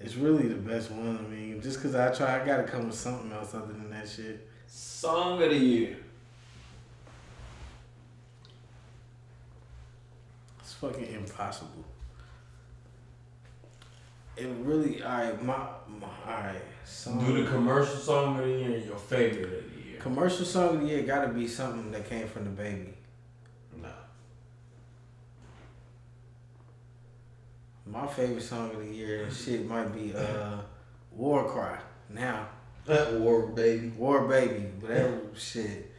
It's 0.00 0.14
really 0.14 0.46
the 0.46 0.54
best 0.54 0.90
one. 0.92 1.18
I 1.18 1.28
mean, 1.28 1.60
just 1.60 1.82
cause 1.82 1.94
I 1.94 2.12
try, 2.14 2.40
I 2.40 2.46
gotta 2.46 2.62
come 2.62 2.86
with 2.86 2.94
something 2.94 3.32
else 3.32 3.54
other 3.54 3.72
than 3.72 3.90
that 3.90 4.08
shit. 4.08 4.48
Song 4.68 5.42
of 5.42 5.50
the 5.50 5.56
year. 5.56 5.96
It's 10.60 10.71
fucking 10.82 11.14
impossible. 11.14 11.84
It 14.36 14.48
really, 14.62 15.02
alright, 15.02 15.40
my, 15.44 15.54
my 15.88 16.08
alright. 16.26 16.62
Song, 16.84 17.24
Do 17.24 17.44
the 17.44 17.48
commercial 17.48 17.96
song 17.96 18.38
of 18.40 18.44
the 18.44 18.50
year 18.50 18.78
your 18.78 18.96
favorite 18.96 19.44
of 19.64 19.74
the 19.76 19.88
year. 19.90 20.00
commercial 20.00 20.44
song 20.44 20.74
of 20.76 20.80
the 20.80 20.88
year 20.88 21.02
gotta 21.02 21.28
be 21.28 21.46
something 21.46 21.92
that 21.92 22.08
came 22.08 22.26
from 22.26 22.44
the 22.44 22.50
baby. 22.50 22.94
Nah. 23.80 23.88
My 27.86 28.06
favorite 28.08 28.42
song 28.42 28.70
of 28.72 28.78
the 28.80 28.92
year, 28.92 29.30
shit 29.30 29.64
might 29.68 29.92
be 29.94 30.12
uh, 30.14 30.56
War 31.12 31.44
Cry. 31.48 31.78
Now, 32.08 32.48
That 32.86 33.12
war, 33.20 33.46
baby. 33.46 33.88
War 33.96 34.26
Baby, 34.26 34.66
whatever 34.80 35.20
shit. 35.36 35.92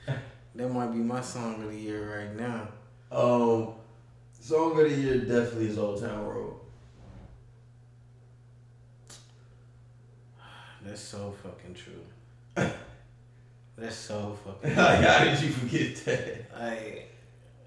That 0.55 0.69
might 0.69 0.87
be 0.91 0.97
my 0.99 1.21
song 1.21 1.63
of 1.63 1.71
the 1.71 1.79
year 1.79 2.19
right 2.19 2.35
now. 2.35 2.67
Um, 3.11 3.75
song 4.43 4.71
of 4.71 4.89
the 4.89 4.95
year 4.95 5.19
definitely 5.19 5.67
is 5.67 5.77
Old 5.77 6.01
Town 6.01 6.25
Road. 6.25 6.55
That's 10.81 10.99
so 10.99 11.33
fucking 11.41 11.73
true. 11.73 12.67
That's 13.77 13.95
so 13.95 14.37
fucking. 14.43 14.71
How 14.75 15.23
did 15.23 15.41
you 15.41 15.49
forget 15.49 15.95
that? 16.05 16.59
Like, 16.59 17.09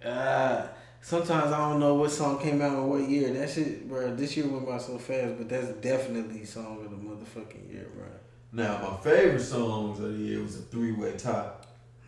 uh, 0.05 0.67
sometimes 1.01 1.51
I 1.51 1.71
don't 1.71 1.81
know 1.81 1.95
what 1.95 2.11
song 2.11 2.39
came 2.39 2.61
out 2.61 2.75
in 2.75 2.87
what 2.89 3.09
year. 3.09 3.33
That 3.33 3.49
shit, 3.49 3.89
bro. 3.89 4.15
This 4.15 4.37
year 4.37 4.47
went 4.47 4.67
by 4.67 4.77
so 4.77 4.99
fast, 4.99 5.39
but 5.39 5.49
that's 5.49 5.69
definitely 5.81 6.45
song 6.45 6.85
of 6.85 6.91
the 6.91 6.97
motherfucking 6.97 7.73
year, 7.73 7.89
bro. 7.97 8.05
Now, 8.53 8.79
my 8.83 8.97
favorite 8.99 9.41
songs 9.41 9.99
of 9.99 10.13
the 10.13 10.19
year 10.19 10.43
was 10.43 10.57
a 10.57 10.63
three 10.63 10.93
way 10.93 11.17
tie. 11.17 11.53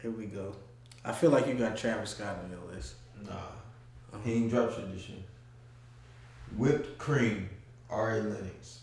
Here 0.03 0.11
we 0.11 0.27
go. 0.27 0.55
I 1.07 1.13
feel 1.13 1.31
like 1.31 1.47
you 1.47 1.55
got 1.55 1.75
Travis 1.75 2.11
Scott 2.11 2.37
on 2.45 2.51
your 2.51 2.75
list. 2.75 2.97
Nah, 3.25 3.33
he 4.25 4.35
ain't 4.35 4.51
drop 4.51 4.75
shit 4.75 4.93
this 4.93 5.09
year. 5.09 5.19
Whipped 6.57 6.99
cream, 6.99 7.49
Ari 7.91 8.23
Lennox. 8.23 8.81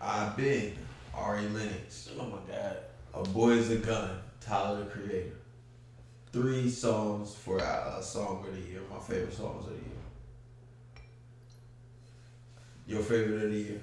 I 0.00 0.28
been 0.36 0.72
Ari 1.14 1.48
Lennox. 1.48 2.10
Oh 2.18 2.26
my 2.26 2.38
god. 2.52 2.76
A 3.14 3.22
Boy 3.30 3.52
is 3.52 3.70
a 3.70 3.76
Gun, 3.76 4.10
Tyler 4.40 4.84
the 4.84 4.90
Creator. 4.90 5.36
Three 6.32 6.68
songs 6.68 7.34
for 7.34 7.58
a, 7.58 7.96
a 7.98 8.02
song 8.02 8.44
of 8.46 8.54
the 8.54 8.60
year. 8.60 8.80
My 8.90 8.98
favorite 8.98 9.32
songs 9.32 9.66
of 9.66 9.72
the 9.72 9.78
year. 9.78 9.96
Your 12.86 13.02
favorite 13.02 13.44
of 13.44 13.50
the 13.50 13.58
year? 13.58 13.80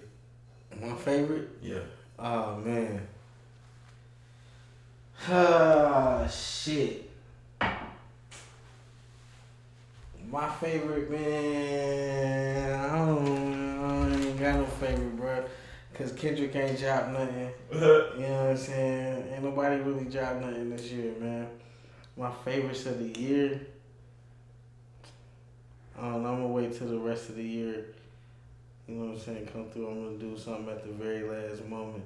My 0.79 0.95
favorite? 0.95 1.49
Yeah. 1.61 1.79
Oh 2.19 2.57
man. 2.57 3.07
Ah 5.29 6.27
shit. 6.31 7.09
My 10.33 10.49
favorite 10.49 11.11
man. 11.11 12.79
I 12.89 13.05
don't, 13.05 13.79
I 13.79 14.15
ain't 14.15 14.39
got 14.39 14.55
no 14.55 14.65
favorite, 14.65 15.15
bro. 15.15 15.45
Cause 15.93 16.11
Kendrick 16.13 16.55
ain't 16.55 16.79
dropped 16.79 17.09
nothing. 17.09 17.51
You 17.71 17.79
know 17.79 18.41
what 18.41 18.49
I'm 18.49 18.57
saying? 18.57 19.27
Ain't 19.31 19.43
nobody 19.43 19.75
really 19.83 20.05
dropped 20.05 20.41
nothing 20.41 20.71
this 20.71 20.91
year, 20.91 21.13
man. 21.19 21.47
My 22.17 22.31
favorites 22.31 22.87
of 22.87 22.97
the 22.97 23.21
year. 23.21 23.61
Um, 25.99 26.13
don't 26.13 26.23
know. 26.23 26.29
I'm 26.29 26.41
gonna 26.41 26.47
wait 26.47 26.75
till 26.75 26.87
the 26.87 26.97
rest 26.97 27.29
of 27.29 27.35
the 27.35 27.43
year. 27.43 27.85
You 28.87 28.95
know 28.95 29.05
what 29.05 29.13
I'm 29.13 29.19
saying? 29.19 29.49
Come 29.53 29.69
through. 29.69 29.87
I'm 29.87 30.03
gonna 30.03 30.17
do 30.17 30.35
something 30.35 30.67
at 30.67 30.83
the 30.83 30.93
very 30.93 31.29
last 31.29 31.63
moment. 31.65 32.05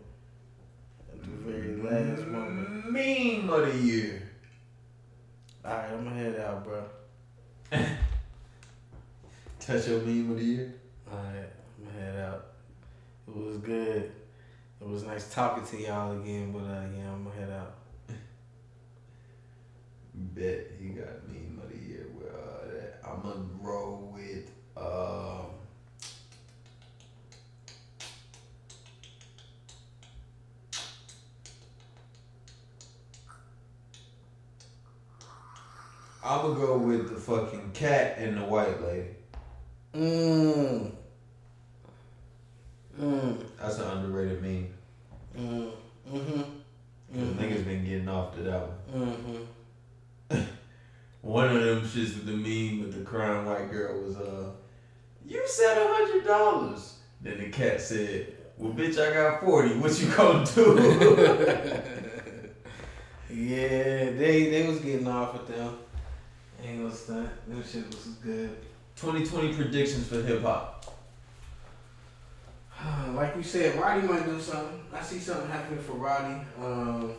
At 1.13 1.21
the 1.21 1.29
very 1.49 1.77
last 1.77 2.27
moment. 2.27 2.91
Meme 2.91 3.49
of 3.49 3.71
the 3.71 3.77
year. 3.79 4.21
All 5.63 5.71
right, 5.71 5.91
I'm 5.93 6.03
gonna 6.03 6.15
head 6.17 6.37
out, 6.41 6.65
bro. 6.65 6.83
Touch 9.67 9.85
your 9.89 9.99
meme 9.99 10.31
of 10.31 10.37
the 10.37 10.45
year. 10.45 10.73
All 11.11 11.17
right, 11.17 11.43
I'm 11.77 11.85
gonna 11.85 11.99
head 11.99 12.15
out. 12.21 12.45
It 13.27 13.35
was 13.35 13.57
good. 13.57 14.13
It 14.79 14.87
was 14.87 15.03
nice 15.03 15.29
talking 15.33 15.65
to 15.65 15.83
y'all 15.83 16.17
again, 16.21 16.53
but 16.53 16.59
uh, 16.59 16.85
yeah, 16.95 17.11
I'm 17.11 17.25
gonna 17.25 17.35
head 17.35 17.49
out. 17.49 17.75
Bet 20.13 20.71
he 20.79 20.87
got 20.91 21.27
meme 21.27 21.59
of 21.61 21.69
the 21.69 21.85
year. 21.85 22.07
With, 22.17 22.29
uh, 22.29 22.71
that. 22.71 23.01
I'm 23.03 23.21
gonna 23.21 23.43
roll 23.59 24.09
with. 24.15 24.49
Um, 24.77 25.47
I'm 36.23 36.41
gonna 36.41 36.55
go 36.55 36.77
with 36.77 37.09
the 37.09 37.19
fucking 37.19 37.71
cat 37.73 38.15
and 38.17 38.37
the 38.37 38.45
white 38.45 38.81
lady. 38.81 39.16
Mmm. 39.97 40.91
Mmm. 42.99 43.43
That's 43.59 43.79
an 43.79 43.97
underrated 43.97 44.41
meme. 44.41 44.73
Mmm. 45.35 45.71
Mm-hmm. 46.13 46.41
The 47.13 47.43
niggas 47.43 47.65
been 47.65 47.83
getting 47.83 48.07
off 48.07 48.35
to 48.35 48.41
that 48.43 48.61
one. 48.61 49.17
Mm-hmm. 50.31 50.41
One 51.21 51.47
of 51.47 51.63
them 51.63 51.81
shits 51.81 52.15
with 52.15 52.25
the 52.25 52.33
meme 52.33 52.81
with 52.81 52.93
the 52.93 53.03
crying 53.03 53.45
white 53.45 53.71
girl 53.71 54.01
was 54.01 54.15
uh, 54.17 54.51
you 55.25 55.41
said 55.47 55.77
a 55.77 55.87
hundred 55.87 56.25
dollars. 56.25 56.99
Then 57.21 57.39
the 57.39 57.49
cat 57.49 57.81
said, 57.81 58.33
"Well, 58.57 58.71
bitch, 58.73 58.97
I 58.99 59.13
got 59.13 59.41
forty. 59.41 59.73
What 59.75 59.99
you 59.99 60.09
gonna 60.15 60.45
do?" 60.45 61.81
Yeah, 63.29 64.11
they 64.11 64.49
they 64.49 64.67
was 64.67 64.79
getting 64.79 65.07
off 65.07 65.33
with 65.33 65.47
them. 65.47 65.77
Ain't 66.63 66.79
no 66.79 66.89
stunt. 66.89 67.29
Them 67.47 67.63
shit 67.63 67.85
was 67.87 68.05
good. 68.23 68.57
2020 68.99 69.53
predictions 69.53 70.07
for 70.07 70.21
hip 70.21 70.41
hop. 70.41 70.73
Like 73.13 73.35
you 73.35 73.41
said, 73.43 73.79
Roddy 73.79 74.05
might 74.07 74.25
do 74.25 74.39
something. 74.39 74.79
I 74.93 75.01
see 75.01 75.17
something 75.19 75.49
happening 75.49 75.79
for 75.83 75.93
Roddy. 75.93 76.35
Um, 76.61 77.13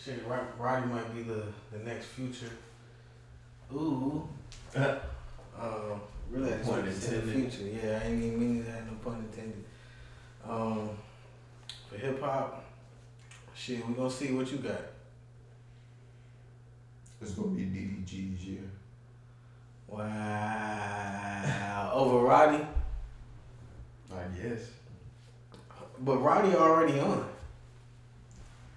shit, 0.00 0.22
Roddy 0.58 0.86
might 0.86 1.12
be 1.14 1.22
the, 1.22 1.42
the 1.72 1.78
next 1.84 2.06
future. 2.06 2.50
Ooh. 3.74 4.28
Uh, 4.76 4.96
Um, 5.60 6.00
really, 6.30 6.52
I 6.52 6.56
just 6.58 6.70
Pun 6.70 6.78
wanted 6.78 6.94
to 6.94 7.00
say 7.00 7.10
the 7.16 7.22
intended. 7.22 7.52
future. 7.52 7.70
Yeah, 7.86 8.00
I 8.00 8.06
ain't 8.06 8.22
even 8.22 8.38
meaning 8.38 8.64
to 8.64 8.70
have 8.70 8.86
no 8.86 8.92
pun 9.04 9.24
intended. 9.30 9.64
Um, 10.48 10.90
for 11.90 11.96
hip 11.98 12.20
hop, 12.22 12.64
shit, 13.56 13.84
we 13.86 13.94
gonna 13.94 14.08
see 14.10 14.30
what 14.32 14.50
you 14.52 14.58
got. 14.58 14.80
It's 17.20 17.32
gonna 17.32 17.48
be 17.48 17.62
DDG's 17.62 18.44
year. 18.44 18.70
Wow. 19.88 21.90
Over 21.94 22.18
Roddy, 22.26 22.64
I 24.12 24.22
guess. 24.40 24.60
but 26.00 26.18
Roddy 26.18 26.54
already 26.54 27.00
on 27.00 27.28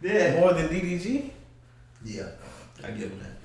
Yeah. 0.02 0.40
more 0.40 0.54
than 0.54 0.70
DDG. 0.70 1.32
Yeah. 2.04 2.30
I 2.84 2.92
give 2.92 3.12
him 3.12 3.20
that. 3.20 3.38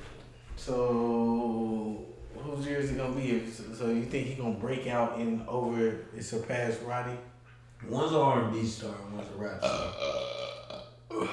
So 0.57 2.07
whose 2.39 2.67
year 2.67 2.79
is 2.79 2.93
it 2.93 2.97
gonna 2.97 3.14
be? 3.14 3.51
So, 3.51 3.64
so 3.75 3.87
you 3.91 4.05
think 4.05 4.29
he 4.29 4.35
gonna 4.37 4.55
break 4.55 4.87
out 4.87 5.19
and 5.19 5.47
over 5.49 5.89
and 6.14 6.25
surpass 6.25 6.79
Roddy? 6.81 7.19
One's 7.89 8.12
an 8.12 8.19
R&B 8.19 8.64
star 8.64 8.95
and 9.05 9.17
one's 9.19 9.29
a 9.31 9.37
rap 9.37 9.59
star. 9.59 9.93
Uh. 11.11 11.27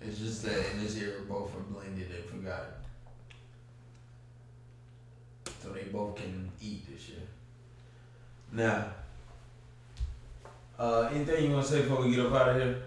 It's 0.00 0.18
just 0.18 0.42
that 0.44 0.72
in 0.72 0.82
this 0.82 0.96
era, 0.96 1.20
both 1.28 1.54
are 1.56 1.60
blended 1.60 2.10
and 2.10 2.24
forgotten. 2.24 2.72
So 5.62 5.70
they 5.70 5.84
both 5.84 6.16
can 6.16 6.50
eat 6.60 6.86
this 6.92 7.08
year. 7.08 7.20
Now, 8.52 8.86
uh, 10.78 11.10
anything 11.12 11.46
you 11.46 11.52
want 11.52 11.66
to 11.66 11.72
say 11.72 11.82
before 11.82 12.02
we 12.02 12.14
get 12.14 12.26
up 12.26 12.32
out 12.32 12.48
of 12.50 12.56
here? 12.56 12.82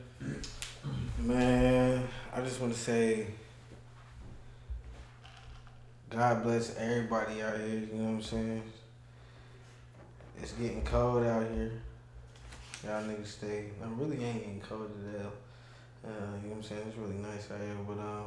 Man, 1.20 2.08
I 2.34 2.42
just 2.42 2.60
want 2.60 2.74
to 2.74 2.80
say, 2.80 3.28
God 6.10 6.44
bless 6.44 6.76
everybody 6.78 7.42
out 7.42 7.58
here. 7.58 7.68
You 7.68 7.90
know 7.94 8.04
what 8.04 8.10
I'm 8.10 8.22
saying? 8.22 8.64
It's 10.42 10.54
getting 10.54 10.84
cold 10.84 11.24
out 11.26 11.46
here. 11.54 11.74
Y'all 12.84 13.04
niggas 13.04 13.28
stay. 13.28 13.66
I 13.84 13.88
really 13.90 14.24
ain't 14.24 14.40
getting 14.40 14.62
cold 14.62 14.90
to 14.90 15.20
hell. 15.20 15.32
Uh, 16.04 16.10
you 16.42 16.50
know 16.50 16.56
what 16.56 16.58
I'm 16.58 16.64
saying? 16.64 16.82
It's 16.88 16.98
really 16.98 17.18
nice 17.18 17.52
out 17.52 17.60
here, 17.60 17.76
but 17.88 18.00
um, 18.00 18.26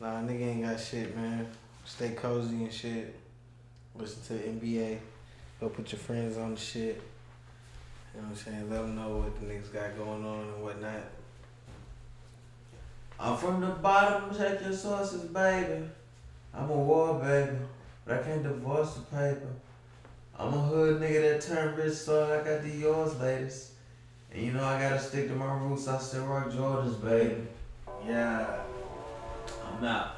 nah, 0.00 0.22
nigga 0.22 0.48
ain't 0.48 0.62
got 0.62 0.80
shit, 0.80 1.14
man. 1.14 1.46
Stay 1.84 2.10
cozy 2.10 2.64
and 2.64 2.72
shit. 2.72 3.14
Listen 3.98 4.22
to 4.38 4.44
NBA. 4.44 4.98
Go 5.60 5.68
put 5.68 5.90
your 5.90 5.98
friends 5.98 6.36
on 6.38 6.54
the 6.54 6.60
shit. 6.60 7.02
You 8.14 8.20
know 8.20 8.28
what 8.28 8.30
I'm 8.30 8.36
saying? 8.36 8.70
Let 8.70 8.82
them 8.82 8.96
know 8.96 9.16
what 9.16 9.40
the 9.40 9.46
niggas 9.46 9.72
got 9.72 9.96
going 9.96 10.24
on 10.24 10.40
and 10.40 10.62
whatnot. 10.62 11.02
I'm 13.20 13.36
from 13.36 13.60
the 13.60 13.66
bottom, 13.68 14.36
check 14.36 14.60
your 14.62 14.72
sources, 14.72 15.22
baby. 15.22 15.84
I'm 16.54 16.70
a 16.70 16.76
war 16.76 17.18
baby, 17.18 17.56
but 18.04 18.20
I 18.20 18.22
can't 18.22 18.44
divorce 18.44 18.94
the 18.94 19.00
paper. 19.02 19.48
I'm 20.38 20.54
a 20.54 20.60
hood 20.62 21.00
nigga 21.00 21.32
that 21.32 21.40
turned 21.40 21.76
rich, 21.76 21.94
so 21.94 22.24
I 22.24 22.48
got 22.48 22.62
the 22.62 22.70
yours 22.70 23.18
latest. 23.18 23.72
And 24.32 24.46
you 24.46 24.52
know 24.52 24.62
I 24.62 24.80
gotta 24.80 25.00
stick 25.00 25.26
to 25.28 25.34
my 25.34 25.52
roots, 25.58 25.88
I 25.88 25.98
still 25.98 26.26
rock 26.26 26.50
Jordans, 26.50 27.02
baby. 27.02 27.42
Yeah. 28.06 28.60
I'm 29.66 29.84
out. 29.84 30.17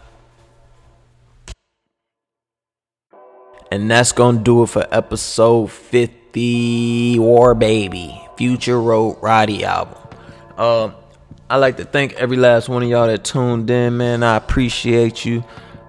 And 3.71 3.89
that's 3.91 4.13
gonna 4.13 4.41
do 4.41 4.65
it 4.65 4.67
for 4.67 4.87
episode 4.91 5.71
50 5.71 7.19
War 7.21 7.55
Baby 7.55 8.21
Future 8.37 8.81
Road 8.81 9.19
Roddy 9.21 9.65
album. 9.65 9.97
Um 10.59 10.95
I 11.49 11.57
like 11.57 11.77
to 11.79 11.85
thank 11.85 12.13
every 12.15 12.37
last 12.37 12.69
one 12.69 12.83
of 12.83 12.89
y'all 12.89 13.07
that 13.07 13.25
tuned 13.25 13.71
in, 13.71 13.97
man. 13.97 14.23
I 14.23 14.37
appreciate 14.37 15.25
you. 15.25 15.45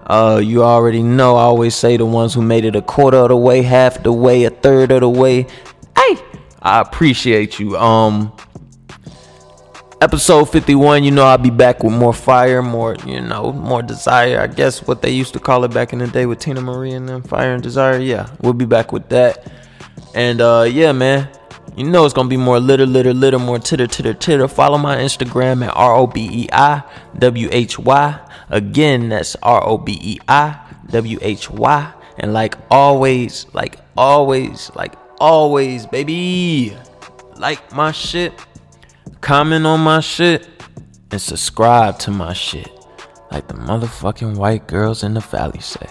Uh 0.06 0.40
you 0.42 0.62
already 0.62 1.02
know 1.02 1.36
I 1.36 1.42
always 1.42 1.74
say 1.74 1.96
the 1.96 2.06
ones 2.06 2.34
who 2.34 2.42
made 2.42 2.64
it 2.64 2.76
a 2.76 2.82
quarter 2.82 3.16
of 3.18 3.28
the 3.28 3.36
way, 3.36 3.62
half 3.62 4.02
the 4.02 4.12
way, 4.12 4.44
a 4.44 4.50
third 4.50 4.92
of 4.92 5.00
the 5.00 5.08
way. 5.08 5.42
Hey, 5.96 6.16
I 6.60 6.80
appreciate 6.80 7.58
you. 7.58 7.76
Um 7.76 8.32
episode 10.02 10.46
51 10.46 11.04
you 11.04 11.12
know 11.12 11.24
i'll 11.24 11.38
be 11.38 11.48
back 11.48 11.84
with 11.84 11.92
more 11.92 12.12
fire 12.12 12.60
more 12.60 12.96
you 13.06 13.20
know 13.20 13.52
more 13.52 13.82
desire. 13.82 14.40
I 14.40 14.48
guess 14.48 14.84
what 14.84 15.00
they 15.00 15.10
used 15.12 15.32
to 15.34 15.38
call 15.38 15.62
it 15.62 15.72
back 15.72 15.92
in 15.92 16.00
the 16.00 16.08
day 16.08 16.26
with 16.26 16.40
Teena 16.40 16.60
Marie 16.60 16.90
and 16.90 17.08
them 17.08 17.22
fire 17.22 17.54
and 17.54 17.62
desire. 17.62 18.00
Yeah 18.00 18.28
we'll 18.40 18.52
be 18.52 18.64
back 18.64 18.90
with 18.90 19.08
that. 19.10 19.48
And 20.12 20.40
uh 20.40 20.68
yeah 20.68 20.90
man 20.90 21.28
you 21.76 21.84
know 21.84 22.04
it's 22.04 22.14
gonna 22.14 22.28
be 22.28 22.36
more 22.36 22.58
litter 22.58 22.84
litter 22.84 23.14
litter 23.14 23.38
more 23.38 23.60
titter 23.60 23.86
titter 23.86 24.12
titter. 24.12 24.48
Follow 24.48 24.76
my 24.76 24.96
instagram 24.96 25.64
at 25.64 25.72
r-o-b-e-i-w-h-y 25.76 26.20
again 28.50 29.08
that's 29.08 29.36
r-o-b-e-i-w-h-y 29.36 30.32
and 32.18 32.32
like 32.32 32.56
always 32.72 33.46
like 33.52 33.76
always 33.96 34.72
like 34.74 34.96
always 35.20 35.86
baby 35.86 36.76
like 37.36 37.72
my 37.72 37.92
shit 37.92 38.32
comment 39.20 39.66
on 39.66 39.80
my 39.80 40.00
shit 40.00 40.48
and 41.10 41.20
subscribe 41.20 41.98
to 42.00 42.10
my 42.10 42.32
shit, 42.32 42.70
like 43.30 43.48
the 43.48 43.54
motherfucking 43.54 44.36
white 44.36 44.66
girls 44.66 45.02
in 45.02 45.14
the 45.14 45.20
valley 45.20 45.60
say. 45.60 45.88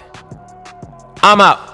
I'm 1.23 1.41
out. 1.41 1.70